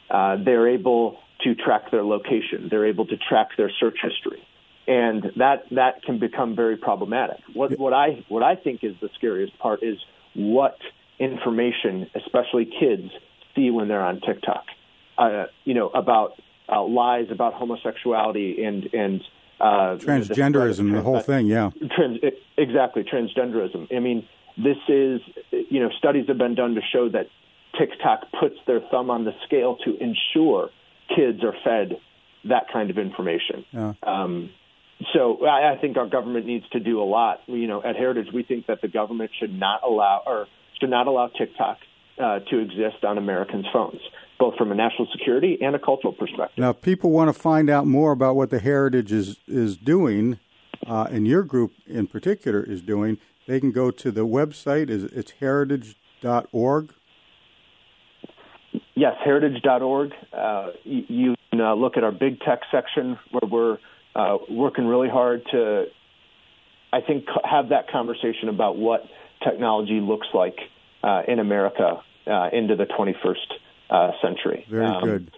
Uh, 0.08 0.36
they're 0.44 0.68
able 0.68 1.18
to 1.42 1.54
track 1.54 1.90
their 1.90 2.04
location. 2.04 2.68
They're 2.70 2.86
able 2.86 3.06
to 3.06 3.16
track 3.16 3.48
their 3.56 3.70
search 3.80 3.98
history, 4.02 4.42
and 4.86 5.32
that 5.36 5.64
that 5.70 6.02
can 6.02 6.18
become 6.18 6.56
very 6.56 6.76
problematic. 6.76 7.40
What 7.54 7.78
what 7.78 7.92
I 7.92 8.24
what 8.28 8.42
I 8.42 8.56
think 8.56 8.82
is 8.82 8.94
the 9.00 9.10
scariest 9.14 9.58
part 9.58 9.82
is 9.82 9.98
what 10.34 10.78
information, 11.18 12.10
especially 12.14 12.66
kids, 12.66 13.10
see 13.54 13.70
when 13.70 13.88
they're 13.88 14.04
on 14.04 14.20
TikTok. 14.20 14.64
Uh, 15.18 15.46
you 15.64 15.74
know 15.74 15.88
about 15.88 16.40
uh, 16.68 16.82
lies 16.82 17.26
about 17.30 17.54
homosexuality 17.54 18.64
and 18.64 18.88
and 18.94 19.20
uh, 19.60 19.96
transgenderism, 19.96 20.90
the, 20.90 20.96
the 20.96 21.02
whole 21.02 21.20
thing, 21.20 21.46
yeah. 21.46 21.70
Trans, 21.94 22.18
exactly, 22.56 23.04
transgenderism. 23.04 23.94
I 23.94 23.98
mean, 23.98 24.26
this 24.56 24.78
is, 24.88 25.20
you 25.50 25.80
know, 25.80 25.90
studies 25.98 26.26
have 26.28 26.38
been 26.38 26.54
done 26.54 26.74
to 26.74 26.80
show 26.80 27.10
that 27.10 27.26
TikTok 27.78 28.32
puts 28.40 28.56
their 28.66 28.80
thumb 28.90 29.10
on 29.10 29.24
the 29.24 29.32
scale 29.44 29.76
to 29.84 29.96
ensure 30.02 30.70
kids 31.14 31.44
are 31.44 31.54
fed 31.62 32.00
that 32.44 32.68
kind 32.72 32.90
of 32.90 32.98
information. 32.98 33.64
Yeah. 33.70 33.92
Um, 34.02 34.50
so 35.12 35.44
I, 35.46 35.72
I 35.72 35.78
think 35.80 35.96
our 35.96 36.08
government 36.08 36.46
needs 36.46 36.68
to 36.70 36.80
do 36.80 37.02
a 37.02 37.04
lot. 37.04 37.40
You 37.46 37.66
know, 37.66 37.82
at 37.82 37.96
Heritage, 37.96 38.28
we 38.32 38.42
think 38.42 38.66
that 38.66 38.80
the 38.82 38.88
government 38.88 39.30
should 39.38 39.52
not 39.52 39.82
allow 39.82 40.22
or 40.26 40.46
should 40.80 40.90
not 40.90 41.06
allow 41.06 41.28
TikTok 41.28 41.78
uh, 42.18 42.40
to 42.50 42.58
exist 42.58 43.04
on 43.04 43.18
Americans' 43.18 43.66
phones, 43.72 44.00
both 44.38 44.56
from 44.56 44.72
a 44.72 44.74
national 44.74 45.08
security 45.12 45.58
and 45.60 45.74
a 45.74 45.78
cultural 45.78 46.12
perspective. 46.12 46.58
Now, 46.58 46.72
people 46.72 47.10
want 47.10 47.34
to 47.34 47.38
find 47.38 47.70
out 47.70 47.86
more 47.86 48.12
about 48.12 48.36
what 48.36 48.50
the 48.50 48.58
Heritage 48.58 49.12
is 49.12 49.38
is 49.46 49.76
doing, 49.76 50.38
uh, 50.86 51.08
and 51.10 51.26
your 51.26 51.42
group 51.42 51.72
in 51.86 52.06
particular 52.06 52.62
is 52.62 52.82
doing, 52.82 53.18
they 53.46 53.60
can 53.60 53.72
go 53.72 53.90
to 53.90 54.10
the 54.10 54.26
website. 54.26 54.90
Is 54.90 55.04
it's 55.04 55.32
heritage.org. 55.40 56.94
Yes, 58.94 59.14
heritage.org. 59.24 60.12
Uh, 60.32 60.70
you, 60.84 61.02
you 61.08 61.34
can 61.50 61.60
uh, 61.60 61.74
look 61.74 61.96
at 61.96 62.04
our 62.04 62.12
big 62.12 62.40
tech 62.40 62.60
section 62.70 63.18
where 63.30 63.50
we're 63.50 63.78
uh, 64.14 64.38
working 64.48 64.86
really 64.86 65.08
hard 65.08 65.42
to, 65.52 65.86
I 66.92 67.00
think, 67.00 67.26
have 67.44 67.68
that 67.70 67.90
conversation 67.90 68.48
about 68.48 68.76
what 68.76 69.06
technology 69.42 70.00
looks 70.00 70.28
like 70.34 70.58
uh, 71.02 71.22
in 71.28 71.38
America 71.38 72.02
uh, 72.26 72.48
into 72.52 72.76
the 72.76 72.86
21st 72.86 73.34
uh, 73.90 74.10
century. 74.22 74.66
Very 74.68 74.86
um, 74.86 75.02
good. 75.02 75.30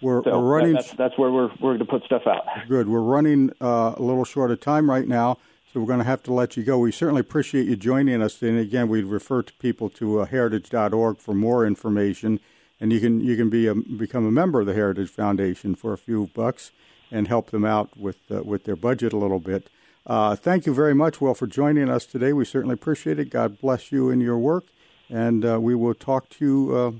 We're, 0.00 0.22
so 0.22 0.38
we're 0.38 0.58
running. 0.58 0.74
That's, 0.74 0.92
that's, 0.92 1.18
where 1.18 1.30
we're 1.30 1.48
we're 1.60 1.76
going 1.76 1.78
to 1.78 1.84
put 1.86 2.04
stuff 2.04 2.26
out. 2.26 2.42
Good. 2.68 2.88
We're 2.88 3.00
running 3.00 3.52
uh, 3.60 3.94
a 3.96 4.02
little 4.02 4.24
short 4.24 4.50
of 4.50 4.60
time 4.60 4.90
right 4.90 5.08
now, 5.08 5.38
so 5.72 5.80
we're 5.80 5.86
going 5.86 6.00
to 6.00 6.04
have 6.04 6.22
to 6.24 6.32
let 6.32 6.58
you 6.58 6.62
go. 6.62 6.78
We 6.78 6.92
certainly 6.92 7.20
appreciate 7.20 7.66
you 7.66 7.76
joining 7.76 8.20
us. 8.20 8.42
And 8.42 8.58
again, 8.58 8.88
we 8.88 9.02
refer 9.02 9.42
to 9.42 9.52
people 9.54 9.88
to 9.90 10.20
uh, 10.20 10.26
heritage.org 10.26 11.20
for 11.20 11.32
more 11.32 11.66
information, 11.66 12.38
and 12.80 12.92
you 12.92 13.00
can 13.00 13.20
you 13.20 13.34
can 13.34 13.48
be 13.48 13.66
a, 13.66 13.74
become 13.74 14.26
a 14.26 14.30
member 14.30 14.60
of 14.60 14.66
the 14.66 14.74
Heritage 14.74 15.08
Foundation 15.08 15.74
for 15.74 15.94
a 15.94 15.98
few 15.98 16.28
bucks 16.34 16.70
and 17.10 17.28
help 17.28 17.50
them 17.50 17.64
out 17.64 17.96
with 17.96 18.18
uh, 18.30 18.42
with 18.42 18.64
their 18.64 18.76
budget 18.76 19.12
a 19.12 19.16
little 19.16 19.40
bit. 19.40 19.68
Uh, 20.06 20.36
thank 20.36 20.66
you 20.66 20.74
very 20.74 20.94
much, 20.94 21.20
Will, 21.20 21.34
for 21.34 21.46
joining 21.46 21.88
us 21.88 22.04
today. 22.04 22.32
We 22.32 22.44
certainly 22.44 22.74
appreciate 22.74 23.18
it. 23.18 23.30
God 23.30 23.58
bless 23.58 23.90
you 23.90 24.10
in 24.10 24.20
your 24.20 24.38
work, 24.38 24.64
and 25.08 25.44
uh, 25.44 25.58
we 25.60 25.74
will 25.74 25.94
talk 25.94 26.28
to 26.30 26.44
you, 26.44 26.76
uh, 26.76 26.92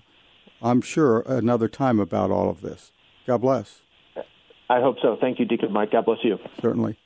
I'm 0.66 0.80
sure, 0.80 1.20
another 1.26 1.68
time 1.68 2.00
about 2.00 2.30
all 2.30 2.48
of 2.48 2.62
this. 2.62 2.92
God 3.26 3.42
bless. 3.42 3.80
I 4.70 4.80
hope 4.80 4.96
so. 5.02 5.16
Thank 5.20 5.38
you, 5.38 5.44
Deacon 5.44 5.70
Mike. 5.72 5.92
God 5.92 6.06
bless 6.06 6.24
you. 6.24 6.38
Certainly. 6.62 6.96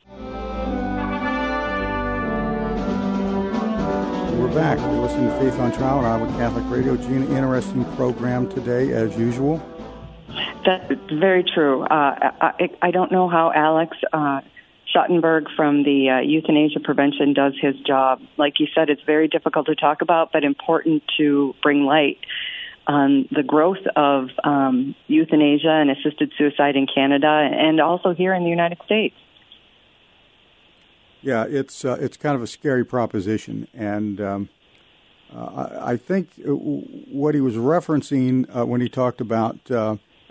We're 4.39 4.55
back. 4.55 4.79
You're 4.79 5.03
listening 5.03 5.29
to 5.29 5.39
Faith 5.41 5.59
on 5.59 5.73
Trial 5.73 5.99
on 5.99 6.05
Iowa 6.05 6.29
Catholic 6.39 6.65
Radio. 6.71 6.97
Gina, 6.97 7.27
interesting 7.37 7.85
program 7.97 8.49
today, 8.49 8.93
as 8.93 9.19
usual. 9.19 9.61
That's 10.65 10.93
very 11.13 11.45
true. 11.45 11.83
Uh, 11.83 12.33
I, 12.41 12.71
I, 12.83 12.91
don't 12.91 13.11
know 13.11 13.29
how 13.29 13.53
Alex 13.55 13.97
uh, 14.13 14.41
Schadenberg 14.95 15.47
from 15.57 15.83
the 15.83 16.11
uh, 16.11 16.21
Euthanasia 16.21 16.81
Prevention 16.81 17.33
does 17.33 17.55
his 17.61 17.77
job. 17.81 18.21
Like 18.37 18.61
you 18.61 18.67
said, 18.75 18.91
it's 18.91 19.03
very 19.03 19.29
difficult 19.29 19.67
to 19.67 19.75
talk 19.75 20.03
about, 20.03 20.33
but 20.33 20.45
important 20.45 21.03
to 21.17 21.55
bring 21.63 21.85
light 21.85 22.19
on 22.87 23.29
the 23.31 23.43
growth 23.43 23.87
of 23.97 24.31
um, 24.45 24.95
euthanasia 25.07 25.71
and 25.71 25.91
assisted 25.91 26.33
suicide 26.39 26.75
in 26.75 26.87
Canada 26.87 27.29
and 27.29 27.81
also 27.81 28.15
here 28.15 28.35
in 28.35 28.45
the 28.45 28.51
United 28.51 28.79
States. 28.85 29.15
Yeah, 31.21 31.45
it's 31.49 31.85
uh, 31.85 31.99
it's 32.01 32.17
kind 32.17 32.37
of 32.37 32.43
a 32.43 32.47
scary 32.47 32.85
proposition, 32.85 33.67
and 33.75 34.21
um, 34.21 34.49
uh, 35.35 35.79
I 35.83 35.97
think 35.97 36.31
what 36.45 37.35
he 37.35 37.41
was 37.41 37.55
referencing 37.55 38.47
uh, 38.57 38.65
when 38.65 38.81
he 38.81 38.89
talked 38.89 39.21
about 39.21 39.59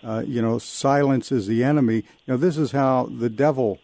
uh, 0.08 0.18
uh, 0.18 0.22
you 0.22 0.41
know 0.41 0.58
silence 0.58 1.32
is 1.32 1.47
the 1.47 1.64
enemy. 1.64 1.95
You 1.95 2.34
know, 2.34 2.38
this 2.38 2.58
is 2.58 2.72
how 2.72 3.10
the 3.12 3.30
devil 3.30 3.80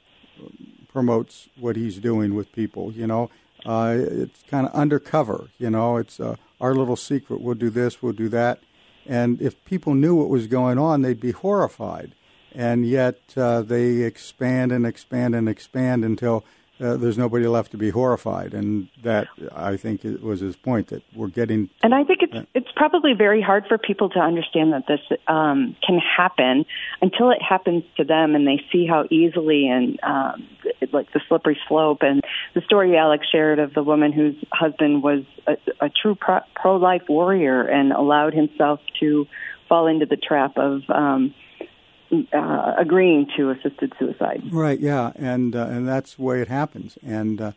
promotes 0.91 1.49
what 1.59 1.75
he's 1.75 1.97
doing 1.97 2.35
with 2.35 2.51
people. 2.53 2.93
You 2.93 3.07
know, 3.07 3.29
uh, 3.65 3.95
it's 3.97 4.43
kind 4.43 4.67
of 4.67 4.73
undercover. 4.73 5.49
You 5.57 5.69
know, 5.69 5.97
it's 5.97 6.19
our 6.63 6.73
little 6.73 6.95
secret. 6.95 7.41
We'll 7.41 7.55
do 7.55 7.69
this, 7.69 8.01
we'll 8.01 8.13
do 8.13 8.29
that. 8.29 8.59
And 9.05 9.41
if 9.41 9.63
people 9.65 9.93
knew 9.95 10.15
what 10.15 10.29
was 10.29 10.47
going 10.47 10.79
on, 10.79 11.01
they'd 11.01 11.19
be 11.19 11.31
horrified. 11.31 12.15
And 12.55 12.85
yet 12.85 13.19
uh, 13.35 13.63
they 13.63 14.03
expand 14.03 14.71
and 14.71 14.85
expand 14.85 15.35
and 15.35 15.49
expand 15.49 16.05
until 16.05 16.45
uh, 16.83 16.97
there's 16.97 17.17
nobody 17.17 17.47
left 17.47 17.71
to 17.71 17.77
be 17.77 17.89
horrified, 17.89 18.53
and 18.53 18.89
that 19.01 19.27
I 19.55 19.77
think 19.77 20.03
it 20.03 20.21
was 20.21 20.41
his 20.41 20.55
point 20.55 20.87
that 20.87 21.03
we're 21.15 21.27
getting. 21.27 21.69
And 21.81 21.95
I 21.95 22.03
think 22.03 22.19
it's 22.21 22.33
uh, 22.33 22.43
it's 22.53 22.71
probably 22.75 23.13
very 23.13 23.41
hard 23.41 23.65
for 23.67 23.77
people 23.77 24.09
to 24.09 24.19
understand 24.19 24.73
that 24.73 24.83
this 24.87 24.99
um, 25.27 25.75
can 25.85 25.99
happen 25.99 26.65
until 27.01 27.31
it 27.31 27.41
happens 27.41 27.83
to 27.97 28.03
them, 28.03 28.35
and 28.35 28.45
they 28.45 28.61
see 28.71 28.85
how 28.85 29.05
easily 29.09 29.67
and 29.67 29.99
um, 30.03 30.47
like 30.91 31.11
the 31.13 31.21
slippery 31.27 31.57
slope. 31.67 31.99
And 32.01 32.21
the 32.53 32.61
story 32.61 32.97
Alex 32.97 33.25
shared 33.31 33.59
of 33.59 33.73
the 33.73 33.83
woman 33.83 34.11
whose 34.11 34.35
husband 34.51 35.03
was 35.03 35.23
a, 35.47 35.53
a 35.79 35.89
true 35.89 36.15
pro 36.15 36.75
life 36.75 37.03
warrior 37.07 37.63
and 37.63 37.93
allowed 37.93 38.33
himself 38.33 38.79
to 38.99 39.25
fall 39.69 39.87
into 39.87 40.05
the 40.05 40.17
trap 40.17 40.57
of. 40.57 40.81
Um, 40.89 41.33
uh, 42.31 42.73
agreeing 42.77 43.27
to 43.35 43.41
assisted 43.51 43.91
suicide. 43.99 44.41
Right. 44.51 44.79
Yeah, 44.79 45.11
and 45.15 45.55
uh, 45.55 45.67
and 45.73 45.87
that's 45.87 46.15
the 46.15 46.23
way 46.23 46.41
it 46.41 46.47
happens, 46.47 46.97
and 47.05 47.41
uh, 47.41 47.51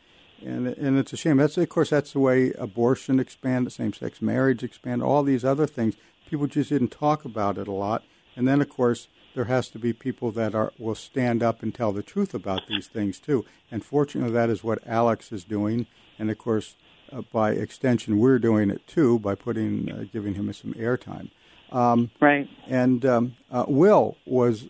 and 0.44 0.66
and 0.66 0.98
it's 1.00 1.12
a 1.12 1.16
shame. 1.16 1.38
That's 1.38 1.58
of 1.58 1.68
course 1.68 1.90
that's 1.90 2.12
the 2.12 2.20
way 2.20 2.52
abortion 2.58 3.20
expanded, 3.20 3.72
same-sex 3.72 4.20
marriage 4.20 4.62
expanded, 4.62 5.04
all 5.06 5.22
these 5.22 5.44
other 5.44 5.66
things. 5.66 5.94
People 6.30 6.46
just 6.46 6.70
didn't 6.70 6.92
talk 7.06 7.24
about 7.24 7.58
it 7.58 7.68
a 7.68 7.72
lot, 7.72 8.02
and 8.36 8.46
then 8.48 8.60
of 8.60 8.68
course 8.68 9.08
there 9.34 9.44
has 9.44 9.68
to 9.68 9.78
be 9.78 9.92
people 9.92 10.30
that 10.32 10.54
are 10.54 10.72
will 10.78 10.94
stand 10.94 11.42
up 11.42 11.62
and 11.62 11.74
tell 11.74 11.92
the 11.92 12.02
truth 12.02 12.32
about 12.34 12.62
these 12.68 12.86
things 12.86 13.18
too. 13.18 13.44
And 13.70 13.84
fortunately, 13.84 14.32
that 14.32 14.50
is 14.50 14.64
what 14.64 14.86
Alex 14.86 15.32
is 15.32 15.44
doing, 15.44 15.86
and 16.18 16.30
of 16.30 16.38
course. 16.38 16.76
Uh, 17.12 17.22
by 17.32 17.52
extension, 17.52 18.18
we're 18.18 18.40
doing 18.40 18.68
it 18.68 18.84
too 18.88 19.16
by 19.20 19.32
putting, 19.32 19.88
uh, 19.92 20.04
giving 20.12 20.34
him 20.34 20.52
some 20.52 20.74
airtime. 20.74 21.30
Um, 21.72 22.10
right. 22.20 22.48
And 22.66 23.04
um, 23.04 23.36
uh, 23.50 23.64
Will 23.66 24.16
was 24.24 24.68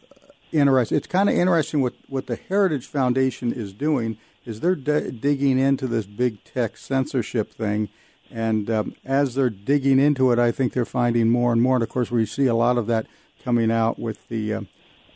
interesting. 0.53 0.97
It's 0.97 1.07
kind 1.07 1.29
of 1.29 1.35
interesting 1.35 1.83
what, 1.83 1.95
what 2.09 2.27
the 2.27 2.37
Heritage 2.37 2.87
Foundation 2.87 3.53
is 3.53 3.73
doing 3.73 4.19
is 4.45 4.61
they're 4.61 4.75
d- 4.75 5.11
digging 5.11 5.59
into 5.59 5.87
this 5.87 6.07
big 6.07 6.43
tech 6.45 6.77
censorship 6.77 7.53
thing. 7.53 7.89
And 8.31 8.71
um, 8.71 8.95
as 9.05 9.35
they're 9.35 9.51
digging 9.51 9.99
into 9.99 10.33
it, 10.33 10.39
I 10.39 10.51
think 10.51 10.73
they're 10.73 10.85
finding 10.85 11.29
more 11.29 11.53
and 11.53 11.63
more. 11.63 11.77
And 11.77 11.83
of 11.83 11.89
course, 11.89 12.11
we 12.11 12.27
see 12.27 12.47
a 12.47 12.55
lot 12.55 12.79
of 12.79 12.87
that 12.87 13.07
coming 13.45 13.71
out 13.71 13.99
with 13.99 14.27
the 14.29 14.55
uh, 14.55 14.61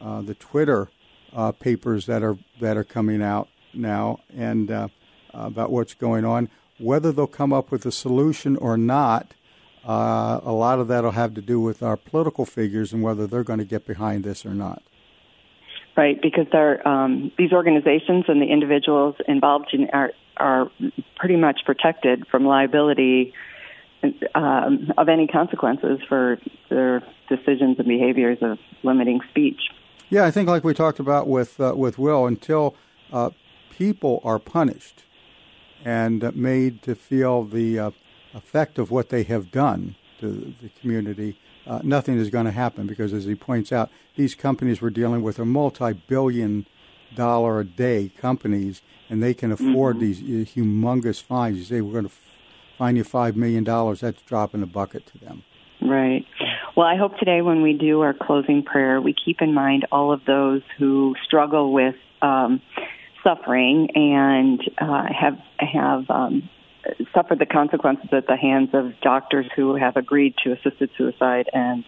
uh, 0.00 0.22
the 0.22 0.34
Twitter 0.34 0.88
uh, 1.32 1.52
papers 1.52 2.06
that 2.06 2.22
are 2.22 2.38
that 2.60 2.76
are 2.76 2.84
coming 2.84 3.20
out 3.22 3.48
now, 3.74 4.20
and 4.36 4.70
uh, 4.70 4.88
about 5.34 5.70
what's 5.70 5.94
going 5.94 6.24
on. 6.24 6.48
Whether 6.78 7.12
they'll 7.12 7.26
come 7.26 7.52
up 7.52 7.70
with 7.70 7.84
a 7.84 7.92
solution 7.92 8.56
or 8.56 8.78
not, 8.78 9.34
uh, 9.86 10.40
a 10.42 10.52
lot 10.52 10.78
of 10.78 10.88
that 10.88 11.04
will 11.04 11.10
have 11.12 11.34
to 11.34 11.42
do 11.42 11.60
with 11.60 11.82
our 11.82 11.96
political 11.96 12.44
figures 12.44 12.92
and 12.92 13.02
whether 13.02 13.26
they're 13.26 13.44
going 13.44 13.58
to 13.58 13.64
get 13.64 13.86
behind 13.86 14.24
this 14.24 14.44
or 14.44 14.54
not. 14.54 14.82
Right, 15.96 16.20
because 16.22 16.46
um, 16.84 17.32
these 17.36 17.52
organizations 17.52 18.24
and 18.28 18.40
the 18.40 18.46
individuals 18.46 19.16
involved 19.26 19.70
in 19.72 19.90
are 19.90 20.12
are 20.36 20.70
pretty 21.16 21.36
much 21.36 21.60
protected 21.66 22.26
from 22.28 22.46
liability 22.46 23.34
um, 24.34 24.90
of 24.96 25.08
any 25.08 25.26
consequences 25.26 26.00
for 26.08 26.38
their 26.70 27.02
decisions 27.28 27.78
and 27.78 27.86
behaviors 27.86 28.38
of 28.40 28.58
limiting 28.82 29.20
speech. 29.28 29.60
Yeah, 30.08 30.24
I 30.24 30.30
think 30.30 30.48
like 30.48 30.64
we 30.64 30.72
talked 30.72 30.98
about 30.98 31.28
with 31.28 31.60
uh, 31.60 31.74
with 31.76 31.98
Will, 31.98 32.26
until 32.26 32.74
uh, 33.12 33.30
people 33.70 34.20
are 34.24 34.38
punished 34.38 35.04
and 35.84 36.34
made 36.34 36.82
to 36.82 36.94
feel 36.94 37.44
the 37.44 37.78
uh, 37.78 37.90
effect 38.34 38.78
of 38.78 38.90
what 38.90 39.08
they 39.08 39.22
have 39.24 39.50
done 39.50 39.96
to 40.20 40.54
the 40.62 40.68
community, 40.80 41.38
uh, 41.66 41.80
nothing 41.82 42.18
is 42.18 42.30
going 42.30 42.46
to 42.46 42.52
happen 42.52 42.86
because, 42.86 43.12
as 43.12 43.24
he 43.24 43.34
points 43.34 43.72
out, 43.72 43.90
these 44.16 44.34
companies 44.34 44.80
we're 44.80 44.90
dealing 44.90 45.22
with 45.22 45.38
are 45.38 45.44
multi-billion 45.44 46.66
dollar 47.14 47.60
a 47.60 47.64
day 47.64 48.10
companies, 48.16 48.82
and 49.08 49.22
they 49.22 49.34
can 49.34 49.52
afford 49.52 49.96
mm-hmm. 49.96 50.04
these 50.04 50.20
uh, 50.20 50.50
humongous 50.52 51.22
fines. 51.22 51.58
You 51.58 51.64
say 51.64 51.80
we're 51.80 51.92
going 51.92 52.08
to 52.08 52.14
fine 52.78 52.96
you 52.96 53.04
five 53.04 53.36
million 53.36 53.64
dollars. 53.64 54.00
That's 54.00 54.22
dropping 54.22 54.26
a 54.26 54.28
drop 54.28 54.54
in 54.54 54.60
the 54.60 54.66
bucket 54.66 55.06
to 55.06 55.18
them. 55.18 55.42
Right. 55.82 56.26
Well, 56.76 56.86
I 56.86 56.96
hope 56.96 57.16
today 57.18 57.42
when 57.42 57.62
we 57.62 57.72
do 57.72 58.00
our 58.00 58.14
closing 58.14 58.62
prayer, 58.62 59.00
we 59.00 59.14
keep 59.14 59.40
in 59.40 59.54
mind 59.54 59.86
all 59.90 60.12
of 60.12 60.24
those 60.26 60.62
who 60.78 61.14
struggle 61.24 61.72
with 61.72 61.94
um, 62.22 62.60
suffering 63.24 63.88
and 63.94 64.60
uh, 64.78 65.04
have 65.12 65.38
have 65.58 66.10
um, 66.10 66.48
suffered 67.14 67.38
the 67.38 67.46
consequences 67.46 68.08
at 68.12 68.26
the 68.26 68.36
hands 68.36 68.70
of 68.72 68.92
doctors 69.00 69.46
who 69.54 69.76
have 69.76 69.96
agreed 69.96 70.34
to 70.44 70.52
assisted 70.52 70.90
suicide 70.96 71.48
and 71.52 71.84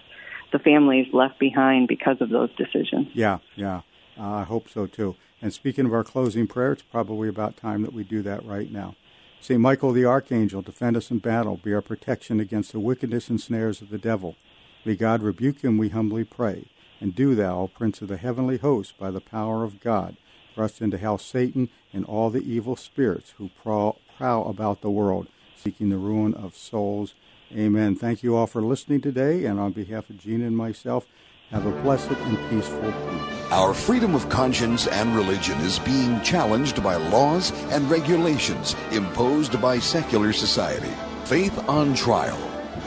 the 0.53 0.59
families 0.59 1.07
left 1.13 1.39
behind 1.39 1.89
because 1.89 2.21
of 2.21 2.29
those 2.29 2.51
decisions. 2.57 3.09
Yeah, 3.15 3.39
yeah, 3.57 3.83
uh, 4.19 4.31
I 4.31 4.43
hope 4.45 4.69
so 4.69 4.87
too. 4.87 5.17
And 5.41 5.53
speaking 5.53 5.87
of 5.87 5.95
our 5.95 6.05
closing 6.05 6.47
prayer, 6.47 6.73
it's 6.73 6.83
probably 6.83 7.29
about 7.29 7.57
time 7.57 7.83
that 7.83 7.93
we 7.93 8.05
do 8.05 8.23
that 8.23 8.45
right 8.45 8.71
now. 8.71 8.95
St. 9.41 9.61
Michael 9.61 9.91
the 9.91 10.05
Archangel, 10.05 10.63
defend 10.63 10.97
us 10.97 11.11
in 11.11 11.19
battle, 11.19 11.57
be 11.57 11.75
our 11.75 11.83
protection 11.83 12.39
against 12.39 12.71
the 12.71 12.79
wickedness 12.79 13.29
and 13.29 13.41
snares 13.41 13.83
of 13.83 13.91
the 13.91 13.99
devil. 13.99 14.37
May 14.85 14.95
God 14.95 15.21
rebuke 15.23 15.63
him, 15.63 15.79
we 15.79 15.89
humbly 15.89 16.23
pray. 16.23 16.67
And 17.01 17.13
do 17.13 17.35
thou, 17.35 17.69
Prince 17.75 18.01
of 18.03 18.09
the 18.09 18.19
heavenly 18.19 18.59
host, 18.59 18.97
by 18.97 19.11
the 19.11 19.21
power 19.21 19.65
of 19.65 19.81
God, 19.81 20.17
thrust 20.55 20.81
into 20.81 20.97
hell 20.97 21.19
Satan 21.19 21.71
and 21.93 22.05
all 22.05 22.31
the 22.31 22.49
evil 22.49 22.77
spirits 22.77 23.35
who 23.39 23.51
prowl, 23.61 23.99
prowl 24.17 24.49
about 24.49 24.81
the 24.81 24.91
world, 24.91 25.29
seeking 25.57 25.89
the 25.89 25.99
ruin 25.99 26.35
of 26.35 26.57
souls. 26.57 27.15
Amen. 27.57 27.95
Thank 27.95 28.23
you 28.23 28.35
all 28.37 28.47
for 28.47 28.63
listening 28.63 29.01
today, 29.01 29.45
and 29.45 29.61
on 29.61 29.73
behalf 29.73 30.09
of 30.09 30.19
Gene 30.19 30.43
and 30.43 30.57
myself, 30.57 31.07
have 31.51 31.67
a 31.67 31.83
blessed 31.83 32.11
and 32.11 32.51
peaceful 32.51 32.81
week. 32.81 33.53
Our 33.53 33.75
freedom 33.75 34.15
of 34.15 34.29
conscience 34.31 34.87
and 34.87 35.15
religion 35.15 35.59
is 35.61 35.79
being 35.81 36.21
challenged 36.23 36.83
by 36.83 36.97
laws 36.97 37.53
and 37.71 37.91
regulations 37.91 38.75
imposed 38.91 39.61
by 39.61 39.79
secular 39.79 40.33
society. 40.33 40.93
Faith 41.25 41.69
on 41.69 41.95
Trial 41.95 42.39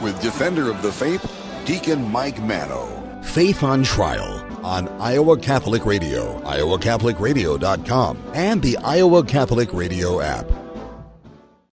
with 0.02 0.20
Defender 0.20 0.70
of 0.70 0.82
the 0.82 0.92
Faith, 0.92 1.24
Deacon 1.64 2.10
Mike 2.10 2.42
Manno. 2.42 3.20
Faith 3.22 3.62
on 3.62 3.84
Trial 3.84 4.44
on 4.64 4.88
Iowa 5.00 5.38
Catholic 5.38 5.86
Radio, 5.86 6.40
iowacatholicradio.com, 6.40 8.18
and 8.34 8.60
the 8.62 8.76
Iowa 8.78 9.24
Catholic 9.24 9.72
Radio 9.72 10.20
app. 10.20 10.65